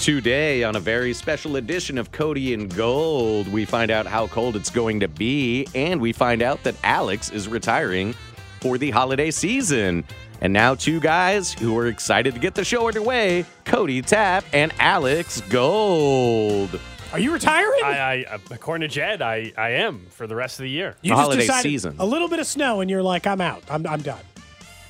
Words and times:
Today, 0.00 0.64
on 0.64 0.76
a 0.76 0.80
very 0.80 1.12
special 1.12 1.56
edition 1.56 1.98
of 1.98 2.10
Cody 2.10 2.54
and 2.54 2.74
Gold, 2.74 3.46
we 3.48 3.66
find 3.66 3.90
out 3.90 4.06
how 4.06 4.28
cold 4.28 4.56
it's 4.56 4.70
going 4.70 4.98
to 5.00 5.08
be, 5.08 5.66
and 5.74 6.00
we 6.00 6.10
find 6.14 6.40
out 6.40 6.62
that 6.62 6.74
Alex 6.82 7.28
is 7.28 7.48
retiring 7.48 8.14
for 8.62 8.78
the 8.78 8.90
holiday 8.92 9.30
season. 9.30 10.04
And 10.40 10.54
now, 10.54 10.74
two 10.74 11.00
guys 11.00 11.52
who 11.52 11.76
are 11.76 11.88
excited 11.88 12.32
to 12.32 12.40
get 12.40 12.54
the 12.54 12.64
show 12.64 12.86
underway 12.86 13.44
Cody 13.66 14.00
Tapp 14.00 14.46
and 14.54 14.72
Alex 14.78 15.42
Gold. 15.50 16.80
Are 17.12 17.18
you 17.18 17.30
retiring? 17.30 17.82
I, 17.84 17.98
I, 17.98 18.24
uh, 18.36 18.38
according 18.52 18.88
to 18.88 18.94
Jed, 18.94 19.20
I, 19.20 19.52
I 19.58 19.72
am 19.72 20.06
for 20.08 20.26
the 20.26 20.34
rest 20.34 20.58
of 20.58 20.62
the 20.62 20.70
year. 20.70 20.96
you 21.02 21.10
The 21.10 21.16
just 21.16 21.20
holiday 21.20 21.42
decided 21.42 21.62
season. 21.62 21.96
A 21.98 22.06
little 22.06 22.28
bit 22.28 22.38
of 22.38 22.46
snow, 22.46 22.80
and 22.80 22.88
you're 22.88 23.02
like, 23.02 23.26
I'm 23.26 23.42
out. 23.42 23.64
I'm, 23.68 23.86
I'm 23.86 24.00
done. 24.00 24.24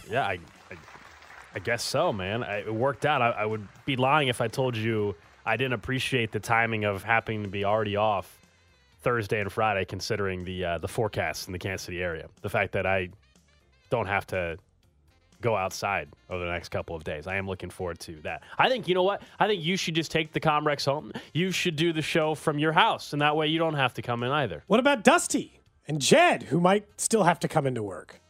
Yeah, 0.09 0.23
I, 0.25 0.39
I, 1.55 1.59
guess 1.59 1.83
so, 1.83 2.13
man. 2.13 2.43
I, 2.43 2.59
it 2.61 2.75
worked 2.75 3.07
out. 3.07 3.23
I, 3.23 3.31
I 3.31 3.47
would 3.47 3.67
be 3.85 3.97
lying 3.97 4.29
if 4.29 4.41
I 4.41 4.49
told 4.49 4.77
you 4.77 5.15
I 5.45 5.57
didn't 5.57 5.75
appreciate 5.75 6.33
the 6.33 6.41
timing 6.41 6.85
of 6.85 7.03
happening 7.03 7.43
to 7.43 7.49
be 7.49 7.65
already 7.65 7.97
off 7.97 8.39
Thursday 9.03 9.41
and 9.41 9.51
Friday, 9.51 9.85
considering 9.85 10.45
the 10.45 10.65
uh, 10.65 10.79
the 10.79 10.89
forecast 10.89 11.49
in 11.49 11.53
the 11.53 11.59
Kansas 11.59 11.87
City 11.87 12.03
area. 12.03 12.29
The 12.43 12.51
fact 12.51 12.73
that 12.73 12.87
I 12.87 13.09
don't 13.89 14.07
have 14.07 14.27
to 14.29 14.59
go 15.41 15.57
outside 15.57 16.09
over 16.29 16.45
the 16.45 16.51
next 16.51 16.69
couple 16.69 16.95
of 16.95 17.03
days. 17.03 17.27
I 17.27 17.37
am 17.37 17.47
looking 17.47 17.71
forward 17.71 17.99
to 18.01 18.21
that. 18.23 18.43
I 18.59 18.69
think 18.69 18.89
you 18.89 18.95
know 18.95 19.03
what? 19.03 19.23
I 19.39 19.47
think 19.47 19.65
you 19.65 19.77
should 19.77 19.95
just 19.95 20.11
take 20.11 20.33
the 20.33 20.41
Comrex 20.41 20.85
home. 20.85 21.13
You 21.33 21.51
should 21.51 21.77
do 21.77 21.93
the 21.93 22.03
show 22.03 22.35
from 22.35 22.59
your 22.59 22.73
house, 22.73 23.13
and 23.13 23.23
that 23.23 23.37
way 23.37 23.47
you 23.47 23.59
don't 23.59 23.75
have 23.75 23.95
to 23.95 24.03
come 24.03 24.23
in 24.23 24.31
either. 24.31 24.63
What 24.67 24.81
about 24.81 25.03
Dusty 25.03 25.61
and 25.89 26.01
Jed, 26.01 26.45
who 26.45 26.61
might 26.61 26.87
still 27.01 27.25
have 27.25 27.41
to 27.41 27.49
come 27.49 27.67
into 27.67 27.83
work? 27.83 28.21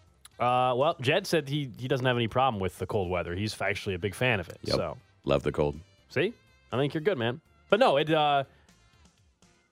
Uh, 0.41 0.75
well, 0.75 0.97
Jed 1.01 1.27
said 1.27 1.49
he 1.49 1.71
he 1.79 1.87
doesn't 1.87 2.07
have 2.07 2.17
any 2.17 2.29
problem 2.29 2.61
with 2.61 2.79
the 2.79 2.87
cold 2.87 3.11
weather. 3.11 3.35
He's 3.35 3.61
actually 3.61 3.95
a 3.95 3.99
big 3.99 4.15
fan 4.15 4.41
of 4.41 4.49
it. 4.49 4.59
Yep. 4.65 4.77
So 4.77 4.97
Love 5.25 5.43
the 5.43 5.53
cold. 5.53 5.79
See, 6.09 6.33
I 6.73 6.77
think 6.77 6.95
you're 6.95 7.03
good, 7.03 7.19
man. 7.19 7.41
But 7.69 7.79
no, 7.79 7.99
it 7.99 8.10
uh, 8.10 8.45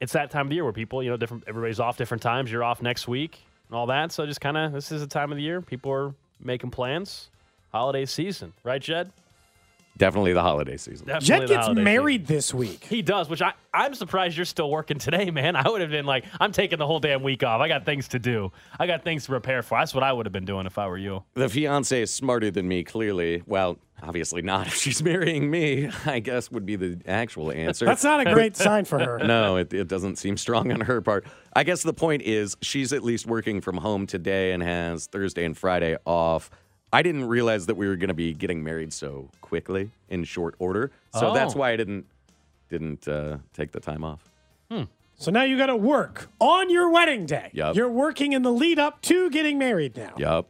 it's 0.00 0.12
that 0.12 0.30
time 0.30 0.46
of 0.46 0.50
the 0.50 0.56
year 0.56 0.64
where 0.64 0.72
people, 0.72 1.02
you 1.02 1.10
know, 1.10 1.16
different. 1.16 1.44
Everybody's 1.46 1.80
off 1.80 1.96
different 1.96 2.22
times. 2.22 2.52
You're 2.52 2.64
off 2.64 2.82
next 2.82 3.08
week 3.08 3.40
and 3.68 3.76
all 3.76 3.86
that. 3.86 4.12
So 4.12 4.26
just 4.26 4.40
kind 4.40 4.56
of 4.56 4.72
this 4.72 4.92
is 4.92 5.00
the 5.00 5.06
time 5.06 5.32
of 5.32 5.36
the 5.36 5.42
year 5.42 5.60
people 5.60 5.90
are 5.92 6.14
making 6.40 6.70
plans. 6.70 7.30
Holiday 7.72 8.06
season, 8.06 8.54
right, 8.64 8.80
Jed? 8.80 9.10
Definitely 9.98 10.32
the 10.32 10.42
holiday 10.42 10.76
season. 10.76 11.06
Definitely 11.06 11.26
Jed 11.26 11.48
the 11.48 11.54
gets 11.54 11.68
married 11.70 12.22
season. 12.22 12.36
this 12.36 12.54
week. 12.54 12.84
He 12.84 13.02
does, 13.02 13.28
which 13.28 13.42
I 13.42 13.52
I'm 13.74 13.94
surprised 13.94 14.36
you're 14.36 14.46
still 14.46 14.70
working 14.70 14.98
today, 14.98 15.30
man. 15.30 15.54
I 15.54 15.68
would 15.68 15.80
have 15.80 15.90
been 15.90 16.06
like, 16.06 16.24
I'm 16.40 16.52
taking 16.52 16.78
the 16.78 16.86
whole 16.86 17.00
damn 17.00 17.22
week 17.22 17.42
off. 17.42 17.60
I 17.60 17.68
got 17.68 17.84
things 17.84 18.08
to 18.08 18.18
do. 18.18 18.52
I 18.78 18.86
got 18.86 19.04
things 19.04 19.24
to 19.24 19.30
prepare 19.30 19.62
for. 19.62 19.78
That's 19.78 19.94
what 19.94 20.02
I 20.02 20.12
would 20.12 20.26
have 20.26 20.32
been 20.32 20.44
doing 20.44 20.66
if 20.66 20.78
I 20.78 20.86
were 20.86 20.98
you. 20.98 21.24
The 21.34 21.48
fiance 21.48 22.00
is 22.00 22.12
smarter 22.12 22.50
than 22.50 22.66
me, 22.66 22.82
clearly. 22.84 23.42
Well, 23.46 23.78
obviously 24.02 24.42
not. 24.42 24.66
If 24.68 24.74
she's 24.74 25.02
marrying 25.02 25.50
me, 25.50 25.90
I 26.06 26.20
guess 26.20 26.50
would 26.50 26.66
be 26.66 26.76
the 26.76 27.00
actual 27.06 27.50
answer. 27.50 27.84
That's 27.84 28.04
not 28.04 28.26
a 28.26 28.32
great 28.32 28.56
sign 28.56 28.84
for 28.84 28.98
her. 28.98 29.18
no, 29.24 29.56
it, 29.56 29.72
it 29.72 29.88
doesn't 29.88 30.16
seem 30.16 30.36
strong 30.36 30.70
on 30.72 30.82
her 30.82 31.00
part. 31.00 31.26
I 31.54 31.64
guess 31.64 31.82
the 31.82 31.92
point 31.94 32.22
is 32.22 32.56
she's 32.62 32.92
at 32.92 33.02
least 33.02 33.26
working 33.26 33.60
from 33.60 33.78
home 33.78 34.06
today 34.06 34.52
and 34.52 34.62
has 34.62 35.06
Thursday 35.06 35.44
and 35.44 35.56
Friday 35.56 35.96
off. 36.06 36.50
I 36.92 37.02
didn't 37.02 37.26
realize 37.26 37.66
that 37.66 37.76
we 37.76 37.86
were 37.86 37.96
going 37.96 38.08
to 38.08 38.14
be 38.14 38.32
getting 38.32 38.64
married 38.64 38.92
so 38.92 39.28
quickly 39.42 39.90
in 40.08 40.24
short 40.24 40.54
order, 40.58 40.90
so 41.14 41.28
Oh. 41.28 41.34
that's 41.34 41.54
why 41.54 41.70
I 41.72 41.76
didn't 41.76 42.06
didn't 42.70 43.06
uh, 43.08 43.38
take 43.54 43.72
the 43.72 43.80
time 43.80 44.04
off. 44.04 44.28
So 45.20 45.32
now 45.32 45.42
you 45.42 45.58
got 45.58 45.66
to 45.66 45.74
work 45.74 46.28
on 46.38 46.70
your 46.70 46.90
wedding 46.90 47.26
day. 47.26 47.50
Yup. 47.52 47.74
You're 47.74 47.88
working 47.90 48.34
in 48.34 48.42
the 48.42 48.52
lead 48.52 48.78
up 48.78 49.02
to 49.02 49.28
getting 49.30 49.58
married 49.58 49.96
now. 49.96 50.14
Yup. 50.16 50.46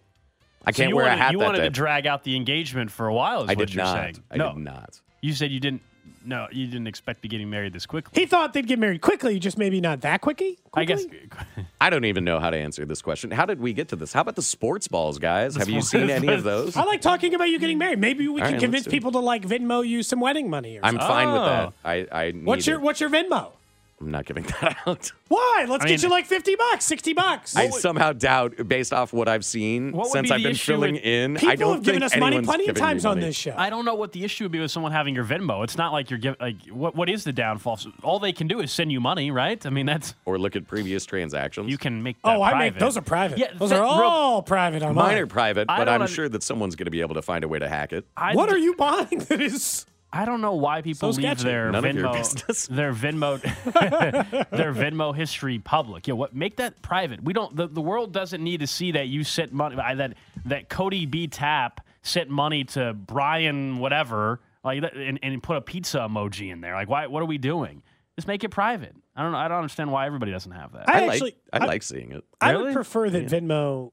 I 0.66 0.72
So 0.72 0.76
can't 0.76 0.90
you 0.90 0.96
wear 0.96 1.06
wanted, 1.06 1.14
a 1.14 1.22
hat 1.22 1.32
you 1.32 1.38
that 1.38 1.44
wanted 1.46 1.58
day. 1.58 1.64
to 1.64 1.70
drag 1.70 2.06
out 2.06 2.22
the 2.22 2.36
engagement 2.36 2.90
for 2.90 3.06
a 3.08 3.14
while. 3.14 3.44
Is 3.44 3.48
I 3.48 3.54
what 3.54 3.58
did 3.68 3.74
you're 3.74 3.84
not. 3.84 3.94
saying? 3.94 4.22
I 4.30 4.36
no, 4.36 4.52
did 4.52 4.62
not. 4.64 5.00
You 5.22 5.32
said 5.32 5.50
you 5.52 5.58
didn't. 5.60 5.80
No, 6.28 6.46
you 6.52 6.66
didn't 6.66 6.88
expect 6.88 7.18
to 7.18 7.22
be 7.22 7.28
getting 7.28 7.48
married 7.48 7.72
this 7.72 7.86
quickly. 7.86 8.20
He 8.20 8.26
thought 8.26 8.52
they'd 8.52 8.66
get 8.66 8.78
married 8.78 9.00
quickly, 9.00 9.38
just 9.38 9.56
maybe 9.56 9.80
not 9.80 10.02
that 10.02 10.20
quickly. 10.20 10.58
I 10.74 10.84
guess. 10.84 11.06
I 11.80 11.88
don't 11.88 12.04
even 12.04 12.22
know 12.22 12.38
how 12.38 12.50
to 12.50 12.56
answer 12.58 12.84
this 12.84 13.00
question. 13.00 13.30
How 13.30 13.46
did 13.46 13.60
we 13.60 13.72
get 13.72 13.88
to 13.88 13.96
this? 13.96 14.12
How 14.12 14.20
about 14.20 14.36
the 14.36 14.42
sports 14.42 14.88
balls, 14.88 15.18
guys? 15.18 15.56
Have 15.56 15.70
you 15.70 15.80
seen 15.80 16.10
any 16.10 16.28
of 16.28 16.42
those? 16.42 16.76
I 16.76 16.84
like 16.84 17.00
talking 17.00 17.34
about 17.34 17.44
you 17.48 17.58
getting 17.58 17.78
married. 17.78 17.98
Maybe 17.98 18.28
we 18.28 18.42
All 18.42 18.46
can 18.46 18.56
right, 18.56 18.60
convince 18.60 18.82
let's 18.82 18.84
do 18.84 18.90
it. 18.90 18.92
people 18.92 19.12
to 19.12 19.20
like 19.20 19.42
Venmo 19.42 19.88
you 19.88 20.02
some 20.02 20.20
wedding 20.20 20.50
money. 20.50 20.76
Or 20.76 20.82
something. 20.82 21.00
I'm 21.00 21.08
something. 21.08 21.16
fine 21.16 21.32
with 21.32 21.44
that. 21.44 21.72
I, 22.12 22.26
I 22.26 22.30
What's 22.32 22.66
your 22.66 22.76
it. 22.76 22.82
What's 22.82 23.00
your 23.00 23.08
Venmo? 23.08 23.52
I'm 24.00 24.12
not 24.12 24.26
giving 24.26 24.44
that 24.60 24.76
out. 24.86 25.10
Why? 25.26 25.66
Let's 25.68 25.84
I 25.84 25.88
get 25.88 25.94
mean- 26.02 26.02
you 26.04 26.08
like 26.10 26.26
fifty 26.26 26.54
bucks, 26.54 26.84
sixty 26.84 27.14
bucks. 27.14 27.56
I 27.56 27.68
somehow 27.70 28.12
doubt, 28.12 28.68
based 28.68 28.92
off 28.92 29.12
what 29.12 29.28
I've 29.28 29.44
seen 29.44 29.90
What 29.90 30.08
since 30.12 30.28
be 30.28 30.34
I've 30.36 30.42
been 30.44 30.54
filling 30.54 30.94
with- 30.94 31.02
in, 31.02 31.34
People 31.34 31.48
I 31.50 31.56
don't 31.56 31.74
have 31.74 31.82
given 31.82 32.00
think 32.02 32.12
us 32.12 32.18
money 32.20 32.40
plenty 32.42 32.68
of 32.68 32.76
times 32.76 33.04
on 33.04 33.18
this 33.18 33.34
show. 33.34 33.54
I 33.56 33.70
don't 33.70 33.84
know 33.84 33.96
what 33.96 34.12
the 34.12 34.22
issue 34.22 34.44
would 34.44 34.52
be 34.52 34.60
with 34.60 34.70
someone 34.70 34.92
having 34.92 35.16
your 35.16 35.24
Venmo. 35.24 35.64
It's 35.64 35.76
not 35.76 35.92
like 35.92 36.10
you're 36.10 36.18
giving. 36.20 36.36
Like, 36.40 36.64
what 36.70 36.94
what 36.94 37.08
is 37.10 37.24
the 37.24 37.32
downfall? 37.32 37.80
All 38.04 38.20
they 38.20 38.32
can 38.32 38.46
do 38.46 38.60
is 38.60 38.70
send 38.70 38.92
you 38.92 39.00
money, 39.00 39.32
right? 39.32 39.64
I 39.66 39.70
mean, 39.70 39.86
that's 39.86 40.14
Or 40.26 40.38
look 40.38 40.54
at 40.54 40.68
previous 40.68 41.04
transactions. 41.04 41.68
you 41.68 41.76
can 41.78 42.02
make. 42.02 42.22
That 42.22 42.36
oh, 42.36 42.42
I 42.42 42.50
private. 42.52 42.74
make 42.74 42.78
those 42.80 42.96
are 42.96 43.02
private. 43.02 43.38
Yeah, 43.38 43.52
those 43.54 43.70
that- 43.70 43.80
are 43.80 44.00
real- 44.00 44.08
all 44.08 44.42
private 44.42 44.82
on 44.84 44.94
Mine 44.94 45.06
mine. 45.14 45.18
are 45.18 45.26
private, 45.26 45.66
but 45.66 45.88
I'm 45.88 46.02
un- 46.02 46.08
sure 46.08 46.28
that 46.28 46.44
someone's 46.44 46.76
going 46.76 46.84
to 46.86 46.90
be 46.92 47.00
able 47.00 47.16
to 47.16 47.22
find 47.22 47.42
a 47.42 47.48
way 47.48 47.58
to 47.58 47.68
hack 47.68 47.92
it. 47.92 48.06
I 48.16 48.34
What 48.34 48.48
d- 48.48 48.54
are 48.54 48.58
you 48.58 48.74
buying 48.76 49.18
that 49.28 49.40
is? 49.40 49.86
I 50.12 50.24
don't 50.24 50.40
know 50.40 50.54
why 50.54 50.80
people 50.82 51.12
So 51.12 51.20
leave 51.20 51.38
their 51.40 51.70
None 51.70 51.82
Venmo, 51.82 52.66
their 52.68 52.92
Venmo, 52.94 53.40
their 54.50 54.72
Venmo 54.72 55.14
history 55.14 55.58
public. 55.58 56.06
Yeah, 56.08 56.14
what? 56.14 56.34
Make 56.34 56.56
that 56.56 56.80
private. 56.82 57.22
We 57.22 57.32
don't. 57.34 57.54
The, 57.54 57.66
the 57.66 57.82
world 57.82 58.12
doesn't 58.12 58.42
need 58.42 58.60
to 58.60 58.66
see 58.66 58.92
that 58.92 59.08
you 59.08 59.22
sent 59.24 59.52
money. 59.52 59.76
That 59.76 60.14
that 60.46 60.68
Cody 60.70 61.04
B 61.06 61.26
Tapp 61.28 61.86
sent 62.02 62.30
money 62.30 62.64
to 62.64 62.94
Brian 62.94 63.78
whatever, 63.78 64.40
like 64.64 64.82
and, 64.94 65.18
and 65.22 65.42
put 65.42 65.56
a 65.58 65.60
pizza 65.60 65.98
emoji 65.98 66.50
in 66.52 66.60
there. 66.62 66.74
Like, 66.74 66.88
why? 66.88 67.06
What 67.06 67.22
are 67.22 67.26
we 67.26 67.38
doing? 67.38 67.82
Just 68.16 68.26
make 68.28 68.42
it 68.44 68.48
private. 68.48 68.96
I 69.14 69.22
don't 69.22 69.32
know. 69.32 69.38
I 69.38 69.48
don't 69.48 69.58
understand 69.58 69.92
why 69.92 70.06
everybody 70.06 70.32
doesn't 70.32 70.52
have 70.52 70.72
that. 70.72 70.88
I 70.88 70.92
I, 71.02 71.06
actually- 71.06 71.20
like 71.20 71.36
I, 71.52 71.58
I- 71.58 71.66
like 71.66 71.82
seeing 71.82 72.12
it. 72.12 72.24
I 72.40 72.52
Really? 72.52 72.64
would 72.64 72.74
prefer 72.74 73.10
that 73.10 73.26
Venmo 73.26 73.90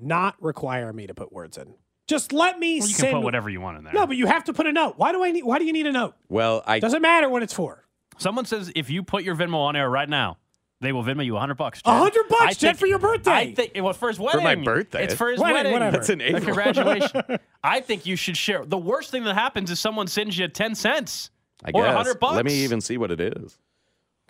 not 0.00 0.36
require 0.40 0.92
me 0.92 1.06
to 1.08 1.14
put 1.14 1.32
words 1.32 1.58
in. 1.58 1.74
Just 2.06 2.32
let 2.32 2.58
me 2.58 2.78
Well, 2.80 2.88
you 2.88 2.94
send. 2.94 3.08
can 3.10 3.18
put 3.18 3.24
whatever 3.24 3.50
you 3.50 3.60
want 3.60 3.78
in 3.78 3.84
there. 3.84 3.92
No, 3.92 4.06
but 4.06 4.16
you 4.16 4.26
have 4.26 4.44
to 4.44 4.52
put 4.52 4.66
a 4.66 4.72
note. 4.72 4.94
Why 4.96 5.12
do 5.12 5.24
I 5.24 5.32
need? 5.32 5.44
Why 5.44 5.58
do 5.58 5.64
you 5.64 5.72
need 5.72 5.86
a 5.86 5.92
note? 5.92 6.14
Well, 6.28 6.62
I 6.66 6.78
Doesn't 6.78 7.02
matter 7.02 7.28
what 7.28 7.42
it's 7.42 7.52
for. 7.52 7.84
Someone 8.18 8.44
says 8.44 8.70
if 8.76 8.88
you 8.90 9.02
put 9.02 9.24
your 9.24 9.34
Venmo 9.34 9.56
on 9.56 9.74
air 9.76 9.90
right 9.90 10.08
now, 10.08 10.38
they 10.80 10.92
will 10.92 11.02
Venmo 11.02 11.24
you 11.24 11.36
a 11.36 11.40
hundred 11.40 11.56
bucks. 11.56 11.80
A 11.84 11.98
hundred 11.98 12.28
bucks, 12.28 12.42
I 12.42 12.48
Jed, 12.52 12.58
think- 12.60 12.78
for 12.78 12.86
your 12.86 12.98
birthday. 12.98 13.30
I 13.32 13.54
think 13.54 13.72
well 13.76 13.92
for 13.92 14.08
his 14.08 14.18
wedding. 14.20 14.40
For 14.40 14.44
my 14.44 14.54
birthday. 14.54 15.04
It's 15.04 15.14
for 15.14 15.30
his 15.30 15.40
Wedding, 15.40 15.56
wedding. 15.56 15.72
whatever. 15.72 15.96
That's 15.96 16.10
in 16.10 16.20
Uh, 16.20 16.24
April. 16.24 16.44
Congratulations. 16.44 17.12
I 17.64 17.80
think 17.80 18.06
you 18.06 18.14
should 18.16 18.36
share. 18.36 18.64
The 18.64 18.78
worst 18.78 19.10
thing 19.10 19.24
that 19.24 19.34
happens 19.34 19.70
is 19.70 19.80
someone 19.80 20.06
sends 20.06 20.38
you 20.38 20.46
ten 20.48 20.74
cents 20.74 21.30
I 21.64 21.70
or 21.74 21.82
a 21.84 21.88
guess. 21.88 21.96
hundred 21.96 22.20
bucks. 22.20 22.36
Let 22.36 22.44
me 22.46 22.54
even 22.62 22.80
see 22.80 22.98
what 22.98 23.10
it 23.10 23.20
is. 23.20 23.58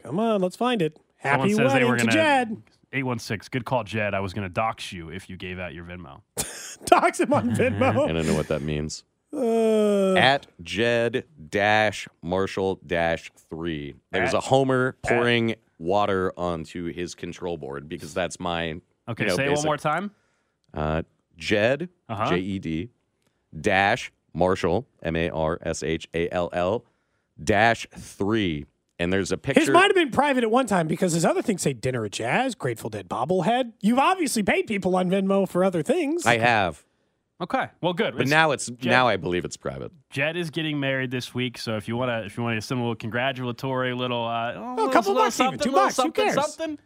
Come 0.02 0.18
on, 0.20 0.40
let's 0.40 0.56
find 0.56 0.80
it. 0.82 0.96
Someone 1.22 1.40
Happy 1.40 1.50
says 1.54 1.58
they 1.58 1.64
wedding 1.64 1.88
were 1.88 1.96
to 1.96 2.04
gonna- 2.06 2.12
Jed. 2.12 2.62
816. 2.92 3.48
Good 3.50 3.64
call, 3.64 3.84
Jed. 3.84 4.14
I 4.14 4.20
was 4.20 4.32
going 4.32 4.46
to 4.46 4.52
dox 4.52 4.92
you 4.92 5.08
if 5.10 5.28
you 5.28 5.36
gave 5.36 5.58
out 5.58 5.74
your 5.74 5.84
Venmo. 5.84 6.20
Talks 6.86 7.20
him 7.20 7.32
on 7.32 7.50
Venmo. 7.54 8.08
I 8.08 8.12
don't 8.12 8.26
know 8.26 8.34
what 8.34 8.48
that 8.48 8.62
means. 8.62 9.04
Uh, 9.32 10.14
At 10.14 10.46
Jed 10.62 11.24
dash 11.50 12.08
Marshall 12.22 12.80
dash 12.86 13.30
three. 13.50 13.94
There's 14.12 14.30
At- 14.34 14.36
a 14.36 14.40
Homer 14.40 14.96
pouring 15.06 15.56
water 15.78 16.32
onto 16.36 16.86
his 16.92 17.14
control 17.14 17.58
board 17.58 17.88
because 17.88 18.14
that's 18.14 18.40
my 18.40 18.80
Okay, 19.08 19.24
you 19.24 19.30
know, 19.30 19.36
say 19.36 19.46
it 19.46 19.56
one 19.56 19.64
more 19.64 19.76
time. 19.76 20.10
Uh, 20.72 21.02
Jed 21.36 21.88
Uh-huh. 22.08 22.30
J 22.30 22.38
E 22.38 22.58
D 22.58 22.88
dash 23.60 24.10
Marshall 24.32 24.86
M 25.02 25.16
A 25.16 25.28
R 25.30 25.58
S 25.62 25.82
H 25.82 26.08
A 26.14 26.28
L 26.30 26.48
L 26.52 26.84
dash 27.42 27.86
three. 27.96 28.64
And 28.98 29.12
there's 29.12 29.30
a 29.30 29.36
picture. 29.36 29.60
his 29.60 29.68
might 29.70 29.84
have 29.88 29.94
been 29.94 30.10
private 30.10 30.42
at 30.42 30.50
one 30.50 30.66
time 30.66 30.86
because 30.86 31.12
his 31.12 31.24
other 31.24 31.42
things 31.42 31.60
say 31.62 31.74
dinner 31.74 32.04
at 32.06 32.12
Jazz, 32.12 32.54
Grateful 32.54 32.88
Dead 32.88 33.08
bobblehead. 33.08 33.72
You've 33.82 33.98
obviously 33.98 34.42
paid 34.42 34.66
people 34.66 34.96
on 34.96 35.10
Venmo 35.10 35.46
for 35.48 35.62
other 35.64 35.82
things. 35.82 36.24
I 36.24 36.38
have, 36.38 36.82
Okay, 37.38 37.66
well, 37.82 37.92
good. 37.92 38.12
but 38.14 38.22
It's- 38.22 38.30
now 38.30 38.52
it's 38.52 38.70
now 38.82 39.06
I 39.06 39.18
believe 39.18 39.44
it's 39.44 39.58
private. 39.58 39.92
Jed 40.08 40.38
is 40.38 40.48
getting 40.48 40.80
married 40.80 41.10
this 41.10 41.34
week, 41.34 41.58
so 41.58 41.76
if 41.76 41.86
you 41.88 41.94
want 41.96 42.08
to, 42.08 42.24
if 42.24 42.38
you 42.38 42.42
want 42.42 42.56
to 42.56 42.66
send 42.66 42.78
a 42.80 42.82
little 42.82 42.94
congratulatory 42.96 43.92
little, 43.92 44.24
uh, 44.24 44.54
oh, 44.56 44.74
little- 44.76 44.88
couple 44.90 45.12
little 45.12 45.26
bucks 45.26 45.40
even, 45.40 45.58
two 45.58 45.70
little 45.70 45.84
bucks, 45.84 45.96
who 45.96 46.02
something, 46.02 46.24
cares? 46.24 46.34
something, 46.56 46.78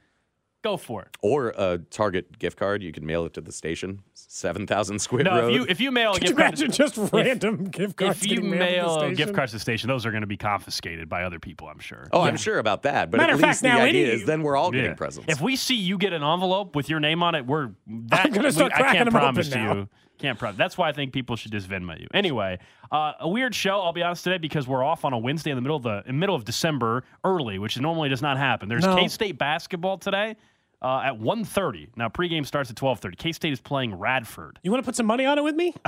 go 0.63 0.77
for 0.77 1.03
it. 1.03 1.17
Or 1.23 1.49
a 1.57 1.79
Target 1.79 2.39
gift 2.39 2.57
card. 2.59 2.83
You 2.83 2.93
can 2.93 3.05
mail 3.07 3.25
it 3.25 3.35
to 3.35 3.41
the 3.41 3.53
station, 3.53 4.03
seven 4.15 4.67
thousand 4.67 4.97
Squibb 4.97 5.25
No, 5.25 5.41
Road. 5.41 5.49
if 5.51 5.55
you 5.55 5.67
if 5.69 5.81
you 5.81 5.91
mail 5.91 6.13
a 6.13 6.15
Could 6.15 6.23
you 6.23 6.29
gift 6.29 6.39
card, 6.39 6.49
imagine 6.61 6.71
just 6.73 7.13
random 7.13 7.65
gift 7.65 7.97
cards 7.97 8.23
if 8.23 8.31
you 8.31 8.37
to 8.37 8.43
the 8.43 8.49
mail 8.49 8.99
station? 8.99 9.15
gift 9.17 9.35
cards 9.35 9.53
to 9.53 9.57
the 9.57 9.61
station, 9.61 9.89
those 9.89 10.07
are 10.07 10.11
going 10.11 10.23
to 10.23 10.27
be 10.27 10.37
confiscated 10.37 11.09
by 11.09 11.25
other 11.25 11.39
people. 11.39 11.69
I'm 11.69 11.79
sure. 11.79 12.09
oh, 12.13 12.23
I'm 12.23 12.37
sure 12.37 12.59
about 12.59 12.83
that. 12.83 13.11
But 13.11 13.19
Matter 13.19 13.33
at 13.33 13.35
of 13.35 13.41
least 13.43 13.63
fact, 13.63 13.75
now 13.75 13.79
the 13.83 13.89
idea 13.89 14.13
is 14.13 14.25
then 14.27 14.43
we're 14.43 14.57
all 14.57 14.75
Yeah. 14.75 14.83
getting 14.83 14.97
presents. 14.97 15.33
If 15.33 15.41
we 15.41 15.57
see 15.57 15.77
you 15.77 15.99
get 15.99 16.13
an 16.13 16.23
envelope 16.23 16.77
with 16.77 16.89
your 16.89 17.01
name 17.01 17.23
on 17.23 17.35
it, 17.35 17.47
we're 17.47 17.71
that, 17.87 18.27
I'm 18.27 18.33
gonna 18.33 18.53
start 18.53 18.73
we- 18.77 18.85
I 18.85 18.93
can't 18.93 18.99
them 19.07 19.09
open 19.09 19.21
promise 19.21 19.51
now. 19.55 19.75
you. 19.75 19.89
Can't 20.19 20.39
promise. 20.39 20.59
That's 20.59 20.77
why 20.77 20.89
I 20.91 20.93
think 20.93 21.15
people 21.15 21.37
should 21.37 21.51
just 21.53 21.67
Venmo 21.67 21.99
you. 21.99 22.07
Anyway, 22.13 22.59
uh, 22.93 23.13
a 23.21 23.29
weird 23.29 23.55
show. 23.55 23.81
I'll 23.81 23.93
be 23.93 24.03
honest 24.03 24.25
today 24.25 24.39
because 24.39 24.67
we're 24.67 24.83
off 24.85 25.05
on 25.05 25.13
a 25.13 25.19
Wednesday 25.19 25.51
in 25.51 25.57
the 25.57 25.63
middle 25.63 25.77
of 25.77 25.83
the 25.83 26.03
in 26.07 26.19
middle 26.19 26.35
of 26.35 26.45
December, 26.45 27.05
early, 27.25 27.59
which 27.59 27.79
normally 27.79 28.09
does 28.09 28.23
not 28.23 28.37
happen. 28.37 28.69
There's 28.69 28.85
No. 28.85 28.97
K 28.97 29.09
State 29.09 29.39
basketball 29.39 29.99
today 29.99 30.37
uh, 30.83 31.01
at 31.05 31.19
1.30. 31.21 31.89
Now 31.97 32.09
pregame 32.09 32.45
starts 32.47 32.71
at 32.71 32.77
12:30. 32.77 33.17
K 33.17 33.33
State 33.33 33.53
is 33.53 33.61
playing 33.61 33.95
Radford. 33.95 34.59
you 34.63 34.71
want 34.71 34.83
to 34.83 34.87
put 34.87 34.97
some 34.97 35.07
money 35.07 35.25
on 35.27 35.39
it 35.39 35.43
with 35.45 35.55
me? 35.55 35.75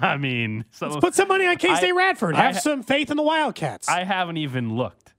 I 0.00 0.16
mean, 0.16 0.64
so 0.72 0.88
Let's 0.88 1.00
put 1.00 1.14
some 1.14 1.28
money 1.28 1.46
on 1.46 1.56
K 1.58 1.74
State 1.76 1.90
I- 1.92 1.96
Radford. 1.96 2.34
I 2.34 2.42
Have 2.44 2.54
ha- 2.54 2.60
some 2.60 2.82
faith 2.82 3.10
in 3.10 3.16
the 3.16 3.22
Wildcats. 3.22 3.88
I 3.88 4.04
haven't 4.04 4.38
even 4.38 4.74
looked. 4.74 5.14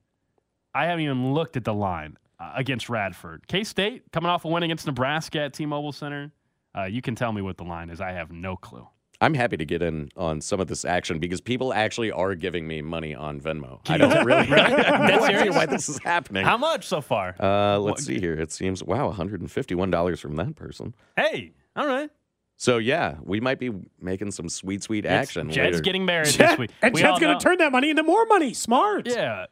I 0.74 0.86
haven't 0.86 1.04
even 1.04 1.32
looked 1.32 1.56
at 1.56 1.64
the 1.64 1.72
line 1.72 2.18
uh, 2.40 2.52
against 2.56 2.88
Radford. 2.90 3.46
K 3.46 3.64
State 3.64 4.02
coming 4.12 4.28
off 4.28 4.44
a 4.44 4.48
win 4.48 4.62
against 4.64 4.86
Nebraska 4.86 5.40
at 5.42 5.54
T-Mobile 5.54 5.92
Center. 5.92 6.32
Uh, 6.76 6.82
you 6.84 7.00
can 7.00 7.14
tell 7.14 7.32
me 7.32 7.40
what 7.40 7.56
the 7.56 7.62
line 7.62 7.88
is. 7.88 8.00
I 8.00 8.10
have 8.12 8.32
no 8.32 8.56
clue. 8.56 8.86
I'm 9.24 9.32
happy 9.32 9.56
to 9.56 9.64
get 9.64 9.80
in 9.80 10.10
on 10.18 10.42
some 10.42 10.60
of 10.60 10.66
this 10.68 10.84
action 10.84 11.18
because 11.18 11.40
people 11.40 11.72
actually 11.72 12.12
are 12.12 12.34
giving 12.34 12.68
me 12.68 12.82
money 12.82 13.14
on 13.14 13.40
Venmo. 13.40 13.80
I 13.88 13.96
don't 13.96 14.24
really 14.26 14.52
I 14.52 14.82
have 14.82 15.46
no 15.46 15.52
why 15.52 15.64
this 15.64 15.88
is 15.88 15.98
happening. 15.98 16.44
How 16.44 16.58
much 16.58 16.86
so 16.86 17.00
far? 17.00 17.34
Uh, 17.40 17.78
let's 17.78 18.04
see 18.04 18.20
here. 18.20 18.34
It 18.34 18.52
seems 18.52 18.82
wow, 18.84 19.10
$151 19.10 20.18
from 20.18 20.36
that 20.36 20.56
person. 20.56 20.94
hey, 21.16 21.52
all 21.74 21.86
right. 21.86 22.10
So 22.56 22.76
yeah, 22.76 23.16
we 23.22 23.40
might 23.40 23.58
be 23.58 23.72
making 23.98 24.30
some 24.30 24.48
sweet, 24.50 24.82
sweet 24.82 25.06
action 25.06 25.50
Jed's 25.50 25.72
later. 25.76 25.80
getting 25.82 26.04
married 26.04 26.28
Chet- 26.32 26.50
this 26.50 26.58
week. 26.58 26.70
and 26.82 26.94
We 26.94 27.00
Chet's 27.00 27.12
all 27.14 27.18
going 27.20 27.38
to 27.38 27.42
turn 27.42 27.58
that 27.58 27.72
money 27.72 27.90
into 27.90 28.02
more 28.02 28.26
money. 28.26 28.52
Smart. 28.52 29.08
Yeah, 29.08 29.46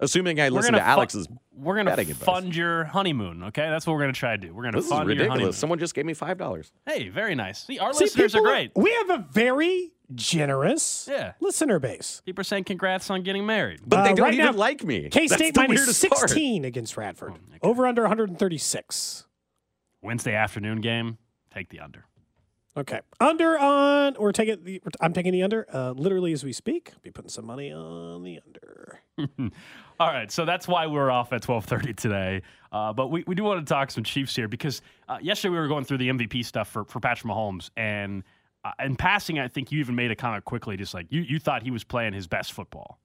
Assuming 0.00 0.40
I 0.40 0.48
we're 0.50 0.56
listen 0.56 0.72
gonna 0.72 0.82
to 0.84 0.88
Alex's. 0.88 1.26
We're 1.52 1.74
gonna 1.76 1.90
betting 1.90 2.10
advice. 2.10 2.24
fund 2.24 2.54
your 2.54 2.84
honeymoon. 2.84 3.42
Okay, 3.44 3.68
that's 3.68 3.84
what 3.86 3.94
we're 3.94 4.00
gonna 4.00 4.12
try 4.12 4.36
to 4.36 4.38
do. 4.46 4.54
We're 4.54 4.62
gonna 4.62 4.76
This 4.78 4.84
is 4.84 4.90
fund 4.92 5.08
your 5.08 5.16
honeymoon. 5.16 5.30
ridiculous. 5.32 5.58
Someone 5.58 5.78
just 5.80 5.94
gave 5.94 6.06
me 6.06 6.14
five 6.14 6.38
dollars. 6.38 6.72
Hey, 6.86 7.08
very 7.08 7.34
nice. 7.34 7.64
See, 7.64 7.78
our 7.80 7.92
See, 7.92 8.04
listeners 8.04 8.34
are 8.34 8.38
people 8.38 8.50
great. 8.52 8.70
We 8.76 8.92
have 8.92 9.10
a 9.10 9.26
very 9.32 9.90
generous 10.14 11.08
Yeah. 11.10 11.32
listener 11.40 11.78
base. 11.80 12.22
People 12.24 12.40
are 12.40 12.44
saying 12.44 12.64
congrats 12.64 13.10
on 13.10 13.22
getting 13.22 13.44
married. 13.44 13.80
But 13.86 13.98
Uh, 14.00 14.02
they 14.04 14.08
don't 14.14 14.24
right 14.26 14.34
even 14.34 14.46
now, 14.46 14.52
like 14.52 14.84
me. 14.84 15.08
K-State 15.10 15.54
the 15.54 15.60
minus 15.62 15.80
weirdest 15.80 16.08
part. 16.08 16.28
16 16.30 16.64
against 16.64 16.96
Radford. 16.96 17.32
Oh, 17.32 17.34
okay. 17.50 17.58
Over 17.62 17.86
under 17.86 18.02
136. 18.02 19.26
Wednesday 20.00 20.34
afternoon 20.34 20.80
game. 20.80 21.18
Take 21.52 21.70
the 21.70 21.80
under. 21.80 22.04
Okay. 22.76 23.00
Under 23.18 23.58
on, 23.58 24.14
or 24.16 24.32
take 24.32 24.48
it, 24.48 24.64
the, 24.64 24.80
I'm 25.00 25.12
taking 25.12 25.32
the 25.32 25.42
under 25.42 25.66
uh, 25.72 25.92
literally 25.92 26.32
as 26.32 26.44
we 26.44 26.52
speak. 26.52 26.92
Be 27.02 27.10
putting 27.10 27.30
some 27.30 27.46
money 27.46 27.72
on 27.72 28.22
the 28.22 28.40
under. 28.46 29.00
All 30.00 30.06
right, 30.06 30.30
so 30.30 30.44
that's 30.44 30.68
why 30.68 30.86
we're 30.86 31.10
off 31.10 31.32
at 31.32 31.42
12:30 31.42 31.96
today. 31.96 32.42
Uh, 32.70 32.92
but 32.92 33.08
we, 33.08 33.24
we 33.26 33.34
do 33.34 33.42
want 33.42 33.66
to 33.66 33.68
talk 33.68 33.90
some 33.90 34.04
Chiefs 34.04 34.36
here 34.36 34.46
because 34.46 34.80
uh, 35.08 35.18
yesterday 35.20 35.50
we 35.52 35.58
were 35.58 35.66
going 35.66 35.84
through 35.84 35.98
the 35.98 36.08
MVP 36.08 36.44
stuff 36.44 36.68
for, 36.68 36.84
for 36.84 37.00
Patrick 37.00 37.32
Mahomes, 37.32 37.70
and 37.76 38.22
uh, 38.64 38.70
in 38.84 38.94
passing, 38.94 39.38
I 39.40 39.48
think 39.48 39.72
you 39.72 39.80
even 39.80 39.96
made 39.96 40.10
a 40.12 40.16
comment 40.16 40.44
quickly, 40.44 40.76
just 40.76 40.94
like 40.94 41.06
you 41.10 41.22
you 41.22 41.40
thought 41.40 41.62
he 41.62 41.70
was 41.72 41.82
playing 41.82 42.12
his 42.12 42.28
best 42.28 42.52
football. 42.52 43.00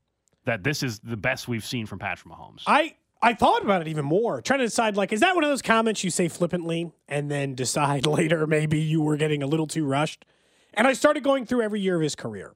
That 0.46 0.64
this 0.64 0.84
is 0.84 1.00
the 1.00 1.18
best 1.18 1.48
we've 1.48 1.66
seen 1.66 1.86
from 1.86 2.00
Patrick 2.00 2.32
Mahomes. 2.32 2.64
I 2.68 2.96
I 3.24 3.34
thought 3.34 3.64
about 3.64 3.80
it 3.80 3.88
even 3.88 4.04
more, 4.04 4.42
trying 4.42 4.60
to 4.60 4.66
decide 4.66 4.98
like, 4.98 5.14
is 5.14 5.22
that 5.22 5.34
one 5.34 5.46
of 5.46 5.50
those 5.50 5.62
comments 5.62 6.04
you 6.04 6.10
say 6.10 6.28
flippantly 6.28 6.92
and 7.08 7.32
then 7.32 7.56
decide 7.56 8.06
later 8.06 8.46
maybe 8.46 8.82
you 8.82 9.02
were 9.02 9.16
getting 9.16 9.42
a 9.42 9.48
little 9.48 9.66
too 9.66 9.86
rushed? 9.86 10.26
And 10.74 10.86
I 10.86 10.92
started 10.92 11.24
going 11.24 11.46
through 11.46 11.62
every 11.62 11.80
year 11.80 11.96
of 11.96 12.02
his 12.02 12.16
career. 12.16 12.54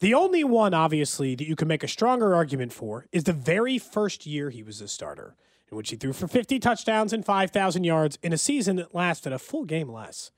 The 0.00 0.14
only 0.14 0.42
one, 0.42 0.74
obviously, 0.74 1.36
that 1.36 1.46
you 1.46 1.54
can 1.54 1.68
make 1.68 1.84
a 1.84 1.88
stronger 1.88 2.34
argument 2.34 2.72
for 2.72 3.06
is 3.12 3.22
the 3.22 3.32
very 3.32 3.78
first 3.78 4.26
year 4.26 4.50
he 4.50 4.64
was 4.64 4.80
a 4.80 4.88
starter, 4.88 5.36
in 5.70 5.76
which 5.76 5.90
he 5.90 5.96
threw 5.96 6.12
for 6.12 6.26
50 6.26 6.58
touchdowns 6.58 7.12
and 7.12 7.24
5,000 7.24 7.84
yards 7.84 8.18
in 8.20 8.32
a 8.32 8.38
season 8.38 8.76
that 8.76 8.92
lasted 8.92 9.32
a 9.32 9.38
full 9.38 9.64
game 9.64 9.88
less 9.88 10.32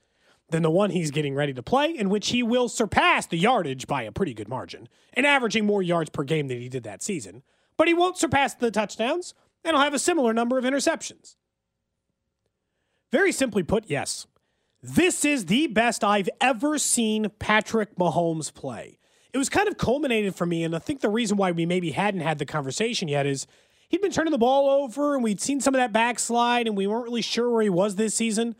than 0.50 0.62
the 0.62 0.70
one 0.70 0.90
he's 0.90 1.10
getting 1.10 1.34
ready 1.34 1.54
to 1.54 1.62
play, 1.62 1.96
in 1.96 2.10
which 2.10 2.28
he 2.28 2.42
will 2.42 2.68
surpass 2.68 3.24
the 3.26 3.38
yardage 3.38 3.86
by 3.86 4.02
a 4.02 4.12
pretty 4.12 4.34
good 4.34 4.50
margin 4.50 4.86
and 5.14 5.24
averaging 5.24 5.64
more 5.64 5.82
yards 5.82 6.10
per 6.10 6.24
game 6.24 6.48
than 6.48 6.60
he 6.60 6.68
did 6.68 6.82
that 6.82 7.02
season. 7.02 7.42
But 7.78 7.88
he 7.88 7.94
won't 7.94 8.18
surpass 8.18 8.52
the 8.52 8.70
touchdowns, 8.70 9.32
and 9.64 9.74
he'll 9.74 9.82
have 9.82 9.94
a 9.94 9.98
similar 9.98 10.32
number 10.32 10.58
of 10.58 10.64
interceptions. 10.64 11.36
Very 13.10 13.32
simply 13.32 13.62
put, 13.62 13.84
yes. 13.88 14.26
This 14.82 15.24
is 15.24 15.46
the 15.46 15.68
best 15.68 16.02
I've 16.02 16.28
ever 16.40 16.78
seen 16.78 17.30
Patrick 17.38 17.96
Mahomes 17.96 18.52
play. 18.52 18.98
It 19.32 19.38
was 19.38 19.48
kind 19.48 19.68
of 19.68 19.78
culminated 19.78 20.34
for 20.34 20.44
me, 20.44 20.64
and 20.64 20.74
I 20.74 20.78
think 20.78 21.00
the 21.00 21.08
reason 21.08 21.36
why 21.36 21.52
we 21.52 21.64
maybe 21.64 21.92
hadn't 21.92 22.20
had 22.20 22.38
the 22.38 22.44
conversation 22.44 23.08
yet 23.08 23.24
is 23.24 23.46
he'd 23.88 24.02
been 24.02 24.10
turning 24.10 24.32
the 24.32 24.38
ball 24.38 24.68
over, 24.68 25.14
and 25.14 25.22
we'd 25.22 25.40
seen 25.40 25.60
some 25.60 25.74
of 25.74 25.78
that 25.78 25.92
backslide, 25.92 26.66
and 26.66 26.76
we 26.76 26.86
weren't 26.86 27.04
really 27.04 27.22
sure 27.22 27.48
where 27.50 27.62
he 27.62 27.70
was 27.70 27.94
this 27.96 28.14
season. 28.14 28.56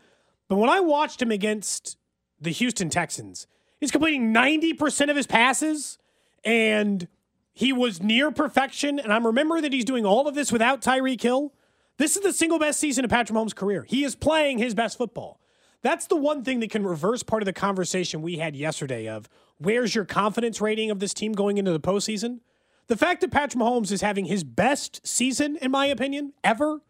But 0.47 0.55
when 0.55 0.69
I 0.69 0.79
watched 0.79 1.21
him 1.21 1.31
against 1.31 1.97
the 2.39 2.51
Houston 2.51 2.89
Texans, 2.89 3.47
he's 3.79 3.91
completing 3.91 4.33
90% 4.33 5.09
of 5.09 5.15
his 5.15 5.27
passes, 5.27 5.97
and 6.43 7.07
he 7.53 7.71
was 7.71 8.01
near 8.01 8.31
perfection. 8.31 8.99
And 8.99 9.13
I'm 9.13 9.25
remembering 9.25 9.61
that 9.61 9.73
he's 9.73 9.85
doing 9.85 10.05
all 10.05 10.27
of 10.27 10.35
this 10.35 10.51
without 10.51 10.81
Tyreek 10.81 11.21
Hill. 11.21 11.53
This 11.97 12.15
is 12.15 12.23
the 12.23 12.33
single 12.33 12.59
best 12.59 12.79
season 12.79 13.05
of 13.05 13.11
Patrick 13.11 13.37
Mahomes' 13.37 13.55
career. 13.55 13.85
He 13.87 14.03
is 14.03 14.15
playing 14.15 14.57
his 14.57 14.73
best 14.73 14.97
football. 14.97 15.39
That's 15.83 16.07
the 16.07 16.15
one 16.15 16.43
thing 16.43 16.59
that 16.61 16.71
can 16.71 16.85
reverse 16.85 17.23
part 17.23 17.41
of 17.41 17.45
the 17.45 17.53
conversation 17.53 18.21
we 18.21 18.37
had 18.37 18.55
yesterday 18.55 19.07
of 19.07 19.29
where's 19.57 19.93
your 19.93 20.05
confidence 20.05 20.59
rating 20.59 20.89
of 20.89 20.99
this 20.99 21.13
team 21.13 21.33
going 21.33 21.57
into 21.57 21.71
the 21.71 21.79
postseason? 21.79 22.39
The 22.87 22.97
fact 22.97 23.21
that 23.21 23.31
Patrick 23.31 23.61
Mahomes 23.61 23.91
is 23.91 24.01
having 24.01 24.25
his 24.25 24.43
best 24.43 25.05
season, 25.05 25.57
in 25.61 25.71
my 25.71 25.85
opinion, 25.85 26.33
ever, 26.43 26.81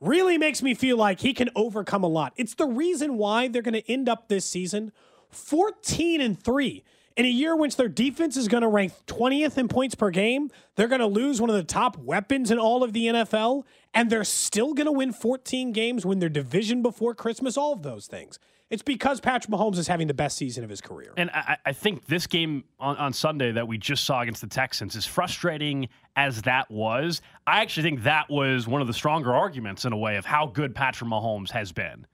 really 0.00 0.38
makes 0.38 0.62
me 0.62 0.74
feel 0.74 0.96
like 0.96 1.20
he 1.20 1.34
can 1.34 1.50
overcome 1.54 2.04
a 2.04 2.08
lot. 2.08 2.32
It's 2.36 2.54
the 2.54 2.66
reason 2.66 3.18
why 3.18 3.48
they're 3.48 3.62
going 3.62 3.74
to 3.74 3.90
end 3.90 4.08
up 4.08 4.28
this 4.28 4.44
season 4.44 4.92
14 5.30 6.20
and 6.20 6.40
3 6.42 6.84
in 7.18 7.26
a 7.26 7.28
year 7.28 7.56
which 7.56 7.74
their 7.74 7.88
defense 7.88 8.36
is 8.36 8.46
going 8.46 8.62
to 8.62 8.68
rank 8.68 8.92
20th 9.08 9.58
in 9.58 9.66
points 9.66 9.96
per 9.96 10.08
game. 10.08 10.50
They're 10.76 10.86
going 10.86 11.00
to 11.00 11.06
lose 11.06 11.40
one 11.40 11.50
of 11.50 11.56
the 11.56 11.64
top 11.64 11.98
weapons 11.98 12.52
in 12.52 12.58
all 12.58 12.84
of 12.84 12.92
the 12.92 13.06
NFL, 13.06 13.64
and 13.92 14.08
they're 14.08 14.22
still 14.22 14.72
going 14.72 14.86
to 14.86 14.92
win 14.92 15.12
14 15.12 15.72
games, 15.72 16.06
win 16.06 16.20
their 16.20 16.28
division 16.28 16.80
before 16.80 17.16
Christmas, 17.16 17.56
all 17.56 17.72
of 17.72 17.82
those 17.82 18.06
things. 18.06 18.38
It's 18.70 18.82
because 18.82 19.20
Patrick 19.20 19.52
Mahomes 19.52 19.78
is 19.78 19.88
having 19.88 20.06
the 20.06 20.14
best 20.14 20.36
season 20.36 20.62
of 20.62 20.70
his 20.70 20.80
career. 20.80 21.12
And 21.16 21.30
I, 21.30 21.56
I 21.66 21.72
think 21.72 22.06
this 22.06 22.28
game 22.28 22.64
on, 22.78 22.96
on 22.98 23.12
Sunday 23.12 23.50
that 23.50 23.66
we 23.66 23.78
just 23.78 24.04
saw 24.04 24.20
against 24.20 24.42
the 24.42 24.46
Texans, 24.46 24.94
as 24.94 25.04
frustrating 25.04 25.88
as 26.14 26.42
that 26.42 26.70
was, 26.70 27.20
I 27.46 27.62
actually 27.62 27.82
think 27.84 28.02
that 28.04 28.30
was 28.30 28.68
one 28.68 28.80
of 28.80 28.86
the 28.86 28.94
stronger 28.94 29.34
arguments 29.34 29.84
in 29.84 29.92
a 29.92 29.96
way 29.96 30.16
of 30.16 30.24
how 30.24 30.46
good 30.46 30.74
Patrick 30.74 31.10
Mahomes 31.10 31.50
has 31.50 31.72
been. 31.72 32.06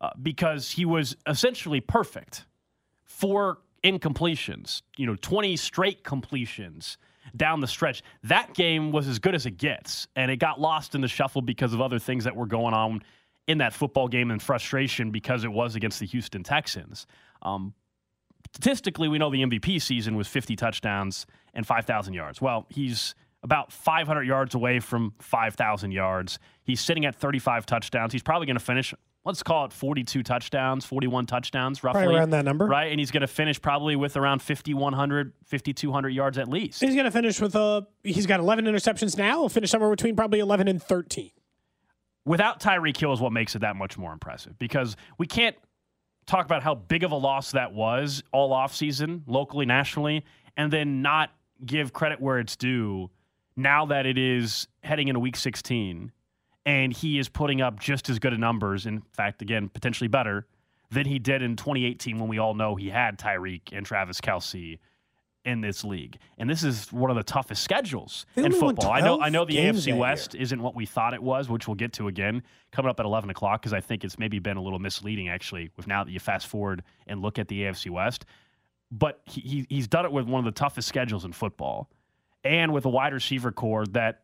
Uh, 0.00 0.10
because 0.20 0.72
he 0.72 0.84
was 0.84 1.16
essentially 1.28 1.80
perfect. 1.80 2.44
Four 3.04 3.58
incompletions, 3.84 4.82
you 4.96 5.06
know, 5.06 5.16
20 5.16 5.56
straight 5.56 6.04
completions 6.04 6.98
down 7.36 7.60
the 7.60 7.66
stretch. 7.66 8.02
That 8.24 8.54
game 8.54 8.92
was 8.92 9.08
as 9.08 9.18
good 9.18 9.34
as 9.34 9.46
it 9.46 9.56
gets, 9.56 10.06
and 10.16 10.30
it 10.30 10.36
got 10.36 10.60
lost 10.60 10.94
in 10.94 11.00
the 11.00 11.08
shuffle 11.08 11.42
because 11.42 11.72
of 11.72 11.80
other 11.80 11.98
things 11.98 12.24
that 12.24 12.36
were 12.36 12.46
going 12.46 12.74
on 12.74 13.02
in 13.46 13.58
that 13.58 13.72
football 13.72 14.08
game 14.08 14.30
and 14.30 14.40
frustration 14.40 15.10
because 15.10 15.44
it 15.44 15.52
was 15.52 15.74
against 15.74 16.00
the 16.00 16.06
Houston 16.06 16.42
Texans. 16.42 17.06
Um, 17.42 17.74
statistically, 18.52 19.08
we 19.08 19.18
know 19.18 19.30
the 19.30 19.42
MVP 19.42 19.82
season 19.82 20.16
was 20.16 20.28
50 20.28 20.56
touchdowns 20.56 21.26
and 21.54 21.66
5,000 21.66 22.14
yards. 22.14 22.40
Well, 22.40 22.66
he's 22.68 23.14
about 23.42 23.72
500 23.72 24.22
yards 24.22 24.54
away 24.54 24.78
from 24.78 25.14
5,000 25.18 25.90
yards. 25.90 26.38
He's 26.62 26.80
sitting 26.80 27.04
at 27.04 27.16
35 27.16 27.66
touchdowns. 27.66 28.12
He's 28.12 28.22
probably 28.22 28.46
going 28.46 28.58
to 28.58 28.64
finish, 28.64 28.94
let's 29.24 29.42
call 29.42 29.64
it 29.64 29.72
42 29.72 30.22
touchdowns, 30.22 30.84
41 30.84 31.26
touchdowns, 31.26 31.84
roughly. 31.84 32.02
Probably 32.02 32.16
around 32.16 32.30
that 32.30 32.44
number. 32.44 32.66
Right? 32.66 32.90
And 32.90 32.98
he's 33.00 33.10
going 33.10 33.20
to 33.20 33.26
finish 33.26 33.60
probably 33.60 33.96
with 33.96 34.16
around 34.16 34.42
5,100, 34.42 35.32
5,200 35.44 36.08
yards 36.08 36.38
at 36.38 36.48
least. 36.48 36.80
He's 36.80 36.94
going 36.94 37.04
to 37.04 37.10
finish 37.10 37.40
with 37.40 37.54
a. 37.54 37.86
He's 38.02 38.26
got 38.26 38.40
11 38.40 38.64
interceptions 38.64 39.16
now. 39.16 39.40
He'll 39.40 39.48
finish 39.48 39.70
somewhere 39.70 39.90
between 39.90 40.16
probably 40.16 40.40
11 40.40 40.68
and 40.68 40.82
13. 40.82 41.30
without 42.24 42.60
Tyreek 42.60 42.96
Hill 42.96 43.12
is 43.12 43.20
what 43.20 43.32
makes 43.32 43.54
it 43.54 43.60
that 43.60 43.76
much 43.76 43.98
more 43.98 44.12
impressive 44.12 44.58
because 44.58 44.96
we 45.18 45.26
can't 45.26 45.56
talk 46.26 46.44
about 46.46 46.62
how 46.62 46.74
big 46.74 47.02
of 47.02 47.10
a 47.10 47.16
loss 47.16 47.52
that 47.52 47.72
was 47.72 48.22
all 48.32 48.50
offseason, 48.50 49.22
locally, 49.26 49.66
nationally, 49.66 50.24
and 50.56 50.72
then 50.72 51.02
not 51.02 51.30
give 51.64 51.92
credit 51.92 52.20
where 52.20 52.38
it's 52.38 52.56
due 52.56 53.10
now 53.56 53.86
that 53.86 54.06
it 54.06 54.16
is 54.18 54.66
heading 54.82 55.08
into 55.08 55.20
week 55.20 55.36
16 55.36 56.12
and 56.64 56.92
he 56.92 57.18
is 57.18 57.28
putting 57.28 57.60
up 57.60 57.80
just 57.80 58.08
as 58.08 58.18
good 58.18 58.32
a 58.32 58.38
numbers, 58.38 58.86
in 58.86 59.02
fact, 59.12 59.42
again, 59.42 59.68
potentially 59.68 60.08
better 60.08 60.46
than 60.90 61.06
he 61.06 61.18
did 61.18 61.42
in 61.42 61.56
2018 61.56 62.18
when 62.18 62.28
we 62.28 62.38
all 62.38 62.54
know 62.54 62.76
he 62.76 62.90
had 62.90 63.18
Tyreek 63.18 63.72
and 63.72 63.84
Travis 63.84 64.20
Kelce 64.20 64.78
in 65.44 65.60
this 65.60 65.84
league. 65.84 66.18
And 66.38 66.48
this 66.48 66.62
is 66.62 66.92
one 66.92 67.10
of 67.10 67.16
the 67.16 67.22
toughest 67.22 67.62
schedules 67.62 68.26
They 68.34 68.44
in 68.44 68.52
football. 68.52 68.92
I 68.92 69.00
know 69.00 69.20
I 69.20 69.28
know 69.28 69.44
the 69.44 69.56
AFC 69.56 69.88
year. 69.88 69.96
West 69.96 70.34
isn't 70.34 70.62
what 70.62 70.74
we 70.74 70.86
thought 70.86 71.14
it 71.14 71.22
was, 71.22 71.48
which 71.48 71.66
we'll 71.66 71.74
get 71.74 71.94
to 71.94 72.08
again 72.08 72.42
coming 72.70 72.90
up 72.90 73.00
at 73.00 73.06
11 73.06 73.30
o'clock 73.30 73.60
because 73.60 73.72
I 73.72 73.80
think 73.80 74.04
it's 74.04 74.18
maybe 74.18 74.38
been 74.38 74.56
a 74.56 74.62
little 74.62 74.78
misleading 74.78 75.28
actually 75.28 75.70
with 75.76 75.86
now 75.86 76.04
that 76.04 76.12
you 76.12 76.20
fast 76.20 76.46
forward 76.46 76.84
and 77.06 77.20
look 77.20 77.38
at 77.38 77.48
the 77.48 77.62
AFC 77.62 77.90
West. 77.90 78.24
But 78.90 79.20
he, 79.24 79.40
he 79.40 79.66
he's 79.68 79.88
done 79.88 80.04
it 80.04 80.12
with 80.12 80.26
one 80.26 80.38
of 80.38 80.44
the 80.44 80.56
toughest 80.56 80.86
schedules 80.86 81.24
in 81.24 81.32
football 81.32 81.90
and 82.44 82.72
with 82.72 82.84
a 82.84 82.90
wide 82.90 83.12
receiver 83.12 83.50
core 83.50 83.86
that 83.86 84.21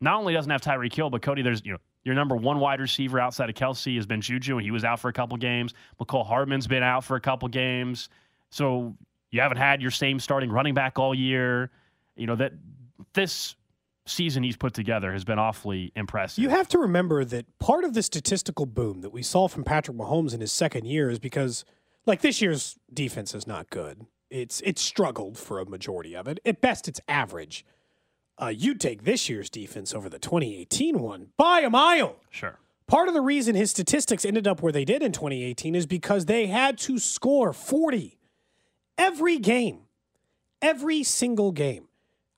not 0.00 0.18
only 0.18 0.32
doesn't 0.34 0.50
have 0.50 0.60
Tyreek 0.60 0.94
Hill, 0.94 1.10
but 1.10 1.22
Cody, 1.22 1.42
there's 1.42 1.64
you 1.64 1.72
know 1.72 1.78
your 2.04 2.14
number 2.14 2.36
one 2.36 2.58
wide 2.60 2.80
receiver 2.80 3.20
outside 3.20 3.50
of 3.50 3.56
Kelce 3.56 3.96
has 3.96 4.06
been 4.06 4.20
Juju, 4.20 4.56
and 4.56 4.64
he 4.64 4.70
was 4.70 4.84
out 4.84 5.00
for 5.00 5.08
a 5.08 5.12
couple 5.12 5.36
games. 5.36 5.74
Mecole 6.00 6.26
Hardman's 6.26 6.66
been 6.66 6.82
out 6.82 7.04
for 7.04 7.16
a 7.16 7.20
couple 7.20 7.48
games, 7.48 8.08
so 8.50 8.96
you 9.30 9.40
haven't 9.40 9.58
had 9.58 9.82
your 9.82 9.90
same 9.90 10.18
starting 10.18 10.50
running 10.50 10.74
back 10.74 10.98
all 10.98 11.14
year. 11.14 11.70
You 12.16 12.26
know 12.26 12.36
that 12.36 12.52
this 13.12 13.54
season 14.06 14.42
he's 14.42 14.56
put 14.56 14.74
together 14.74 15.12
has 15.12 15.24
been 15.24 15.38
awfully 15.38 15.92
impressive. 15.94 16.42
You 16.42 16.50
have 16.50 16.68
to 16.68 16.78
remember 16.78 17.24
that 17.24 17.46
part 17.58 17.84
of 17.84 17.94
the 17.94 18.02
statistical 18.02 18.66
boom 18.66 19.02
that 19.02 19.10
we 19.10 19.22
saw 19.22 19.48
from 19.48 19.64
Patrick 19.64 19.96
Mahomes 19.96 20.34
in 20.34 20.40
his 20.40 20.52
second 20.52 20.86
year 20.86 21.10
is 21.10 21.18
because, 21.18 21.64
like, 22.06 22.20
this 22.20 22.42
year's 22.42 22.78
defense 22.92 23.34
is 23.34 23.46
not 23.46 23.70
good. 23.70 24.06
It's 24.30 24.60
it's 24.64 24.80
struggled 24.80 25.36
for 25.38 25.58
a 25.58 25.66
majority 25.66 26.14
of 26.14 26.28
it. 26.28 26.38
At 26.44 26.60
best, 26.60 26.88
it's 26.88 27.00
average. 27.08 27.64
Uh, 28.40 28.48
you 28.48 28.74
take 28.74 29.04
this 29.04 29.28
year's 29.28 29.50
defense 29.50 29.94
over 29.94 30.08
the 30.08 30.18
2018 30.18 30.98
one 30.98 31.28
by 31.36 31.60
a 31.60 31.70
mile. 31.70 32.16
Sure. 32.30 32.58
Part 32.86 33.06
of 33.06 33.14
the 33.14 33.20
reason 33.20 33.54
his 33.54 33.70
statistics 33.70 34.24
ended 34.24 34.48
up 34.48 34.62
where 34.62 34.72
they 34.72 34.84
did 34.84 35.02
in 35.02 35.12
2018 35.12 35.74
is 35.74 35.86
because 35.86 36.24
they 36.24 36.46
had 36.46 36.78
to 36.78 36.98
score 36.98 37.52
40 37.52 38.18
every 38.96 39.38
game, 39.38 39.80
every 40.60 41.02
single 41.02 41.52
game. 41.52 41.88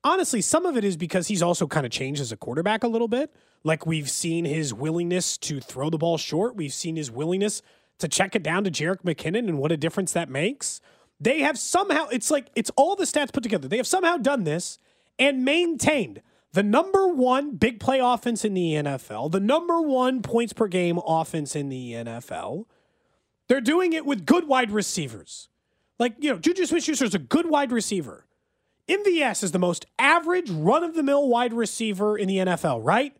Honestly, 0.04 0.40
some 0.40 0.66
of 0.66 0.76
it 0.76 0.84
is 0.84 0.96
because 0.96 1.28
he's 1.28 1.42
also 1.42 1.66
kind 1.68 1.86
of 1.86 1.92
changed 1.92 2.20
as 2.20 2.32
a 2.32 2.36
quarterback 2.36 2.82
a 2.82 2.88
little 2.88 3.08
bit. 3.08 3.32
Like 3.62 3.86
we've 3.86 4.10
seen 4.10 4.44
his 4.44 4.74
willingness 4.74 5.38
to 5.38 5.60
throw 5.60 5.88
the 5.88 5.98
ball 5.98 6.18
short, 6.18 6.56
we've 6.56 6.74
seen 6.74 6.96
his 6.96 7.10
willingness 7.10 7.62
to 7.98 8.08
check 8.08 8.34
it 8.34 8.42
down 8.42 8.64
to 8.64 8.70
Jerick 8.70 9.02
McKinnon 9.04 9.48
and 9.48 9.58
what 9.58 9.70
a 9.70 9.76
difference 9.76 10.12
that 10.12 10.28
makes. 10.28 10.80
They 11.20 11.40
have 11.40 11.56
somehow, 11.56 12.08
it's 12.08 12.32
like, 12.32 12.48
it's 12.56 12.70
all 12.76 12.96
the 12.96 13.04
stats 13.04 13.32
put 13.32 13.44
together. 13.44 13.68
They 13.68 13.76
have 13.76 13.86
somehow 13.86 14.16
done 14.16 14.42
this 14.42 14.78
and 15.18 15.44
maintained 15.44 16.22
the 16.52 16.62
number 16.62 17.08
one 17.08 17.56
big 17.56 17.80
play 17.80 17.98
offense 17.98 18.44
in 18.44 18.54
the 18.54 18.74
NFL, 18.74 19.32
the 19.32 19.40
number 19.40 19.80
one 19.80 20.22
points 20.22 20.52
per 20.52 20.68
game 20.68 20.98
offense 21.06 21.56
in 21.56 21.68
the 21.68 21.92
NFL. 21.92 22.66
They're 23.48 23.60
doing 23.60 23.92
it 23.92 24.04
with 24.04 24.26
good 24.26 24.46
wide 24.46 24.70
receivers. 24.70 25.48
Like, 25.98 26.14
you 26.18 26.30
know, 26.30 26.38
Juju 26.38 26.66
Smith 26.66 26.84
Schuster 26.84 27.04
is 27.04 27.14
a 27.14 27.18
good 27.18 27.48
wide 27.48 27.72
receiver. 27.72 28.26
MVS 28.88 29.42
is 29.42 29.52
the 29.52 29.58
most 29.58 29.86
average 29.98 30.50
run 30.50 30.82
of 30.84 30.94
the 30.94 31.02
mill 31.02 31.28
wide 31.28 31.52
receiver 31.52 32.18
in 32.18 32.28
the 32.28 32.38
NFL, 32.38 32.80
right? 32.82 33.16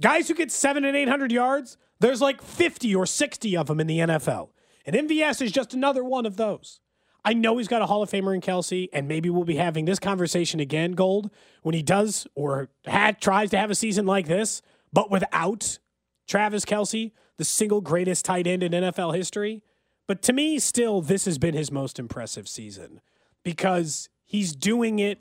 Guys 0.00 0.28
who 0.28 0.34
get 0.34 0.52
seven 0.52 0.84
and 0.84 0.96
800 0.96 1.32
yards, 1.32 1.78
there's 2.00 2.20
like 2.20 2.42
50 2.42 2.94
or 2.94 3.06
60 3.06 3.56
of 3.56 3.66
them 3.66 3.80
in 3.80 3.86
the 3.86 3.98
NFL. 3.98 4.50
And 4.84 4.94
MVS 4.94 5.42
is 5.42 5.50
just 5.50 5.74
another 5.74 6.04
one 6.04 6.26
of 6.26 6.36
those. 6.36 6.80
I 7.26 7.32
know 7.32 7.58
he's 7.58 7.66
got 7.66 7.82
a 7.82 7.86
Hall 7.86 8.04
of 8.04 8.10
Famer 8.10 8.32
in 8.32 8.40
Kelce, 8.40 8.88
and 8.92 9.08
maybe 9.08 9.28
we'll 9.28 9.42
be 9.42 9.56
having 9.56 9.84
this 9.84 9.98
conversation 9.98 10.60
again, 10.60 10.92
Gold, 10.92 11.28
when 11.62 11.74
he 11.74 11.82
does 11.82 12.28
or 12.36 12.68
had 12.84 13.20
tries 13.20 13.50
to 13.50 13.58
have 13.58 13.68
a 13.68 13.74
season 13.74 14.06
like 14.06 14.28
this, 14.28 14.62
but 14.92 15.10
without 15.10 15.80
Travis 16.28 16.64
Kelce, 16.64 17.10
the 17.36 17.44
single 17.44 17.80
greatest 17.80 18.24
tight 18.24 18.46
end 18.46 18.62
in 18.62 18.70
NFL 18.70 19.16
history. 19.16 19.64
But 20.06 20.22
to 20.22 20.32
me, 20.32 20.60
still, 20.60 21.00
this 21.00 21.24
has 21.24 21.36
been 21.36 21.54
his 21.54 21.72
most 21.72 21.98
impressive 21.98 22.46
season 22.46 23.00
because 23.42 24.08
he's 24.24 24.54
doing 24.54 25.00
it. 25.00 25.18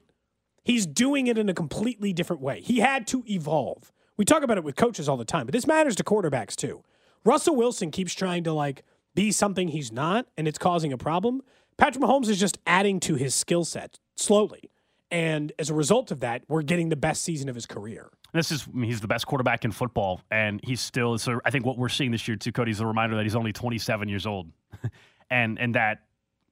He's 0.63 0.85
doing 0.85 1.25
it 1.25 1.39
in 1.39 1.49
a 1.49 1.55
completely 1.55 2.13
different 2.13 2.43
way. 2.43 2.61
He 2.61 2.81
had 2.81 3.07
to 3.07 3.23
evolve. 3.27 3.91
We 4.15 4.25
talk 4.25 4.43
about 4.43 4.59
it 4.59 4.63
with 4.63 4.75
coaches 4.75 5.09
all 5.09 5.17
the 5.17 5.25
time, 5.25 5.47
but 5.47 5.53
this 5.53 5.65
matters 5.65 5.95
to 5.95 6.03
quarterbacks 6.03 6.55
too. 6.55 6.83
Russell 7.23 7.55
Wilson 7.55 7.89
keeps 7.89 8.13
trying 8.13 8.43
to 8.43 8.53
like 8.53 8.83
be 9.15 9.31
something 9.31 9.69
he's 9.69 9.91
not, 9.91 10.27
and 10.37 10.47
it's 10.47 10.59
causing 10.59 10.93
a 10.93 10.97
problem. 10.99 11.41
Patrick 11.77 12.03
Mahomes 12.03 12.29
is 12.29 12.39
just 12.39 12.57
adding 12.65 12.99
to 13.01 13.15
his 13.15 13.35
skill 13.35 13.65
set 13.65 13.99
slowly. 14.15 14.71
And 15.11 15.51
as 15.59 15.69
a 15.69 15.73
result 15.73 16.11
of 16.11 16.21
that, 16.21 16.43
we're 16.47 16.61
getting 16.61 16.89
the 16.89 16.95
best 16.95 17.23
season 17.23 17.49
of 17.49 17.55
his 17.55 17.65
career. 17.65 18.09
This 18.33 18.51
is, 18.51 18.65
I 18.67 18.75
mean, 18.75 18.89
he's 18.89 19.01
the 19.01 19.07
best 19.07 19.27
quarterback 19.27 19.63
in 19.63 19.71
football, 19.71 20.21
and 20.29 20.59
he's 20.63 20.81
still, 20.81 21.17
so 21.17 21.39
I 21.45 21.51
think 21.51 21.65
what 21.65 21.77
we're 21.77 21.89
seeing 21.89 22.11
this 22.11 22.27
year, 22.27 22.35
too, 22.35 22.51
Cody, 22.51 22.71
is 22.71 22.81
a 22.81 22.85
reminder 22.85 23.15
that 23.15 23.23
he's 23.23 23.35
only 23.35 23.53
27 23.53 24.09
years 24.09 24.25
old. 24.25 24.51
and, 25.29 25.57
and 25.59 25.75
that 25.75 26.03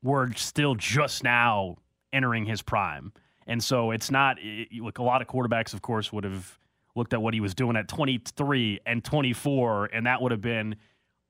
we're 0.02 0.32
still 0.34 0.76
just 0.76 1.24
now 1.24 1.78
entering 2.12 2.46
his 2.46 2.62
prime. 2.62 3.12
And 3.48 3.62
so 3.62 3.92
it's 3.92 4.12
not, 4.12 4.38
it, 4.40 4.70
look, 4.82 5.00
a 5.00 5.04
lot 5.04 5.22
of 5.22 5.28
quarterbacks, 5.28 5.74
of 5.74 5.82
course, 5.82 6.14
would 6.14 6.24
have 6.24 6.58
looked 6.96 7.14
at 7.14 7.22
what 7.22 7.34
he 7.34 7.42
was 7.42 7.54
doing 7.54 7.76
at 7.76 7.88
23 7.88 8.80
and 8.86 9.04
24, 9.04 9.86
and 9.86 10.06
that 10.06 10.22
would 10.22 10.32
have 10.32 10.42
been 10.42 10.76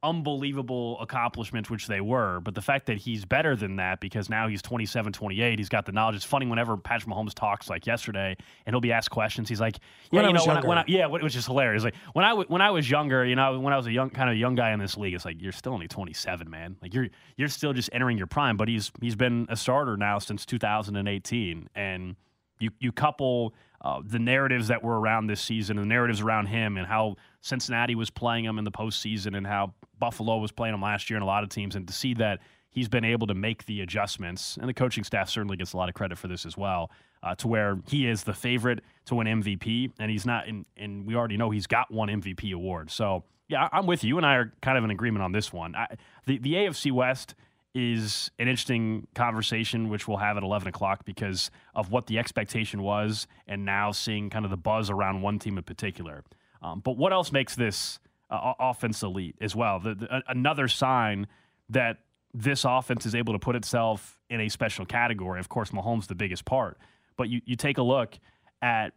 unbelievable 0.03 0.99
accomplishments, 0.99 1.69
which 1.69 1.87
they 1.87 2.01
were. 2.01 2.39
But 2.41 2.55
the 2.55 2.61
fact 2.61 2.85
that 2.87 2.97
he's 2.97 3.25
better 3.25 3.55
than 3.55 3.77
that 3.77 3.99
because 3.99 4.29
now 4.29 4.47
he's 4.47 4.61
27, 4.61 5.13
28, 5.13 5.57
he's 5.57 5.69
got 5.69 5.85
the 5.85 5.91
knowledge. 5.91 6.15
It's 6.15 6.25
funny 6.25 6.45
whenever 6.45 6.77
Patrick 6.77 7.13
Mahomes 7.13 7.33
talks 7.33 7.69
like 7.69 7.87
yesterday 7.87 8.35
and 8.65 8.73
he'll 8.73 8.81
be 8.81 8.91
asked 8.91 9.09
questions. 9.09 9.49
He's 9.49 9.61
like, 9.61 9.79
yeah, 10.11 10.17
When 10.21 10.25
I 10.25 10.27
you 10.27 10.33
know, 10.33 10.45
when 10.45 10.57
I, 10.57 10.67
when 10.67 10.77
I, 10.77 10.83
yeah, 10.87 11.05
it 11.05 11.23
was 11.23 11.33
just 11.33 11.47
hilarious. 11.47 11.83
Like 11.83 11.95
when 12.13 12.25
I, 12.25 12.29
w- 12.29 12.47
when 12.49 12.61
I 12.61 12.71
was 12.71 12.89
younger, 12.89 13.25
you 13.25 13.35
know, 13.35 13.59
when 13.59 13.73
I 13.73 13.77
was 13.77 13.87
a 13.87 13.91
young, 13.91 14.09
kind 14.09 14.29
of 14.29 14.35
young 14.35 14.55
guy 14.55 14.73
in 14.73 14.79
this 14.79 14.97
league, 14.97 15.13
it's 15.13 15.25
like, 15.25 15.41
you're 15.41 15.51
still 15.51 15.73
only 15.73 15.87
27, 15.87 16.49
man. 16.49 16.75
Like 16.81 16.93
you're, 16.93 17.07
you're 17.37 17.47
still 17.47 17.73
just 17.73 17.89
entering 17.93 18.17
your 18.17 18.27
prime, 18.27 18.57
but 18.57 18.67
he's, 18.67 18.91
he's 19.01 19.15
been 19.15 19.47
a 19.49 19.55
starter 19.55 19.97
now 19.97 20.19
since 20.19 20.45
2018. 20.45 21.69
And 21.75 22.15
you, 22.59 22.71
you 22.79 22.91
couple 22.91 23.53
uh, 23.83 24.01
the 24.05 24.19
narratives 24.19 24.69
that 24.69 24.81
were 24.81 24.99
around 24.99 25.27
this 25.27 25.41
season, 25.41 25.75
the 25.77 25.85
narratives 25.85 26.21
around 26.21 26.47
him, 26.47 26.77
and 26.77 26.87
how 26.87 27.15
Cincinnati 27.41 27.95
was 27.95 28.09
playing 28.09 28.45
him 28.45 28.57
in 28.57 28.63
the 28.63 28.71
postseason, 28.71 29.35
and 29.35 29.45
how 29.45 29.73
Buffalo 30.03 30.37
was 30.37 30.51
playing 30.51 30.73
him 30.73 30.81
last 30.81 31.09
year, 31.09 31.15
and 31.15 31.23
a 31.23 31.25
lot 31.25 31.43
of 31.43 31.49
teams, 31.49 31.77
and 31.77 31.87
to 31.87 31.93
see 31.93 32.13
that 32.15 32.39
he's 32.69 32.89
been 32.89 33.05
able 33.05 33.25
to 33.27 33.33
make 33.33 33.65
the 33.67 33.79
adjustments, 33.79 34.57
and 34.57 34.67
the 34.67 34.73
coaching 34.73 35.05
staff 35.05 35.29
certainly 35.29 35.55
gets 35.55 35.71
a 35.71 35.77
lot 35.77 35.87
of 35.87 35.95
credit 35.95 36.17
for 36.17 36.27
this 36.27 36.45
as 36.45 36.57
well, 36.57 36.91
uh, 37.23 37.33
to 37.35 37.47
where 37.47 37.79
he 37.87 38.05
is 38.05 38.23
the 38.23 38.33
favorite 38.33 38.81
to 39.05 39.15
win 39.15 39.27
MVP, 39.27 39.93
and 39.99 40.11
he's 40.11 40.25
not, 40.25 40.45
in, 40.45 40.65
and 40.75 41.07
we 41.07 41.15
already 41.15 41.37
know 41.37 41.51
he's 41.51 41.67
got 41.67 41.89
one 41.89 42.09
MVP 42.09 42.51
award. 42.51 42.91
So 42.91 43.23
yeah, 43.47 43.69
I'm 43.71 43.85
with 43.85 44.03
you, 44.03 44.09
you 44.09 44.17
and 44.17 44.25
I 44.25 44.35
are 44.35 44.53
kind 44.61 44.77
of 44.77 44.83
in 44.83 44.91
agreement 44.91 45.23
on 45.23 45.31
this 45.31 45.53
one. 45.53 45.73
I, 45.73 45.87
the 46.25 46.37
the 46.37 46.53
AFC 46.55 46.91
West 46.91 47.33
is 47.73 48.29
an 48.39 48.49
interesting 48.49 49.07
conversation, 49.15 49.87
which 49.87 50.05
we'll 50.05 50.17
have 50.17 50.35
at 50.35 50.43
11 50.43 50.67
o'clock 50.67 51.05
because 51.05 51.49
of 51.73 51.91
what 51.91 52.07
the 52.07 52.19
expectation 52.19 52.83
was 52.83 53.25
and 53.47 53.63
now 53.63 53.93
seeing 53.93 54.29
kind 54.29 54.43
of 54.43 54.51
the 54.51 54.57
buzz 54.57 54.89
around 54.89 55.21
one 55.21 55.39
team 55.39 55.57
in 55.57 55.63
particular. 55.63 56.25
Um, 56.61 56.81
but 56.81 56.97
what 56.97 57.13
else 57.13 57.31
makes 57.31 57.55
this 57.55 57.99
uh, 58.35 58.53
offense 58.59 59.03
elite 59.03 59.35
as 59.41 59.55
well? 59.55 59.79
The, 59.79 59.95
the, 59.95 60.23
another 60.27 60.67
sign 60.67 61.27
that 61.69 61.99
this 62.33 62.65
offense 62.65 63.05
is 63.05 63.15
able 63.15 63.33
to 63.33 63.39
put 63.39 63.55
itself 63.55 64.19
in 64.29 64.41
a 64.41 64.49
special 64.49 64.85
category. 64.85 65.39
Of 65.39 65.49
course, 65.49 65.71
Mahomes 65.71 66.07
the 66.07 66.15
biggest 66.15 66.45
part, 66.45 66.77
but 67.15 67.29
you, 67.29 67.41
you 67.45 67.55
take 67.55 67.77
a 67.77 67.83
look 67.83 68.17
at 68.61 68.93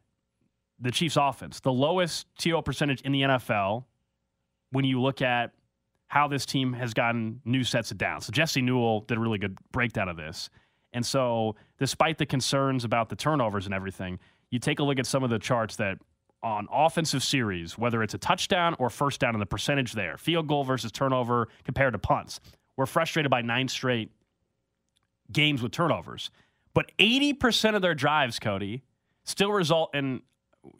the 0.81 0.91
Chiefs' 0.91 1.17
offense, 1.17 1.61
the 1.61 1.73
lowest 1.73 2.27
TO 2.39 2.61
percentage 2.63 3.01
in 3.03 3.13
the 3.13 3.23
NFL 3.23 3.85
when 4.71 4.85
you 4.85 5.01
look 5.01 5.23
at 5.23 5.53
how 6.09 6.29
this 6.29 6.47
team 6.47 6.73
has 6.73 6.95
gotten 6.95 7.41
new 7.45 7.65
sets 7.65 7.91
of 7.91 7.99
downs. 7.99 8.27
So 8.27 8.33
Jesse 8.33 8.63
Newell 8.63 9.01
did 9.01 9.19
a 9.19 9.21
really 9.21 9.39
good 9.39 9.59
breakdown 9.73 10.09
of 10.09 10.17
this. 10.17 10.51
And 10.93 11.05
so, 11.05 11.57
despite 11.79 12.17
the 12.17 12.27
concerns 12.27 12.85
about 12.85 13.09
the 13.09 13.17
turnovers 13.17 13.67
and 13.67 13.75
everything, 13.75 14.19
you 14.51 14.59
take 14.59 14.79
a 14.79 14.83
look 14.83 14.99
at 14.99 15.07
some 15.07 15.25
of 15.25 15.31
the 15.31 15.39
charts 15.39 15.77
that 15.77 15.99
on 16.43 16.69
offensive 16.71 17.23
series, 17.23 17.77
whether 17.77 18.03
it's 18.03 18.15
a 18.15 18.19
touchdown 18.19 18.77
or 18.79 18.91
first 18.91 19.21
down 19.21 19.35
and 19.35 19.43
the 19.43 19.47
percentage 19.47 19.93
there, 19.93 20.17
field 20.17 20.47
goal 20.47 20.65
versus 20.65 20.93
turnover 20.93 21.49
compared 21.65 21.93
to 21.93 21.99
punts, 21.99 22.41
we're 22.77 22.87
frustrated 22.87 23.31
by 23.31 23.43
nine 23.43 23.69
straight 23.69 24.11
games 25.33 25.63
with 25.63 25.73
turnovers. 25.73 26.31
But 26.75 26.93
80% 26.99 27.75
of 27.75 27.83
their 27.83 27.95
drives, 27.95 28.39
Cody, 28.39 28.83
still 29.25 29.51
result 29.51 29.95
in 29.95 30.23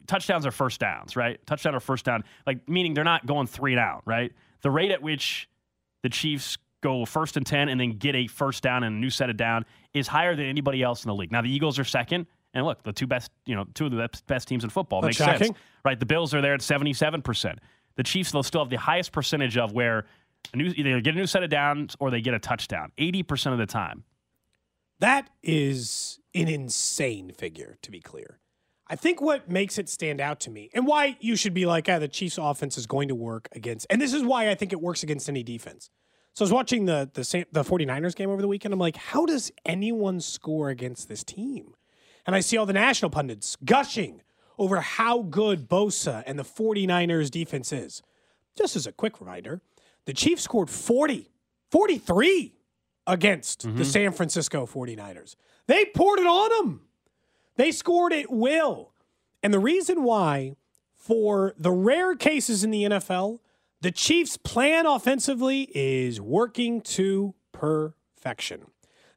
touchdowns 0.05 0.45
or 0.45 0.51
first 0.51 0.79
downs, 0.79 1.15
right? 1.15 1.43
Touchdown 1.45 1.75
or 1.75 1.79
first 1.79 2.05
down, 2.05 2.23
like 2.45 2.67
meaning 2.69 2.93
they're 2.93 3.03
not 3.03 3.25
going 3.25 3.47
three 3.47 3.73
and 3.73 3.79
out, 3.79 4.03
right? 4.05 4.31
The 4.61 4.71
rate 4.71 4.91
at 4.91 5.01
which 5.01 5.49
the 6.03 6.09
Chiefs 6.09 6.57
go 6.81 7.05
first 7.05 7.37
and 7.37 7.45
10 7.45 7.69
and 7.69 7.79
then 7.79 7.97
get 7.97 8.15
a 8.15 8.27
first 8.27 8.61
down 8.63 8.83
and 8.83 8.95
a 8.95 8.99
new 8.99 9.09
set 9.09 9.29
of 9.29 9.37
down 9.37 9.65
is 9.93 10.07
higher 10.07 10.35
than 10.35 10.45
anybody 10.45 10.83
else 10.83 11.03
in 11.03 11.09
the 11.09 11.15
league. 11.15 11.31
Now, 11.31 11.41
the 11.41 11.51
Eagles 11.51 11.79
are 11.79 11.83
second. 11.83 12.27
And 12.57 12.65
look, 12.65 12.81
the 12.81 12.91
two 12.91 13.05
best, 13.05 13.29
you 13.45 13.55
know, 13.55 13.65
two 13.75 13.85
of 13.85 13.91
the 13.91 14.09
best- 14.25 14.47
teams 14.47 14.63
in 14.63 14.71
football. 14.71 15.01
Not 15.01 15.09
Makes 15.09 15.17
shocking. 15.17 15.47
sense. 15.47 15.57
Right? 15.85 15.99
The 15.99 16.07
Bills 16.07 16.33
are 16.33 16.41
there 16.41 16.55
at 16.55 16.61
77%. 16.61 17.59
The 17.97 18.03
Chiefs, 18.03 18.31
they'll 18.31 18.41
still 18.41 18.61
have 18.61 18.71
the 18.71 18.77
highest 18.77 19.11
percentage 19.11 19.57
of 19.57 19.73
where 19.73 20.07
a 20.53 20.57
new, 20.57 20.73
either 20.75 20.99
get 20.99 21.13
a 21.13 21.17
new 21.17 21.27
set 21.27 21.43
of 21.43 21.51
downs 21.51 21.95
or 21.99 22.09
they 22.09 22.19
get 22.19 22.33
a 22.33 22.39
touchdown 22.39 22.91
80% 22.97 23.51
of 23.51 23.59
the 23.59 23.67
time. 23.67 24.05
That 24.99 25.29
is 25.43 26.19
an 26.33 26.47
insane 26.47 27.31
figure, 27.31 27.77
to 27.83 27.91
be 27.91 27.99
clear. 27.99 28.39
I 28.87 28.95
think 28.95 29.21
what 29.21 29.47
makes 29.47 29.77
it 29.77 29.87
stand 29.87 30.19
out 30.19 30.39
to 30.41 30.49
me 30.49 30.71
and 30.73 30.87
why 30.87 31.17
you 31.19 31.35
should 31.35 31.53
be 31.53 31.67
like, 31.67 31.87
ah, 31.87 31.99
the 31.99 32.07
Chiefs 32.07 32.39
offense 32.41 32.75
is 32.75 32.87
going 32.87 33.09
to 33.09 33.15
work 33.15 33.49
against, 33.51 33.85
and 33.91 34.01
this 34.01 34.13
is 34.13 34.23
why 34.23 34.49
I 34.49 34.55
think 34.55 34.73
it 34.73 34.81
works 34.81 35.03
against 35.03 35.29
any 35.29 35.43
defense. 35.43 35.91
So 36.33 36.43
I 36.43 36.45
was 36.45 36.53
watching 36.53 36.85
the 36.85 37.07
the 37.13 37.45
the 37.51 37.63
49ers 37.63 38.15
game 38.15 38.31
over 38.31 38.41
the 38.41 38.47
weekend. 38.47 38.73
I'm 38.73 38.79
like, 38.79 38.95
how 38.95 39.27
does 39.27 39.51
anyone 39.65 40.19
score 40.21 40.69
against 40.69 41.07
this 41.07 41.23
team? 41.23 41.75
And 42.27 42.35
I 42.35 42.41
see 42.41 42.57
all 42.57 42.65
the 42.65 42.73
national 42.73 43.09
pundits 43.09 43.57
gushing 43.63 44.21
over 44.59 44.81
how 44.81 45.21
good 45.23 45.69
Bosa 45.69 46.23
and 46.27 46.37
the 46.37 46.43
49ers 46.43 47.31
defense 47.31 47.71
is. 47.71 48.03
Just 48.57 48.75
as 48.75 48.85
a 48.85 48.91
quick 48.91 49.21
reminder, 49.21 49.61
the 50.05 50.13
Chiefs 50.13 50.43
scored 50.43 50.69
40, 50.69 51.31
43 51.71 52.53
against 53.05 53.61
the 53.61 53.69
mm-hmm. 53.69 53.83
San 53.83 54.11
Francisco 54.11 54.65
49ers. 54.65 55.35
They 55.67 55.85
poured 55.85 56.19
it 56.19 56.27
on 56.27 56.49
them. 56.49 56.81
They 57.55 57.71
scored 57.71 58.13
at 58.13 58.29
will. 58.29 58.91
And 59.41 59.53
the 59.53 59.59
reason 59.59 60.03
why, 60.03 60.55
for 60.95 61.53
the 61.57 61.71
rare 61.71 62.15
cases 62.15 62.63
in 62.63 62.71
the 62.71 62.83
NFL, 62.83 63.39
the 63.81 63.91
Chiefs' 63.91 64.37
plan 64.37 64.85
offensively 64.85 65.69
is 65.73 66.19
working 66.19 66.81
to 66.81 67.35
perfection. 67.51 68.65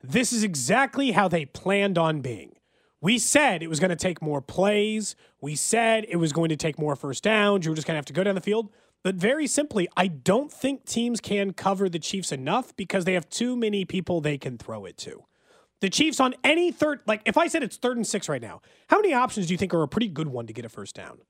This 0.03 0.33
is 0.33 0.45
exactly 0.45 1.13
how 1.13 1.29
they 1.29 1.47
planned 1.47 1.99
on 1.99 2.21
being. 2.21 2.53
We 3.01 3.19
said 3.19 3.63
it 3.63 3.69
was 3.69 3.81
going 3.81 3.91
to 3.91 3.97
take 3.97 4.21
more 4.21 4.43
plays. 4.43 5.17
We 5.41 5.55
said 5.55 6.05
it 6.09 6.17
was 6.17 6.33
going 6.33 6.51
to 6.51 6.57
take 6.57 6.79
more 6.79 6.97
first 6.97 7.23
downs. 7.23 7.65
You 7.65 7.71
were 7.71 7.77
just 7.77 7.87
going 7.87 7.95
to 7.95 7.99
have 7.99 8.07
to 8.07 8.13
go 8.13 8.25
down 8.25 8.35
the 8.35 8.41
field. 8.41 8.71
But 9.03 9.15
very 9.15 9.47
simply, 9.47 9.89
I 9.97 10.09
don't 10.09 10.53
think 10.53 10.85
teams 10.85 11.21
can 11.21 11.55
cover 11.55 11.89
the 11.89 11.99
Chiefs 11.99 12.33
enough 12.33 12.77
because 12.77 13.07
they 13.07 13.15
have 13.15 13.29
too 13.31 13.57
many 13.57 13.87
people 13.87 14.21
they 14.21 14.37
can 14.37 14.59
throw 14.59 14.85
it 14.85 14.99
to. 14.99 15.25
The 15.81 15.89
Chiefs 15.89 16.21
on 16.21 16.35
any 16.45 16.71
third, 16.71 17.01
like 17.07 17.23
if 17.25 17.39
I 17.39 17.47
said 17.47 17.63
it's 17.63 17.79
third 17.79 17.97
and 17.97 18.07
six 18.07 18.29
right 18.29 18.43
now, 18.43 18.61
how 18.89 19.01
many 19.01 19.15
options 19.15 19.47
do 19.47 19.55
you 19.55 19.59
think 19.59 19.73
are 19.73 19.83
a 19.83 19.89
pretty 19.89 20.09
good 20.09 20.29
one 20.29 20.47
to 20.47 20.53
get 20.53 20.67
a 20.67 20.69
first 20.69 20.95
down? 20.95 21.21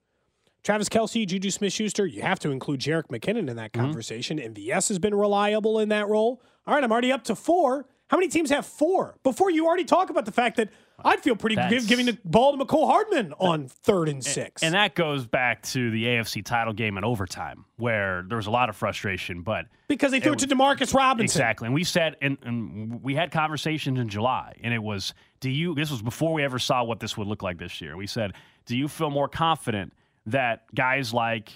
Travis 0.65 0.89
Kelce, 0.89 1.27
Juju 1.27 1.51
Smith 1.51 1.73
Schuster, 1.73 2.05
you 2.05 2.23
have 2.23 2.39
to 2.41 2.51
include 2.51 2.81
Jerick 2.81 3.07
McKinnon 3.07 3.49
in 3.49 3.57
that 3.57 3.73
mm-hmm. 3.73 3.83
conversation. 3.83 4.39
MVS 4.39 4.89
has 4.89 4.99
been 4.99 5.15
reliable 5.15 5.79
in 5.79 5.89
that 5.91 6.09
role. 6.09 6.43
All 6.67 6.75
right, 6.75 6.83
I'm 6.83 6.93
already 6.93 7.13
up 7.13 7.25
to 7.25 7.37
four. 7.37 7.87
How 8.09 8.17
many 8.17 8.29
teams 8.29 8.51
have 8.51 8.67
four? 8.67 9.17
Before 9.23 9.51
you 9.51 9.67
already 9.67 9.85
talk 9.85 10.11
about 10.11 10.25
the 10.25 10.33
fact 10.33 10.57
that 10.57 10.69
I'd 11.05 11.21
feel 11.21 11.37
pretty 11.37 11.57
good 11.57 11.87
giving 11.87 12.07
the 12.07 12.19
ball 12.25 12.57
to 12.57 12.65
Mecole 12.65 12.87
Hardman 12.87 13.33
on 13.39 13.69
third 13.69 14.09
and 14.09 14.25
six. 14.25 14.63
And 14.63 14.75
that 14.75 14.95
goes 14.95 15.27
back 15.27 15.63
to 15.65 15.91
the 15.91 16.05
AFC 16.05 16.45
title 16.45 16.73
game 16.73 16.99
in 16.99 17.05
overtime, 17.05 17.65
where 17.77 18.25
there 18.27 18.37
was 18.37 18.47
a 18.47 18.51
lot 18.51 18.69
of 18.69 18.77
frustration, 18.77 19.43
but 19.43 19.67
because 19.89 20.13
they 20.13 20.21
threw 20.21 20.33
it, 20.33 20.39
to 20.41 20.47
Demarcus 20.47 20.95
Robinson. 20.95 21.25
Exactly. 21.25 21.67
And 21.67 21.75
we 21.75 21.85
said, 21.85 22.17
and, 22.21 22.39
and 22.43 23.03
we 23.03 23.15
had 23.15 23.31
conversations 23.31 23.99
in 23.99 24.09
July, 24.09 24.57
and 24.63 24.73
it 24.73 24.83
was, 24.83 25.15
do 25.41 25.51
you, 25.51 25.75
this 25.75 25.91
was 25.91 26.03
before 26.03 26.33
we 26.33 26.43
ever 26.45 26.59
saw 26.59 26.85
what 26.85 27.01
this 27.01 27.17
would 27.17 27.27
look 27.27 27.43
like 27.43 27.59
this 27.59 27.81
year. 27.81 27.97
We 27.97 28.07
said, 28.07 28.35
do 28.67 28.77
you 28.77 28.89
feel 28.89 29.11
more 29.11 29.29
confident 29.29 29.93
that 30.27 30.73
guys 30.75 31.13
like, 31.13 31.51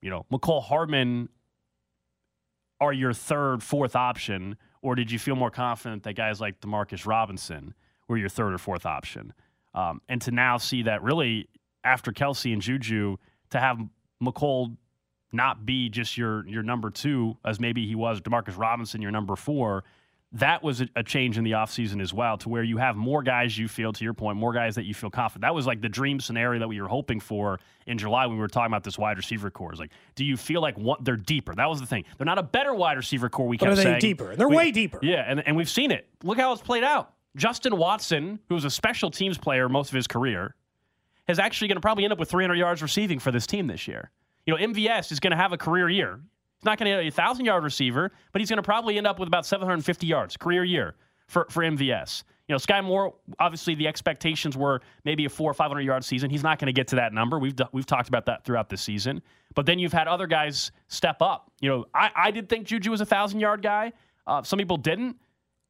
you 0.00 0.10
know, 0.10 0.26
Mecole 0.32 0.62
Hardman 0.62 1.28
are 2.80 2.92
your 2.92 3.12
third, 3.12 3.62
fourth 3.62 3.96
option, 3.96 4.56
or 4.82 4.94
did 4.94 5.10
you 5.10 5.18
feel 5.18 5.36
more 5.36 5.50
confident 5.50 6.02
that 6.04 6.14
guys 6.14 6.40
like 6.40 6.60
Demarcus 6.60 7.06
Robinson 7.06 7.74
were 8.08 8.16
your 8.16 8.28
third 8.28 8.52
or 8.52 8.58
fourth 8.58 8.86
option? 8.86 9.32
Um, 9.74 10.00
and 10.08 10.20
to 10.22 10.30
now 10.30 10.56
see 10.56 10.82
that 10.82 11.02
really 11.02 11.48
after 11.84 12.12
Kelce 12.12 12.52
and 12.52 12.62
Juju, 12.62 13.16
to 13.50 13.60
have 13.60 13.78
Mecole 14.22 14.76
not 15.32 15.66
be 15.66 15.88
just 15.88 16.16
your 16.16 16.46
your 16.48 16.62
number 16.62 16.90
two, 16.90 17.36
as 17.44 17.60
maybe 17.60 17.86
he 17.86 17.94
was 17.94 18.20
Demarcus 18.20 18.56
Robinson, 18.56 19.02
your 19.02 19.10
number 19.10 19.36
four. 19.36 19.84
That 20.32 20.62
was 20.62 20.80
a, 20.80 20.88
a 20.96 21.02
change 21.04 21.38
in 21.38 21.44
the 21.44 21.52
offseason 21.52 22.02
as 22.02 22.12
well, 22.12 22.36
to 22.38 22.48
where 22.48 22.62
you 22.64 22.78
have 22.78 22.96
more 22.96 23.22
guys 23.22 23.56
you 23.56 23.68
feel, 23.68 23.92
to 23.92 24.04
your 24.04 24.12
point, 24.12 24.36
more 24.36 24.52
guys 24.52 24.74
that 24.74 24.84
you 24.84 24.92
feel 24.92 25.08
confident. 25.08 25.42
That 25.42 25.54
was 25.54 25.66
like 25.66 25.80
the 25.80 25.88
dream 25.88 26.18
scenario 26.20 26.58
that 26.58 26.68
we 26.68 26.80
were 26.80 26.88
hoping 26.88 27.20
for 27.20 27.60
in 27.86 27.96
July 27.96 28.26
when 28.26 28.36
we 28.36 28.40
were 28.40 28.48
talking 28.48 28.66
about 28.66 28.82
this 28.82 28.98
wide 28.98 29.16
receiver 29.16 29.50
core. 29.50 29.72
Is 29.72 29.78
like, 29.78 29.92
do 30.16 30.24
you 30.24 30.36
feel 30.36 30.60
like 30.60 30.76
what, 30.76 31.04
they're 31.04 31.16
deeper? 31.16 31.54
That 31.54 31.68
was 31.70 31.80
the 31.80 31.86
thing. 31.86 32.04
They're 32.18 32.26
not 32.26 32.38
a 32.38 32.42
better 32.42 32.74
wide 32.74 32.96
receiver 32.96 33.28
core. 33.30 33.46
We 33.46 33.56
But 33.56 33.66
kept 33.66 33.72
are 33.72 33.76
they 33.76 33.82
saying. 33.84 34.00
deeper? 34.00 34.34
They're 34.34 34.48
We- 34.48 34.56
way 34.56 34.70
deeper. 34.72 34.98
Yeah, 35.00 35.24
and, 35.26 35.46
and 35.46 35.56
we've 35.56 35.70
seen 35.70 35.90
it. 35.92 36.08
Look 36.24 36.38
how 36.38 36.52
it's 36.52 36.60
played 36.62 36.84
out. 36.84 37.12
Justin 37.36 37.76
Watson, 37.76 38.40
who 38.48 38.54
was 38.54 38.64
a 38.64 38.70
special 38.70 39.10
teams 39.10 39.38
player 39.38 39.68
most 39.68 39.90
of 39.90 39.94
his 39.94 40.06
career, 40.06 40.54
is 41.28 41.38
actually 41.38 41.68
going 41.68 41.76
to 41.76 41.82
probably 41.82 42.04
end 42.04 42.12
up 42.12 42.18
with 42.18 42.30
300 42.30 42.54
yards 42.54 42.82
receiving 42.82 43.18
for 43.18 43.30
this 43.30 43.46
team 43.46 43.66
this 43.66 43.86
year. 43.86 44.10
You 44.46 44.56
know, 44.56 44.64
MVS 44.64 45.12
is 45.12 45.20
going 45.20 45.32
to 45.32 45.36
have 45.36 45.52
a 45.52 45.58
career 45.58 45.88
year. 45.88 46.20
He's 46.58 46.64
not 46.64 46.78
going 46.78 46.90
to 46.90 47.02
be 47.02 47.08
a 47.08 47.10
thousand 47.10 47.44
yard 47.44 47.64
receiver, 47.64 48.10
but 48.32 48.40
he's 48.40 48.48
going 48.48 48.58
to 48.58 48.62
probably 48.62 48.96
end 48.96 49.06
up 49.06 49.18
with 49.18 49.26
about 49.26 49.44
750 49.44 50.06
yards 50.06 50.36
career 50.36 50.64
year 50.64 50.94
for, 51.26 51.46
for 51.50 51.62
MVS. 51.62 52.22
You 52.48 52.54
know, 52.54 52.58
Skyy 52.58 52.82
Moore, 52.82 53.14
obviously 53.40 53.74
the 53.74 53.88
expectations 53.88 54.56
were 54.56 54.80
maybe 55.04 55.24
a 55.24 55.28
four 55.28 55.50
or 55.50 55.54
500 55.54 55.80
yard 55.80 56.04
season. 56.04 56.30
He's 56.30 56.44
not 56.44 56.58
going 56.60 56.66
to 56.66 56.72
get 56.72 56.86
to 56.88 56.96
that 56.96 57.12
number. 57.12 57.38
We've, 57.40 57.58
we've 57.72 57.86
talked 57.86 58.08
about 58.08 58.24
that 58.26 58.44
throughout 58.44 58.68
the 58.68 58.76
season. 58.76 59.20
But 59.54 59.66
then 59.66 59.80
you've 59.80 59.92
had 59.92 60.06
other 60.06 60.28
guys 60.28 60.70
step 60.88 61.20
up. 61.20 61.50
You 61.60 61.70
know, 61.70 61.86
I, 61.92 62.10
I 62.14 62.30
did 62.30 62.48
think 62.48 62.66
Juju 62.66 62.90
was 62.92 63.00
a 63.00 63.06
thousand 63.06 63.40
yard 63.40 63.62
guy. 63.62 63.92
Uh, 64.28 64.42
some 64.42 64.58
people 64.58 64.76
didn't 64.76 65.16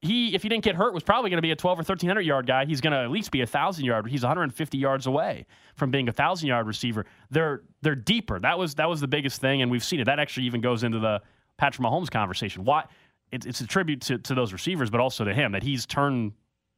he, 0.03 0.35
if 0.35 0.43
he 0.43 0.49
didn't 0.49 0.65
get 0.65 0.77
hurt, 0.77 0.93
was 0.93 1.03
probably 1.03 1.31
going 1.31 1.39
to 1.39 1.43
be 1.43 1.51
a 1.51 1.57
12 1.57 1.79
or 1.79 1.81
1300 1.81 2.21
yard 2.21 2.47
guy. 2.47 2.65
He's 2.65 2.81
going 2.81 2.93
to 2.93 2.99
at 2.99 3.11
least 3.11 3.31
be 3.31 3.41
a 3.41 3.47
thousand 3.47 3.85
yard. 3.85 4.07
He's 4.09 4.23
150 4.23 4.79
yards 4.79 5.07
away 5.07 5.47
from 5.75 5.91
being 5.91 6.09
a 6.09 6.13
thousand 6.13 6.49
yard 6.49 6.67
receiver. 6.67 7.07
They're 7.31 7.63
they're 7.83 7.95
deeper. 7.95 8.39
That 8.39 8.59
was 8.59 8.75
that 8.75 8.89
was 8.89 9.01
the 9.01 9.09
biggest 9.09 9.41
thing, 9.41 9.63
and 9.63 9.71
we've 9.71 9.85
seen 9.85 10.01
it. 10.01 10.05
That 10.05 10.19
actually 10.19 10.47
even 10.47 10.61
goes 10.61 10.85
into 10.85 10.99
the 10.99 11.23
Patrick 11.57 11.87
Mahomes 11.87 12.11
conversation. 12.11 12.65
Why? 12.65 12.85
It's, 13.33 13.45
it's 13.45 13.61
a 13.61 13.67
tribute 13.67 14.03
to, 14.03 14.19
to 14.19 14.35
those 14.35 14.53
receivers, 14.53 14.89
but 14.89 15.01
also 15.01 15.25
to 15.25 15.35
him 15.35 15.53
that 15.53 15.65
he's 15.65 15.85
turned 15.85 16.33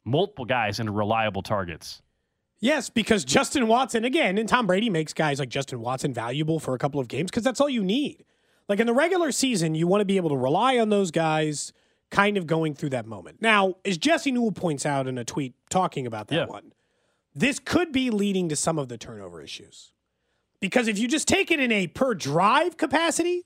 multiple 0.04 0.46
guys 0.46 0.80
into 0.80 0.92
reliable 0.92 1.42
targets. 1.42 2.00
Yes, 2.60 2.88
because 2.88 3.24
Justin 3.24 3.68
Watson, 3.68 4.04
again, 4.04 4.38
and 4.38 4.48
Tom 4.48 4.66
Brady 4.66 4.90
makes 4.90 5.12
guys 5.12 5.38
like 5.38 5.48
Justin 5.48 5.80
Watson 5.80 6.12
valuable 6.12 6.58
for 6.58 6.74
a 6.74 6.78
couple 6.78 7.00
of 7.00 7.06
games 7.06 7.30
because 7.30 7.44
that's 7.44 7.60
all 7.60 7.68
you 7.68 7.84
need. 7.84 8.24
Like 8.68 8.80
in 8.80 8.86
the 8.86 8.94
regular 8.94 9.30
season, 9.30 9.74
you 9.74 9.86
want 9.86 10.00
to 10.00 10.04
be 10.04 10.16
able 10.16 10.30
to 10.30 10.36
rely 10.36 10.78
on 10.78 10.88
those 10.88 11.10
guys 11.10 11.72
kind 12.10 12.36
of 12.36 12.46
going 12.46 12.74
through 12.74 12.90
that 12.90 13.06
moment. 13.06 13.40
Now, 13.42 13.74
as 13.84 13.98
Jesse 13.98 14.32
Newell 14.32 14.52
points 14.52 14.86
out 14.86 15.06
in 15.06 15.18
a 15.18 15.24
tweet 15.24 15.54
talking 15.70 16.06
about 16.06 16.28
that 16.28 16.34
Yeah. 16.36 16.46
one, 16.46 16.72
this 17.34 17.58
could 17.58 17.92
be 17.92 18.10
leading 18.10 18.48
to 18.48 18.56
some 18.56 18.78
of 18.78 18.88
the 18.88 18.96
turnover 18.98 19.42
issues. 19.42 19.92
Because 20.60 20.88
if 20.88 20.98
you 20.98 21.06
just 21.06 21.28
take 21.28 21.50
it 21.50 21.60
in 21.60 21.70
a 21.70 21.86
per 21.86 22.14
drive 22.14 22.76
capacity, 22.76 23.44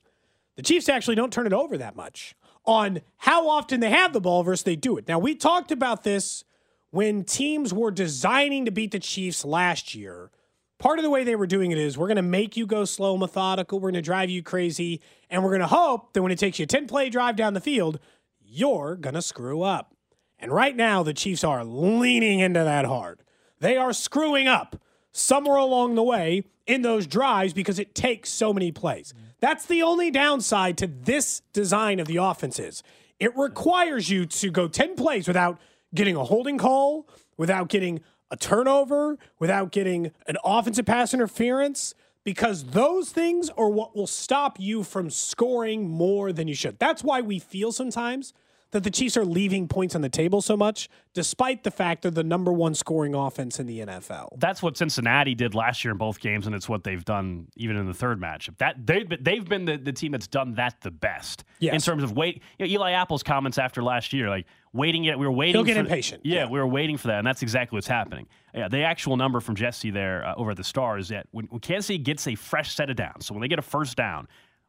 the 0.56 0.62
Chiefs 0.62 0.88
actually 0.88 1.16
don't 1.16 1.32
turn 1.32 1.46
it 1.46 1.52
over 1.52 1.76
that 1.76 1.96
much 1.96 2.34
on 2.64 3.00
how 3.18 3.48
often 3.48 3.80
they 3.80 3.90
have 3.90 4.12
the 4.12 4.20
ball 4.20 4.42
versus 4.42 4.62
they 4.62 4.76
do 4.76 4.96
it. 4.96 5.08
Now, 5.08 5.18
we 5.18 5.34
talked 5.34 5.72
about 5.72 6.04
this 6.04 6.44
when 6.90 7.24
teams 7.24 7.74
were 7.74 7.90
designing 7.90 8.64
to 8.66 8.70
beat 8.70 8.92
the 8.92 8.98
Chiefs 9.00 9.44
last 9.44 9.94
year. 9.94 10.30
Part 10.78 10.98
of 10.98 11.02
the 11.02 11.10
way 11.10 11.22
they 11.24 11.36
were 11.36 11.46
doing 11.46 11.70
it 11.70 11.78
is 11.78 11.98
we're 11.98 12.06
going 12.06 12.16
to 12.16 12.22
make 12.22 12.56
you 12.56 12.66
go 12.66 12.84
slow, 12.84 13.16
methodical. 13.16 13.78
We're 13.78 13.90
going 13.90 13.94
to 13.94 14.02
drive 14.02 14.30
you 14.30 14.42
crazy. 14.42 15.00
And 15.30 15.42
we're 15.42 15.50
going 15.50 15.60
to 15.60 15.66
hope 15.66 16.12
that 16.12 16.22
when 16.22 16.32
it 16.32 16.38
takes 16.38 16.58
you 16.58 16.64
a 16.64 16.66
10 16.66 16.86
play 16.86 17.08
drive 17.10 17.36
down 17.36 17.54
the 17.54 17.60
field, 17.60 17.98
you're 18.52 18.96
going 18.96 19.14
to 19.14 19.22
screw 19.22 19.62
up. 19.62 19.94
And 20.38 20.52
right 20.52 20.76
now, 20.76 21.02
the 21.02 21.14
Chiefs 21.14 21.42
are 21.42 21.64
leaning 21.64 22.40
into 22.40 22.62
that 22.62 22.84
hard. 22.84 23.22
They 23.60 23.76
are 23.76 23.92
screwing 23.92 24.46
up 24.46 24.80
somewhere 25.12 25.56
along 25.56 25.94
the 25.94 26.02
way 26.02 26.44
in 26.66 26.82
those 26.82 27.06
drives 27.06 27.52
because 27.52 27.78
it 27.78 27.94
takes 27.94 28.28
so 28.28 28.52
many 28.52 28.70
plays. 28.70 29.14
That's 29.40 29.66
the 29.66 29.82
only 29.82 30.10
downside 30.10 30.76
to 30.78 30.86
this 30.86 31.42
design 31.52 31.98
of 31.98 32.06
the 32.06 32.16
offenses. 32.16 32.82
It 33.18 33.36
requires 33.36 34.10
you 34.10 34.26
to 34.26 34.50
go 34.50 34.68
10 34.68 34.96
plays 34.96 35.26
without 35.26 35.58
getting 35.94 36.16
a 36.16 36.24
holding 36.24 36.58
call, 36.58 37.08
without 37.36 37.68
getting 37.68 38.00
a 38.30 38.36
turnover, 38.36 39.18
without 39.38 39.72
getting 39.72 40.10
an 40.26 40.36
offensive 40.44 40.86
pass 40.86 41.14
interference, 41.14 41.94
because 42.24 42.64
those 42.64 43.10
things 43.10 43.50
are 43.50 43.68
what 43.68 43.96
will 43.96 44.06
stop 44.06 44.58
you 44.60 44.82
from 44.82 45.10
scoring 45.10 45.88
more 45.88 46.32
than 46.32 46.48
you 46.48 46.54
should. 46.54 46.78
That's 46.78 47.02
why 47.02 47.20
we 47.20 47.38
feel 47.38 47.72
sometimes 47.72 48.32
that 48.72 48.82
the 48.84 48.90
Chiefs 48.90 49.16
are 49.16 49.24
leaving 49.24 49.68
points 49.68 49.94
on 49.94 50.00
the 50.00 50.08
table 50.08 50.40
so 50.42 50.56
much, 50.56 50.88
despite 51.14 51.62
the 51.62 51.70
fact 51.70 52.02
they're 52.02 52.10
the 52.10 52.24
number 52.24 52.52
one 52.52 52.74
scoring 52.74 53.14
offense 53.14 53.60
in 53.60 53.66
the 53.66 53.80
NFL. 53.80 54.28
That's 54.38 54.62
what 54.62 54.76
Cincinnati 54.76 55.34
did 55.34 55.54
last 55.54 55.84
year 55.84 55.92
in 55.92 55.98
both 55.98 56.20
games, 56.20 56.46
and 56.46 56.54
it's 56.54 56.68
what 56.68 56.82
they've 56.82 57.04
done 57.04 57.48
even 57.56 57.76
in 57.76 57.86
the 57.86 57.94
third 57.94 58.20
matchup. 58.20 58.56
That 58.58 58.84
they've 58.86 59.08
been, 59.08 59.22
they've 59.22 59.44
been 59.48 59.66
the, 59.66 59.76
the 59.76 59.92
team 59.92 60.12
that's 60.12 60.26
done 60.26 60.54
that 60.54 60.80
the 60.80 60.90
best 60.90 61.44
Yes. 61.60 61.74
in 61.74 61.80
terms 61.80 62.02
of 62.02 62.12
wait. 62.16 62.42
You 62.58 62.66
know, 62.66 62.72
Eli 62.72 62.92
Apple's 62.92 63.22
comments 63.22 63.58
after 63.58 63.82
last 63.82 64.12
year, 64.12 64.28
like 64.28 64.46
waiting 64.72 65.04
it, 65.04 65.18
we 65.18 65.26
were 65.26 65.32
waiting. 65.32 65.54
He'll 65.54 65.64
get 65.64 65.76
impatient. 65.76 66.22
Yeah, 66.24 66.44
Yeah. 66.44 66.48
we 66.50 66.58
were 66.58 66.66
waiting 66.66 66.96
for 66.96 67.08
that, 67.08 67.18
and 67.18 67.26
that's 67.26 67.42
exactly 67.42 67.76
what's 67.76 67.86
happening. 67.86 68.26
Yeah, 68.54 68.68
the 68.68 68.82
actual 68.82 69.16
number 69.18 69.40
from 69.40 69.54
Jesse 69.54 69.90
there 69.90 70.26
uh, 70.26 70.34
over 70.36 70.52
at 70.52 70.56
the 70.56 70.64
Star 70.64 70.96
is 70.98 71.08
that 71.08 71.26
when, 71.30 71.44
when 71.46 71.60
Kansas 71.60 71.86
City 71.86 71.98
gets 71.98 72.26
a 72.26 72.34
fresh 72.34 72.74
set 72.74 72.88
of 72.90 72.96
downs, 72.96 73.26
so 73.26 73.34
when 73.34 73.42
they 73.42 73.48
get 73.48 73.58
a 73.58 73.62
first 73.62 73.96
down, 73.96 74.28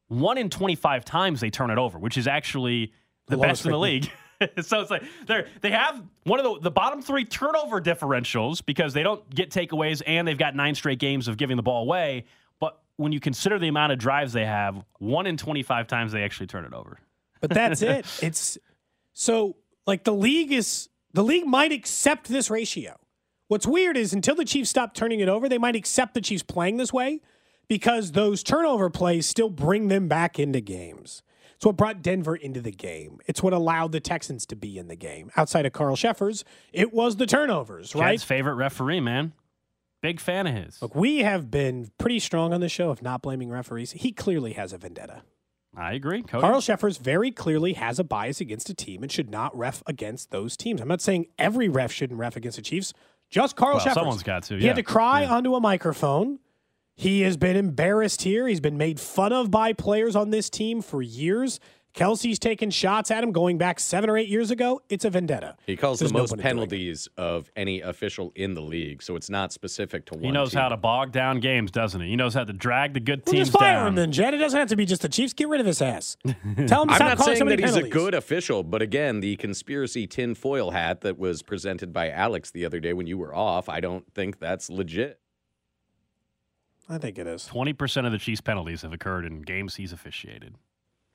one 0.10 0.38
in 0.38 0.50
twenty 0.50 0.76
five 0.76 1.06
times 1.06 1.40
they 1.40 1.50
turn 1.50 1.72
it 1.72 1.78
over, 1.78 1.98
which 1.98 2.18
is 2.18 2.28
actually 2.28 2.92
the, 3.28 3.38
The 3.38 3.42
best 3.42 3.66
in 3.66 3.72
the 3.72 3.80
league. 3.80 4.10
so 4.62 4.82
it's 4.82 4.92
like 4.92 5.04
they 5.28 5.46
they 5.62 5.72
have 5.72 6.02
one 6.24 6.40
of 6.40 6.46
the, 6.46 6.60
the 6.62 6.72
bottom 6.72 7.02
three 7.02 7.26
turnover 7.26 7.82
differentials 7.82 8.64
because 8.66 8.94
they 8.94 9.04
don't 9.04 9.28
get 9.34 9.50
takeaways 9.50 10.02
and 10.06 10.28
they've 10.28 10.38
got 10.38 10.56
nine 10.56 10.76
straight 10.76 11.00
games 11.00 11.28
of 11.28 11.38
giving 11.38 11.58
the 11.58 11.64
ball 11.64 11.84
away. 11.84 12.26
But 12.60 12.80
when 12.98 13.12
you 13.12 13.20
consider 13.20 13.60
the 13.60 13.68
amount 13.68 13.92
of 13.92 14.00
drives 14.00 14.34
they 14.34 14.46
have, 14.46 14.84
one 15.00 15.28
in 15.28 15.38
25 15.38 15.88
times 15.88 16.12
they 16.12 16.24
actually 16.24 16.48
turn 16.48 16.66
it 16.66 16.74
over. 16.74 17.00
But 17.42 17.52
that's 17.52 17.82
it. 17.82 18.06
It's 18.22 18.58
so 19.14 19.56
like 19.86 20.04
the 20.04 20.14
league 20.14 20.52
is 20.52 20.90
the 21.14 21.24
league 21.24 21.46
might 21.46 21.72
accept 21.72 22.28
this 22.28 22.50
ratio. 22.50 23.00
What's 23.48 23.68
weird 23.68 23.98
is 23.98 24.14
until 24.14 24.36
the 24.36 24.46
Chiefs 24.46 24.70
stop 24.70 24.96
turning 24.96 25.20
it 25.20 25.30
over, 25.30 25.48
they 25.48 25.58
might 25.58 25.76
accept 25.76 26.16
the 26.16 26.22
Chiefs 26.22 26.44
playing 26.44 26.78
this 26.78 26.92
way 26.92 27.22
because 27.68 28.14
those 28.14 28.42
turnover 28.42 28.90
plays 28.90 29.28
still 29.28 29.50
bring 29.50 29.90
them 29.90 30.08
back 30.08 30.40
into 30.40 30.60
games. 30.60 31.22
It's 31.64 31.66
what 31.68 31.78
brought 31.78 32.02
Denver 32.02 32.36
into 32.36 32.60
the 32.60 32.74
game. 32.74 33.20
It's 33.26 33.42
what 33.42 33.54
allowed 33.54 33.94
the 33.94 34.02
Texans 34.02 34.46
to 34.48 34.56
be 34.58 34.78
in 34.78 34.90
the 34.90 34.98
game. 34.98 35.32
Outside 35.38 35.66
of 35.66 35.72
Carl 35.72 35.96
Cheffers, 35.96 36.44
it 36.74 36.92
was 36.92 37.16
the 37.16 37.26
turnovers, 37.26 37.96
right? 37.96 38.20
Favorite 38.20 38.56
referee, 38.56 39.00
man. 39.00 39.32
Big 40.02 40.20
fan 40.20 40.46
of 40.46 40.54
his. 40.54 40.82
Look, 40.82 40.94
we 40.94 41.20
have 41.20 41.50
been 41.50 41.90
pretty 41.98 42.20
strong 42.20 42.52
on 42.54 42.60
the 42.60 42.68
show 42.68 42.90
of 42.90 43.02
not 43.02 43.22
blaming 43.22 43.50
referees. 43.50 43.94
He 43.94 44.12
clearly 44.12 44.52
has 44.52 44.74
a 44.74 44.78
vendetta. 44.78 45.22
I 45.74 45.94
agree. 45.94 46.22
Cody. 46.24 46.42
Carl 46.42 46.60
Cheffers 46.62 46.98
very 46.98 47.32
clearly 47.32 47.72
has 47.74 47.98
a 47.98 48.04
bias 48.04 48.42
against 48.42 48.70
a 48.70 48.74
team 48.74 49.02
and 49.02 49.10
should 49.10 49.30
not 49.30 49.58
ref 49.58 49.82
against 49.88 50.32
those 50.32 50.58
teams. 50.58 50.82
I'm 50.82 50.90
not 50.90 51.00
saying 51.00 51.28
every 51.40 51.70
ref 51.70 51.94
shouldn't 51.94 52.20
ref 52.20 52.36
against 52.36 52.58
the 52.58 52.62
Chiefs. 52.62 52.94
Just 53.30 53.56
Carl 53.56 53.76
Well, 53.76 53.86
Cheffers. 53.86 53.94
someone's 53.94 54.24
got 54.24 54.44
to, 54.44 54.58
He 54.58 54.68
had 54.68 54.76
to 54.76 54.84
cry 54.84 55.26
onto 55.26 55.56
a 55.56 55.62
microphone. 55.62 56.40
He 56.96 57.22
has 57.22 57.38
been 57.38 57.56
embarrassed 57.56 58.22
here. 58.22 58.48
He's 58.48 58.60
been 58.62 58.78
made 58.78 59.00
fun 59.00 59.34
of 59.34 59.50
by 59.52 59.74
players 59.74 60.16
on 60.16 60.30
this 60.30 60.50
team 60.50 60.82
for 60.82 61.02
years. 61.02 61.60
Kelce's 61.96 62.40
taking 62.40 62.72
shots 62.72 63.12
at 63.12 63.24
him 63.24 63.32
going 63.32 63.60
back 63.60 63.80
seven 63.80 64.10
or 64.10 64.18
eight 64.18 64.28
years 64.28 64.50
ago. 64.50 64.82
It's 64.90 65.06
a 65.06 65.12
vendetta. 65.12 65.56
He 65.68 65.76
calls 65.78 66.00
There's 66.00 66.12
the 66.12 66.18
most 66.18 66.30
point 66.32 66.40
in 66.42 66.44
doing 66.56 66.64
it. 66.64 66.70
penalties 66.72 67.08
of 67.18 67.52
any 67.56 67.82
official 67.82 68.32
in 68.36 68.56
the 68.56 68.62
league, 68.64 69.04
so 69.04 69.16
it's 69.16 69.30
not 69.30 69.54
specific 69.54 70.06
to 70.08 70.16
one. 70.16 70.24
He 70.24 70.32
knows 70.32 70.52
team. 70.54 70.62
how 70.62 70.70
to 70.70 70.78
bog 70.78 71.12
down 71.12 71.40
games, 71.40 71.70
doesn't 71.70 72.02
he? 72.02 72.08
He 72.10 72.16
knows 72.16 72.34
how 72.34 72.46
to 72.46 72.54
drag 72.54 72.96
the 72.96 73.00
good 73.00 73.22
Well, 73.28 73.34
teams 73.34 73.50
just 73.50 73.60
fire 73.60 73.76
down. 73.76 73.90
him 73.90 73.96
then, 73.96 74.12
Jed. 74.12 74.34
It 74.34 74.38
doesn't 74.38 74.58
have 74.60 74.70
to 74.70 74.76
be 74.76 74.88
just 74.88 75.04
the 75.04 75.10
Chiefs. 75.10 75.34
Get 75.34 75.50
rid 75.50 75.60
of 75.60 75.68
his 75.68 75.84
ass. 75.84 76.18
Tell 76.26 76.34
him 76.34 76.66
to 76.66 76.74
I'm 76.74 76.88
not 76.88 77.18
calling 77.18 77.18
saying 77.18 77.38
so 77.38 77.46
many 77.46 77.62
that 77.62 77.68
he's 77.68 77.76
a 77.76 77.88
good 77.88 78.16
official, 78.16 78.64
but 78.64 78.82
again, 78.82 79.20
the 79.20 79.36
conspiracy 79.36 80.08
tinfoil 80.08 80.72
hat 80.72 81.02
that 81.02 81.20
was 81.20 81.44
presented 81.44 81.94
by 81.94 82.10
Alex 82.10 82.50
the 82.50 82.66
other 82.66 82.80
day 82.80 82.94
when 82.94 83.06
you 83.06 83.20
were 83.20 83.36
off, 83.36 83.70
I 83.70 83.82
don't 83.82 84.12
think 84.16 84.40
that's 84.40 84.68
legit. 84.72 85.20
I 86.90 86.98
think 86.98 87.18
it 87.18 87.28
is. 87.28 87.48
20% 87.52 88.06
of 88.06 88.12
the 88.12 88.18
Chiefs' 88.18 88.42
penalties 88.42 88.82
have 88.82 88.94
occurred 88.94 89.26
in 89.26 89.42
games 89.42 89.76
he's 89.76 89.94
officiated. 89.94 90.56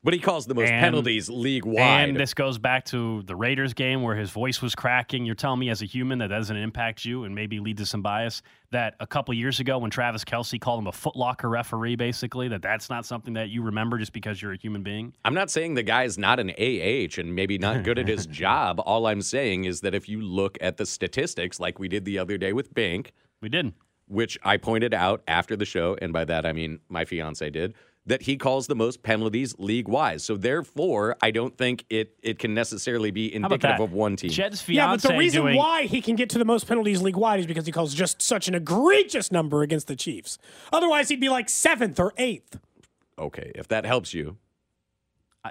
But 0.05 0.15
he 0.15 0.21
calls 0.21 0.47
the 0.47 0.55
most 0.55 0.71
And- 0.71 0.81
penalties 0.81 1.29
league 1.29 1.65
wide. 1.67 2.11
And 2.11 2.17
this 2.19 2.33
goes 2.33 2.57
back 2.57 2.85
to 2.87 3.23
the 3.25 3.35
Raiders 3.35 3.75
game 3.75 4.01
where 4.03 4.15
his 4.15 4.31
voice 4.31 4.63
was 4.63 4.77
cracking. 4.77 5.27
You're 5.27 5.35
telling 5.35 5.59
me, 5.59 5.71
as 5.71 5.83
a 5.83 5.87
human, 5.87 6.21
that 6.21 6.29
doesn't 6.29 6.57
impact 6.57 7.05
you 7.05 7.25
and 7.25 7.35
maybe 7.35 7.59
lead 7.59 7.79
to 7.79 7.85
some 7.85 8.01
bias. 8.01 8.41
That 8.71 8.95
a 9.01 9.09
couple 9.09 9.35
years 9.35 9.59
ago, 9.59 9.77
when 9.79 9.91
Travis 9.91 10.25
Kelce 10.25 10.61
called 10.61 10.79
him 10.79 10.87
a 10.87 10.93
footlocker 10.93 11.51
referee, 11.51 11.97
basically, 11.97 12.47
that 12.47 12.63
that's 12.63 12.89
not 12.89 13.07
something 13.07 13.35
that 13.35 13.49
you 13.49 13.61
remember 13.61 13.99
just 13.99 14.13
because 14.13 14.41
you're 14.41 14.53
a 14.53 14.57
human 14.57 14.85
being. 14.85 15.15
I'm 15.25 15.35
not 15.35 15.51
saying 15.51 15.75
the 15.75 15.83
guy's 15.83 16.17
not 16.17 16.39
an 16.39 16.51
AH 16.51 17.19
and 17.21 17.35
maybe 17.35 17.59
not 17.59 17.83
good 17.83 17.99
at 17.99 18.07
his 18.07 18.25
job. 18.27 18.81
All 18.87 19.05
I'm 19.09 19.21
saying 19.21 19.65
is 19.65 19.81
that 19.81 19.97
if 19.97 20.09
you 20.09 20.23
look 20.23 20.57
at 20.61 20.77
the 20.77 20.87
statistics, 20.87 21.59
like 21.59 21.81
we 21.81 21.89
did 21.89 22.05
the 22.05 22.19
other 22.21 22.39
day 22.39 22.53
with 22.53 22.73
Bank, 22.73 23.13
We 23.43 23.49
did. 23.49 23.73
Which 24.09 24.39
I 24.43 24.57
pointed 24.57 24.95
out 24.95 25.23
after 25.29 25.57
the 25.57 25.65
show, 25.65 25.97
and 26.01 26.13
by 26.13 26.25
that 26.25 26.45
I 26.45 26.53
mean 26.53 26.81
my 26.89 27.05
fiance 27.05 27.49
did, 27.51 27.75
that 28.07 28.23
he 28.23 28.37
calls 28.37 28.67
the 28.67 28.75
most 28.75 29.03
penalties 29.03 29.55
league 29.59 29.87
wise. 29.87 30.25
So 30.25 30.37
therefore, 30.37 31.17
I 31.23 31.31
don't 31.31 31.57
think 31.57 31.85
it 31.91 32.15
it 32.23 32.39
can 32.39 32.55
necessarily 32.55 33.11
be 33.11 33.33
indicative 33.33 33.81
of 33.81 33.93
one 33.93 34.17
team. 34.17 34.31
Jed's 34.31 34.61
fiance 34.61 34.81
Yeah, 34.81 34.91
but 34.97 35.03
the 35.03 35.19
reason 35.19 35.43
doing, 35.43 35.57
why 35.57 35.83
he 35.85 36.01
can 36.01 36.17
get 36.17 36.31
to 36.31 36.39
the 36.39 36.45
most 36.45 36.67
penalties 36.67 37.03
league 37.03 37.17
wide 37.17 37.41
is 37.41 37.47
because 37.47 37.67
he 37.67 37.73
calls 37.73 37.95
just 37.95 38.21
such 38.23 38.49
an 38.49 38.55
egregious 38.55 39.31
number 39.31 39.63
against 39.63 39.87
the 39.87 39.97
Chiefs. 39.97 40.39
Otherwise, 40.73 41.11
he'd 41.11 41.21
be 41.21 41.29
like 41.29 41.49
seventh 41.49 42.01
or 42.01 42.13
eighth. 42.17 42.59
Okay, 43.19 43.53
if 43.55 43.69
that 43.69 43.85
helps 43.85 44.15
you. 44.15 44.39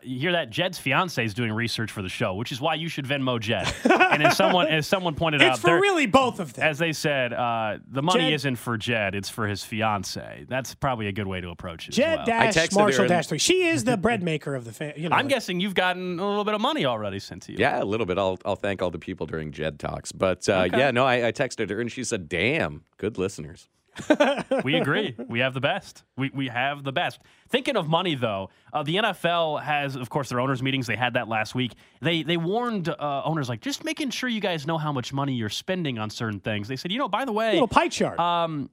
You 0.04 0.20
hear 0.20 0.32
that? 0.34 0.50
Jed's 0.50 0.78
fiance 0.80 1.24
is 1.24 1.34
doing 1.34 1.52
research 1.52 1.92
for 1.92 2.02
the 2.02 2.10
show, 2.10 2.34
which 2.36 2.52
is 2.52 2.60
why 2.62 2.76
you 2.76 2.88
should 2.90 3.06
Venmo 3.06 3.40
Jed. 3.40 3.72
and 3.86 4.24
as 4.24 4.36
someone 4.38 4.68
as 4.68 4.88
someone 4.88 5.16
pointed 5.16 5.42
out, 5.42 5.54
It's 5.54 5.60
for 5.62 5.80
really 5.80 6.06
both 6.06 6.40
of 6.40 6.54
them. 6.54 6.66
as 6.66 6.78
they 6.78 6.94
said, 6.94 7.34
uh, 7.34 7.78
the 7.90 8.02
money 8.02 8.26
Jed- 8.26 8.34
isn't 8.34 8.56
for 8.58 8.78
Jed; 8.78 9.16
it's 9.16 9.30
for 9.30 9.48
his 9.48 9.64
fiance. 9.64 10.46
That's 10.48 10.76
probably 10.76 11.08
a 11.08 11.12
good 11.12 11.28
way 11.28 11.42
to 11.42 11.50
approach 11.50 11.88
it. 11.88 11.90
as 11.90 11.96
Jed 11.96 12.18
well. 12.18 12.26
dash 12.26 12.56
texted 12.56 12.76
Marshall 12.76 13.08
dash 13.08 13.28
three. 13.28 13.38
She 13.38 13.64
is 13.64 13.84
the 13.84 13.98
bread 14.08 14.24
maker 14.24 14.56
of 14.56 14.66
the 14.66 14.72
family. 14.74 15.02
You 15.02 15.10
know, 15.10 15.16
I'm 15.16 15.28
guessing 15.28 15.60
you've 15.60 15.76
gotten 15.76 16.20
a 16.20 16.28
little 16.28 16.44
bit 16.46 16.54
of 16.54 16.62
money 16.62 16.86
already 16.86 17.20
sent 17.20 17.44
to 17.44 17.52
you. 17.52 17.58
Yeah, 17.60 17.82
a 17.82 17.86
little 17.86 18.06
bit. 18.06 18.18
I'll 18.18 18.38
I'll 18.46 18.56
thank 18.56 18.82
all 18.82 18.92
the 18.92 19.00
people 19.00 19.26
during 19.26 19.52
Jed 19.52 19.80
talks. 19.80 20.12
But 20.12 20.48
uh, 20.50 20.68
yeah, 20.74 20.92
no, 20.92 21.06
I, 21.06 21.28
I 21.28 21.32
texted 21.32 21.70
her 21.70 21.80
and 21.82 21.92
she 21.92 22.04
said, 22.04 22.28
"Damn, 22.30 22.84
good 22.98 23.18
listeners." 23.18 23.68
we 24.64 24.76
agree. 24.76 25.16
We 25.28 25.40
have 25.40 25.54
the 25.54 25.62
best. 25.62 26.04
We, 26.18 26.30
we 26.34 26.48
have 26.48 26.84
the 26.84 26.92
best. 26.92 27.20
Thinking 27.50 27.76
of 27.76 27.88
money, 27.88 28.16
though, 28.16 28.50
uh, 28.74 28.84
the 28.84 28.96
NFL 28.96 29.62
has, 29.64 29.96
of 29.96 30.10
course, 30.10 30.30
their 30.30 30.40
owners' 30.40 30.62
meetings. 30.64 30.88
They 30.88 30.96
had 30.96 31.14
that 31.14 31.28
last 31.28 31.56
week. 31.56 31.74
They 32.02 32.24
they 32.24 32.38
warned 32.38 32.90
uh, 32.90 33.22
owners 33.26 33.50
like 33.50 33.62
just 33.62 33.84
making 33.84 34.10
sure 34.12 34.30
you 34.30 34.42
guys 34.42 34.68
know 34.68 34.78
how 34.78 34.92
much 34.92 35.14
money 35.14 35.34
you're 35.34 35.50
spending 35.50 35.98
on 36.00 36.10
certain 36.10 36.40
things. 36.40 36.68
They 36.68 36.76
said, 36.76 36.92
you 36.92 37.00
know, 37.00 37.08
by 37.08 37.26
the 37.26 37.32
way, 37.34 37.50
a 37.50 37.54
little 37.54 37.68
pie 37.68 37.88
chart. 37.90 38.20
um, 38.20 38.70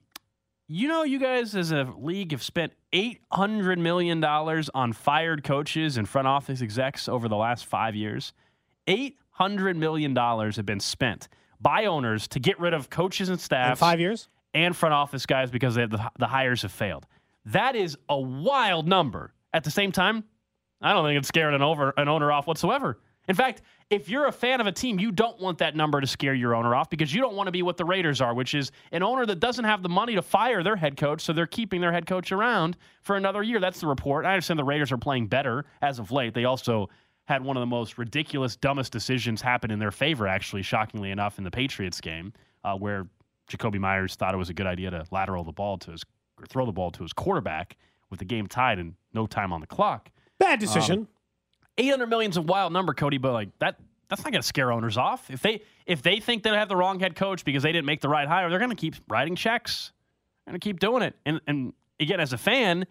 you 0.66 0.88
know, 0.88 1.02
you 1.02 1.18
guys 1.18 1.54
as 1.54 1.72
a 1.72 1.92
league 1.98 2.32
have 2.32 2.42
spent 2.42 2.72
eight 2.92 3.20
hundred 3.30 3.78
million 3.78 4.20
dollars 4.20 4.70
on 4.74 4.92
fired 4.92 5.44
coaches 5.44 5.96
and 5.96 6.08
front 6.08 6.26
office 6.26 6.62
execs 6.62 7.08
over 7.08 7.28
the 7.28 7.36
last 7.36 7.66
five 7.66 7.94
years. 7.94 8.32
Eight 8.86 9.18
hundred 9.30 9.76
million 9.76 10.14
dollars 10.14 10.56
have 10.56 10.66
been 10.66 10.80
spent 10.80 11.28
by 11.60 11.86
owners 11.86 12.28
to 12.28 12.40
get 12.40 12.58
rid 12.60 12.74
of 12.74 12.90
coaches 12.90 13.28
and 13.28 13.36
in 13.36 13.40
staff 13.40 13.78
five 13.78 14.00
years. 14.00 14.28
And 14.54 14.76
front 14.76 14.94
office 14.94 15.26
guys 15.26 15.50
because 15.50 15.74
they 15.74 15.82
have 15.82 15.90
the, 15.90 16.10
the 16.18 16.26
hires 16.26 16.62
have 16.62 16.72
failed. 16.72 17.06
That 17.46 17.76
is 17.76 17.96
a 18.08 18.18
wild 18.18 18.88
number. 18.88 19.32
At 19.52 19.64
the 19.64 19.70
same 19.70 19.92
time, 19.92 20.24
I 20.80 20.92
don't 20.92 21.04
think 21.04 21.18
it's 21.18 21.28
scaring 21.28 21.54
an 21.54 21.62
over 21.62 21.92
an 21.96 22.08
owner 22.08 22.32
off 22.32 22.46
whatsoever. 22.46 22.98
In 23.26 23.34
fact, 23.34 23.62
if 23.88 24.08
you're 24.08 24.26
a 24.26 24.32
fan 24.32 24.60
of 24.60 24.66
a 24.66 24.72
team, 24.72 24.98
you 24.98 25.10
don't 25.10 25.40
want 25.40 25.58
that 25.58 25.74
number 25.74 26.00
to 26.00 26.06
scare 26.06 26.34
your 26.34 26.54
owner 26.54 26.74
off 26.74 26.90
because 26.90 27.12
you 27.12 27.20
don't 27.20 27.34
want 27.34 27.46
to 27.46 27.52
be 27.52 27.62
what 27.62 27.76
the 27.76 27.84
Raiders 27.84 28.20
are, 28.20 28.34
which 28.34 28.54
is 28.54 28.70
an 28.92 29.02
owner 29.02 29.24
that 29.24 29.40
doesn't 29.40 29.64
have 29.64 29.82
the 29.82 29.88
money 29.88 30.14
to 30.14 30.22
fire 30.22 30.62
their 30.62 30.76
head 30.76 30.96
coach, 30.96 31.22
so 31.22 31.32
they're 31.32 31.46
keeping 31.46 31.80
their 31.80 31.92
head 31.92 32.06
coach 32.06 32.32
around 32.32 32.76
for 33.00 33.16
another 33.16 33.42
year. 33.42 33.60
That's 33.60 33.80
the 33.80 33.86
report. 33.86 34.26
I 34.26 34.34
understand 34.34 34.58
the 34.58 34.64
Raiders 34.64 34.92
are 34.92 34.98
playing 34.98 35.28
better 35.28 35.64
as 35.80 35.98
of 35.98 36.12
late. 36.12 36.34
They 36.34 36.44
also 36.44 36.90
had 37.24 37.42
one 37.42 37.56
of 37.56 37.62
the 37.62 37.66
most 37.66 37.96
ridiculous, 37.96 38.56
dumbest 38.56 38.92
decisions 38.92 39.40
happen 39.40 39.70
in 39.70 39.78
their 39.78 39.90
favor, 39.90 40.26
actually, 40.28 40.62
shockingly 40.62 41.10
enough, 41.10 41.38
in 41.38 41.44
the 41.44 41.50
Patriots 41.50 42.00
game, 42.00 42.32
uh, 42.62 42.76
where 42.76 43.06
Jakobi 43.48 43.78
Meyers 43.78 44.14
thought 44.16 44.34
it 44.34 44.38
was 44.38 44.50
a 44.50 44.54
good 44.54 44.66
idea 44.66 44.90
to 44.90 45.04
lateral 45.10 45.44
the 45.44 45.52
ball 45.52 45.78
to 45.78 45.92
his 45.92 46.02
or 46.38 46.46
throw 46.46 46.66
the 46.66 46.72
ball 46.72 46.90
to 46.90 47.02
his 47.02 47.12
quarterback 47.12 47.76
with 48.10 48.18
the 48.18 48.24
game 48.24 48.46
tied 48.46 48.78
and 48.78 48.94
no 49.12 49.26
time 49.26 49.52
on 49.52 49.60
the 49.60 49.66
clock. 49.66 50.10
Bad 50.38 50.58
decision. 50.58 51.00
Um, 51.00 51.08
800 51.78 52.06
million's 52.06 52.36
a 52.36 52.42
wild 52.42 52.72
number, 52.72 52.94
Cody, 52.94 53.18
but 53.18 53.32
like 53.32 53.50
that 53.58 53.76
that's 54.08 54.22
not 54.22 54.32
going 54.32 54.42
to 54.42 54.46
scare 54.46 54.70
owners 54.70 54.96
off. 54.96 55.30
If 55.30 55.40
they 55.42 55.62
if 55.86 56.02
they 56.02 56.20
think 56.20 56.42
they 56.42 56.50
have 56.50 56.68
the 56.68 56.76
wrong 56.76 57.00
head 57.00 57.16
coach 57.16 57.44
because 57.44 57.62
they 57.62 57.72
didn't 57.72 57.86
make 57.86 58.00
the 58.00 58.08
right 58.08 58.28
hire, 58.28 58.48
they're 58.50 58.58
going 58.58 58.70
to 58.70 58.76
keep 58.76 58.94
writing 59.08 59.34
checks. 59.36 59.92
They're 60.44 60.52
going 60.52 60.60
to 60.60 60.64
keep 60.64 60.80
doing 60.80 61.02
it. 61.02 61.16
And 61.26 61.40
and 61.46 61.72
again, 61.98 62.20
as 62.20 62.32
a 62.32 62.38
fan, 62.38 62.86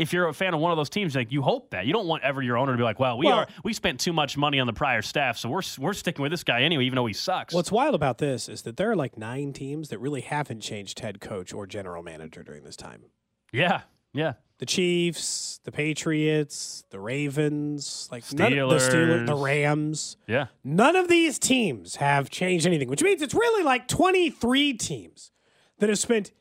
if 0.00 0.12
you're 0.12 0.26
a 0.28 0.34
fan 0.34 0.54
of 0.54 0.60
one 0.60 0.72
of 0.72 0.76
those 0.76 0.90
teams, 0.90 1.14
like 1.14 1.30
you 1.30 1.42
hope 1.42 1.70
that 1.70 1.86
you 1.86 1.92
don't 1.92 2.06
want 2.06 2.22
ever 2.24 2.42
your 2.42 2.56
owner 2.56 2.72
to 2.72 2.78
be 2.78 2.82
like, 2.82 2.98
well, 2.98 3.18
we 3.18 3.26
Well- 3.26 3.40
are 3.40 3.46
we 3.62 3.72
spent 3.72 4.00
too 4.00 4.12
much 4.12 4.36
money 4.36 4.58
on 4.58 4.66
the 4.66 4.72
prior 4.72 5.02
staff, 5.02 5.36
so 5.36 5.48
we're 5.48 5.62
we're 5.78 5.92
sticking 5.92 6.22
with 6.22 6.32
this 6.32 6.42
guy 6.44 6.62
anyway, 6.62 6.84
even 6.86 6.96
though 6.96 7.06
he 7.06 7.12
sucks. 7.12 7.54
What's 7.54 7.70
wild 7.70 7.94
about 7.94 8.18
this 8.18 8.48
is 8.48 8.62
that 8.62 8.76
there 8.76 8.90
are 8.90 8.96
like 8.96 9.16
nine 9.16 9.52
teams 9.52 9.90
that 9.90 9.98
really 9.98 10.22
haven't 10.22 10.60
changed 10.60 11.00
head 11.00 11.20
coach 11.20 11.52
or 11.52 11.66
general 11.66 12.02
manager 12.02 12.42
during 12.42 12.64
this 12.64 12.76
time. 12.76 13.04
yeah, 13.52 13.82
yeah. 14.12 14.32
The 14.58 14.66
Chiefs, 14.66 15.58
the 15.64 15.72
Patriots, 15.72 16.84
the 16.90 17.00
Ravens, 17.00 18.08
like 18.12 18.30
none, 18.34 18.50
the 18.52 18.58
Steelers, 18.58 19.26
the 19.26 19.34
Rams. 19.34 20.18
Yeah. 20.26 20.48
None 20.62 20.96
of 20.96 21.08
these 21.08 21.38
teams 21.38 21.96
have 21.96 22.28
changed 22.28 22.66
anything, 22.66 22.88
which 22.90 23.02
means 23.02 23.22
it's 23.22 23.32
really 23.32 23.62
like 23.64 23.88
23 23.88 24.74
teams 24.74 25.30
that 25.78 25.88
have 25.88 25.98
spent 25.98 26.32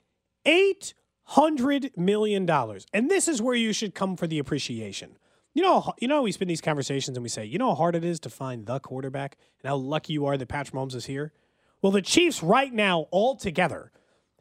$800 1.31 1.97
million. 1.97 2.49
And 2.93 3.09
this 3.09 3.27
is 3.27 3.41
where 3.41 3.55
you 3.55 3.73
should 3.73 3.95
come 3.95 4.15
for 4.15 4.27
the 4.27 4.39
appreciation. 4.39 5.17
You 5.53 5.63
know, 5.63 5.93
you 5.99 6.07
know, 6.07 6.21
we 6.21 6.31
spend 6.31 6.49
these 6.49 6.61
conversations 6.61 7.17
and 7.17 7.23
we 7.23 7.29
say, 7.29 7.45
you 7.45 7.57
know 7.57 7.69
how 7.69 7.75
hard 7.75 7.95
it 7.95 8.05
is 8.05 8.19
to 8.21 8.29
find 8.29 8.65
the 8.65 8.79
quarterback 8.79 9.37
and 9.61 9.69
how 9.69 9.75
lucky 9.75 10.13
you 10.13 10.25
are 10.25 10.37
that 10.37 10.47
Patrick 10.47 10.75
Mahomes 10.75 10.95
is 10.95 11.05
here? 11.05 11.33
Well, 11.81 11.91
the 11.91 12.01
Chiefs 12.01 12.43
right 12.43 12.71
now, 12.71 13.07
all 13.11 13.35
together, 13.35 13.91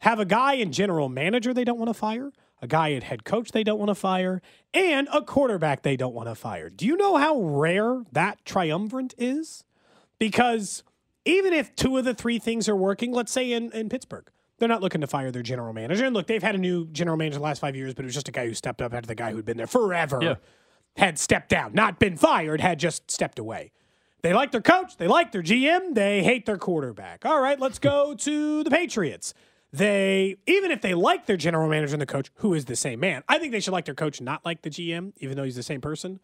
have 0.01 0.19
a 0.19 0.25
guy 0.25 0.53
in 0.53 0.71
general 0.71 1.09
manager 1.09 1.53
they 1.53 1.63
don't 1.63 1.79
want 1.79 1.89
to 1.89 1.93
fire, 1.93 2.31
a 2.61 2.67
guy 2.67 2.93
at 2.93 3.03
head 3.03 3.23
coach 3.23 3.51
they 3.51 3.63
don't 3.63 3.79
want 3.79 3.89
to 3.89 3.95
fire, 3.95 4.41
and 4.73 5.07
a 5.13 5.21
quarterback 5.21 5.81
they 5.81 5.97
don't 5.97 6.13
want 6.13 6.29
to 6.29 6.35
fire. 6.35 6.69
Do 6.69 6.85
you 6.85 6.95
know 6.95 7.17
how 7.17 7.39
rare 7.41 8.03
that 8.11 8.43
triumvirate 8.45 9.15
is? 9.17 9.63
Because 10.19 10.83
even 11.25 11.53
if 11.53 11.75
two 11.75 11.97
of 11.97 12.05
the 12.05 12.13
three 12.13 12.39
things 12.39 12.69
are 12.69 12.75
working, 12.75 13.11
let's 13.11 13.31
say 13.31 13.51
in, 13.51 13.71
in 13.71 13.89
Pittsburgh, 13.89 14.29
they're 14.59 14.69
not 14.69 14.81
looking 14.81 15.01
to 15.01 15.07
fire 15.07 15.31
their 15.31 15.41
general 15.43 15.73
manager. 15.73 16.05
And 16.05 16.13
look, 16.13 16.27
they've 16.27 16.43
had 16.43 16.55
a 16.55 16.59
new 16.59 16.85
general 16.87 17.17
manager 17.17 17.37
the 17.37 17.43
last 17.43 17.59
five 17.59 17.75
years, 17.75 17.93
but 17.93 18.03
it 18.03 18.07
was 18.07 18.13
just 18.15 18.27
a 18.29 18.31
guy 18.31 18.45
who 18.47 18.53
stepped 18.53 18.81
up 18.81 18.93
after 18.93 19.07
the 19.07 19.15
guy 19.15 19.31
who'd 19.31 19.45
been 19.45 19.57
there 19.57 19.67
forever 19.67 20.19
Yeah. 20.21 20.35
had 20.97 21.17
stepped 21.17 21.49
down, 21.49 21.73
not 21.73 21.99
been 21.99 22.17
fired, 22.17 22.61
had 22.61 22.79
just 22.79 23.09
stepped 23.09 23.39
away. 23.39 23.71
They 24.21 24.33
like 24.33 24.51
their 24.51 24.61
coach, 24.61 24.97
they 24.97 25.07
like 25.07 25.31
their 25.31 25.41
GM, 25.41 25.93
they 25.95 26.23
hate 26.23 26.45
their 26.45 26.57
quarterback. 26.57 27.25
All 27.25 27.39
right, 27.41 27.59
let's 27.59 27.79
go 27.79 28.13
to 28.17 28.63
the 28.63 28.69
Patriots. 28.69 29.33
They 29.71 30.35
even 30.47 30.71
if 30.71 30.81
they 30.81 30.93
like 30.95 31.25
their 31.27 31.37
general 31.37 31.69
manager 31.69 31.93
and 31.93 32.01
the 32.01 32.05
coach, 32.07 32.31
who 32.35 32.53
is 32.53 32.65
the 32.65 32.75
same 32.75 32.99
man, 32.99 33.23
I 33.29 33.37
think 33.37 33.51
they 33.51 33.59
should 33.59 33.71
like 33.73 33.85
their 33.85 33.93
coach, 33.95 34.19
not 34.19 34.43
like 34.43 34.63
the 34.63 34.69
GM, 34.69 35.13
even 35.17 35.37
though 35.37 35.43
he's 35.43 35.55
the 35.55 35.63
same 35.63 35.79
person. 35.79 36.19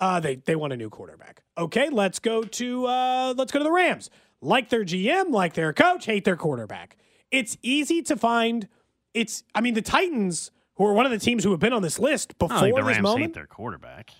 Uh, 0.00 0.18
they 0.20 0.36
they 0.36 0.56
want 0.56 0.72
a 0.72 0.76
new 0.76 0.88
quarterback. 0.90 1.42
Okay, 1.58 1.88
let's 1.90 2.18
go 2.18 2.42
to 2.42 2.86
uh, 2.86 3.34
let's 3.36 3.52
go 3.52 3.58
to 3.60 3.64
the 3.64 3.70
Rams. 3.70 4.10
Like 4.40 4.70
their 4.70 4.84
GM, 4.84 5.30
like 5.30 5.52
their 5.54 5.72
coach, 5.72 6.06
hate 6.06 6.24
their 6.24 6.36
quarterback. 6.36 6.96
It's 7.30 7.56
easy 7.62 8.02
to 8.02 8.16
find. 8.16 8.68
It's 9.14 9.44
I 9.54 9.60
mean 9.60 9.74
the 9.74 9.82
Titans, 9.82 10.50
who 10.74 10.84
are 10.86 10.92
one 10.92 11.06
of 11.06 11.12
the 11.12 11.18
teams 11.18 11.42
who 11.44 11.50
have 11.50 11.60
been 11.60 11.72
on 11.72 11.82
this 11.82 11.98
list 11.98 12.38
before 12.38 12.60
the 12.60 12.72
this 12.74 12.84
Rams 12.84 13.02
moment. 13.02 13.22
hate 13.22 13.34
their 13.34 13.46
quarterback. 13.46 14.10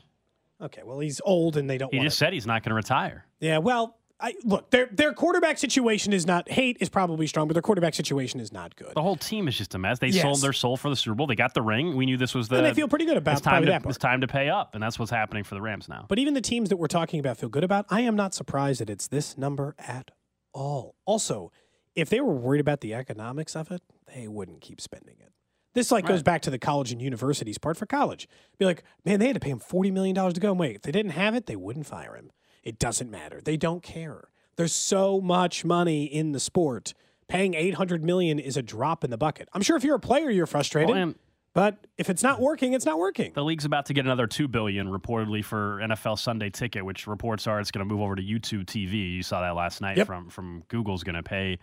Okay, 0.61 0.83
well 0.85 0.99
he's 1.01 1.21
old 1.25 1.57
and 1.57 1.69
they 1.69 1.79
don't 1.79 1.93
He 1.93 1.99
want 1.99 2.07
just 2.07 2.17
it. 2.17 2.19
said 2.19 2.33
he's 2.33 2.47
not 2.47 2.63
going 2.63 2.71
to 2.71 2.75
retire. 2.77 3.27
Yeah, 3.41 3.59
well, 3.59 3.99
I 4.19 4.33
look 4.45 4.71
their 4.71 4.87
their 4.91 5.13
quarterback 5.13 5.59
situation 5.59 6.15
is 6.15 6.27
not 6.27 6.51
hate 6.51 6.79
is 6.81 6.89
probably 6.89 7.27
strong, 7.27 7.47
but 7.49 7.53
their 7.53 7.61
quarterback 7.63 7.93
situation 7.95 8.41
is 8.41 8.51
not 8.51 8.75
good. 8.75 8.95
The 8.95 9.03
whole 9.03 9.17
team 9.17 9.47
is 9.49 9.59
just 9.59 9.75
a 9.75 9.79
mess. 9.79 9.99
They 9.99 10.07
Yes. 10.09 10.23
sold 10.23 10.41
their 10.41 10.55
soul 10.55 10.79
for 10.79 10.89
the 10.89 10.97
Super 10.97 11.15
Bowl. 11.15 11.27
They 11.27 11.35
got 11.35 11.53
the 11.53 11.61
ring. 11.61 11.95
We 11.95 12.07
knew 12.07 12.17
this 12.17 12.35
was 12.35 12.49
the. 12.49 12.57
and 12.57 12.65
they 12.65 12.73
feel 12.73 12.89
pretty 12.89 13.05
good 13.05 13.19
about 13.19 13.33
it's 13.33 13.43
time 13.43 13.63
to, 13.67 13.71
that 13.71 13.83
part. 13.83 13.91
It's 13.95 13.99
time 14.03 14.23
to 14.23 14.27
pay 14.27 14.49
up, 14.49 14.75
and 14.75 14.83
that's 14.83 14.99
what's 14.99 15.11
happening 15.11 15.45
for 15.45 15.55
the 15.55 15.61
Rams 15.61 15.87
now. 15.91 16.07
But 16.09 16.19
even 16.19 16.33
the 16.33 16.41
teams 16.41 16.71
that 16.71 16.79
we're 16.79 16.87
talking 16.87 17.21
about 17.21 17.37
feel 17.37 17.51
good 17.51 17.65
about. 17.65 17.85
I 17.91 18.01
am 18.01 18.17
not 18.17 18.33
surprised 18.33 18.81
that 18.81 18.89
it's 18.89 19.07
this 19.09 19.37
number 19.37 19.75
at 19.79 20.11
all. 20.55 20.95
Also, 21.05 21.53
if 21.97 22.09
they 22.11 22.21
were 22.21 22.35
worried 22.35 22.61
about 22.61 22.81
the 22.83 22.95
economics 22.95 23.57
of 23.57 23.71
it, 23.71 23.83
they 24.15 24.29
wouldn't 24.29 24.61
keep 24.61 24.81
spending 24.81 25.17
it. 25.21 25.33
This 25.75 25.91
like 25.91 26.07
goes 26.07 26.23
back 26.23 26.41
to 26.43 26.51
the 26.51 26.59
college 26.59 26.91
and 26.93 27.03
universities 27.03 27.59
part 27.59 27.77
for 27.77 27.85
college. 27.85 28.29
Be 28.59 28.65
like, 28.65 28.83
man, 29.05 29.19
they 29.19 29.27
had 29.27 29.35
to 29.35 29.41
pay 29.41 29.51
him 29.51 29.59
forty 29.59 29.91
million 29.91 30.15
dollars 30.15 30.35
to 30.35 30.41
go. 30.41 30.51
And 30.53 30.61
wait, 30.61 30.77
if 30.77 30.83
they 30.83 30.93
didn't 30.93 31.13
have 31.13 31.35
it, 31.35 31.47
they 31.47 31.57
wouldn't 31.57 31.87
fire 31.87 32.15
him. 32.17 32.31
It 32.63 32.79
doesn't 32.79 33.11
matter. 33.11 33.41
They 33.45 33.57
don't 33.57 33.83
care. 33.83 34.29
There's 34.57 34.73
so 34.73 35.21
much 35.21 35.65
money 35.65 36.05
in 36.05 36.33
the 36.33 36.41
sport. 36.41 36.95
Paying 37.29 37.55
eight 37.55 37.75
hundred 37.75 38.05
million 38.05 38.39
is 38.39 38.57
a 38.57 38.63
drop 38.63 39.05
in 39.05 39.11
the 39.11 39.19
bucket. 39.19 39.49
I'm 39.53 39.61
sure 39.63 39.77
if 39.77 39.85
you're 39.85 39.97
a 39.97 40.01
player, 40.01 40.31
you're 40.31 40.47
frustrated. 40.47 40.95
Well, 40.95 41.15
but 41.53 41.87
if 41.99 42.09
it's 42.11 42.23
not 42.23 42.41
working, 42.41 42.73
it's 42.75 42.85
not 42.87 42.99
working. 42.99 43.33
the 43.35 43.43
league's 43.43 43.65
about 43.65 43.87
to 43.87 43.95
get 43.95 44.05
another 44.05 44.27
two 44.27 44.47
billion 44.47 44.89
reportedly 44.89 45.43
for 45.45 45.79
NFL 45.83 46.19
Sunday 46.19 46.51
Ticket, 46.51 46.85
which 46.85 47.07
reports 47.07 47.47
are 47.47 47.61
it's 47.61 47.71
going 47.71 47.87
to 47.87 47.91
move 47.93 48.03
over 48.03 48.15
to 48.15 48.23
YouTube 48.23 48.65
TV. 48.67 49.15
You 49.15 49.23
saw 49.23 49.41
that 49.41 49.55
last 49.57 49.81
night 49.81 49.97
Yep. 49.97 50.07
from 50.07 50.29
from 50.31 50.63
Google's 50.69 51.03
going 51.03 51.17
to 51.17 51.23
pay. 51.23 51.59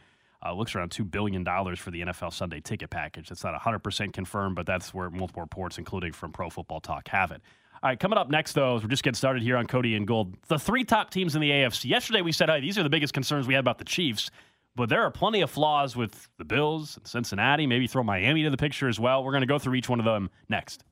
Uh, 0.46 0.54
looks 0.54 0.76
around 0.76 0.90
two 0.92 1.06
billion 1.06 1.44
dollars 1.44 1.80
for 1.80 1.92
the 1.92 2.02
NFL 2.02 2.34
Sunday 2.34 2.60
Ticket 2.60 2.90
package. 2.90 3.30
That's 3.30 3.44
not 3.44 3.54
100 3.54 3.80
percent 3.80 4.14
confirmed, 4.14 4.56
but 4.56 4.66
that's 4.66 4.94
where 4.94 5.10
multiple 5.10 5.42
reports, 5.42 5.78
including 5.78 6.12
from 6.12 6.32
Pro 6.32 6.50
Football 6.50 6.82
Talk, 6.82 7.08
have 7.08 7.32
it. 7.32 7.42
All 7.82 7.90
right, 7.90 8.00
coming 8.00 8.18
up 8.18 8.30
next, 8.30 8.54
though, 8.54 8.76
we're 8.76 8.88
just 8.88 9.04
getting 9.04 9.16
started 9.16 9.44
here 9.44 9.58
on 9.58 9.68
Cody 9.68 9.96
and 9.96 10.08
Gold, 10.08 10.38
the 10.48 10.58
three 10.58 10.86
top 10.86 11.10
teams 11.10 11.36
in 11.36 11.42
the 11.42 11.50
AFC. 11.50 11.86
Yesterday, 11.86 12.22
we 12.22 12.32
said, 12.32 12.50
hey, 12.50 12.62
these 12.62 12.78
are 12.78 12.84
the 12.84 12.90
biggest 12.90 13.14
concerns 13.14 13.46
we 13.46 13.56
had 13.56 13.60
about 13.60 13.78
the 13.78 13.84
Chiefs, 13.84 14.32
but 14.74 14.88
there 14.88 15.02
are 15.04 15.12
plenty 15.12 15.42
of 15.42 15.52
flaws 15.52 15.94
with 15.94 16.30
the 16.38 16.46
Bills 16.46 16.96
and 16.96 17.06
Cincinnati. 17.06 17.68
Maybe 17.68 17.88
throw 17.88 18.02
Miami 18.02 18.44
to 18.44 18.50
the 18.50 18.56
picture 18.56 18.88
as 18.88 19.02
well. 19.02 19.22
We're 19.22 19.34
going 19.34 19.42
to 19.42 19.48
go 19.48 19.60
through 19.60 19.76
each 19.76 19.90
one 19.90 20.00
of 20.00 20.06
them 20.06 20.30
next. 20.48 20.86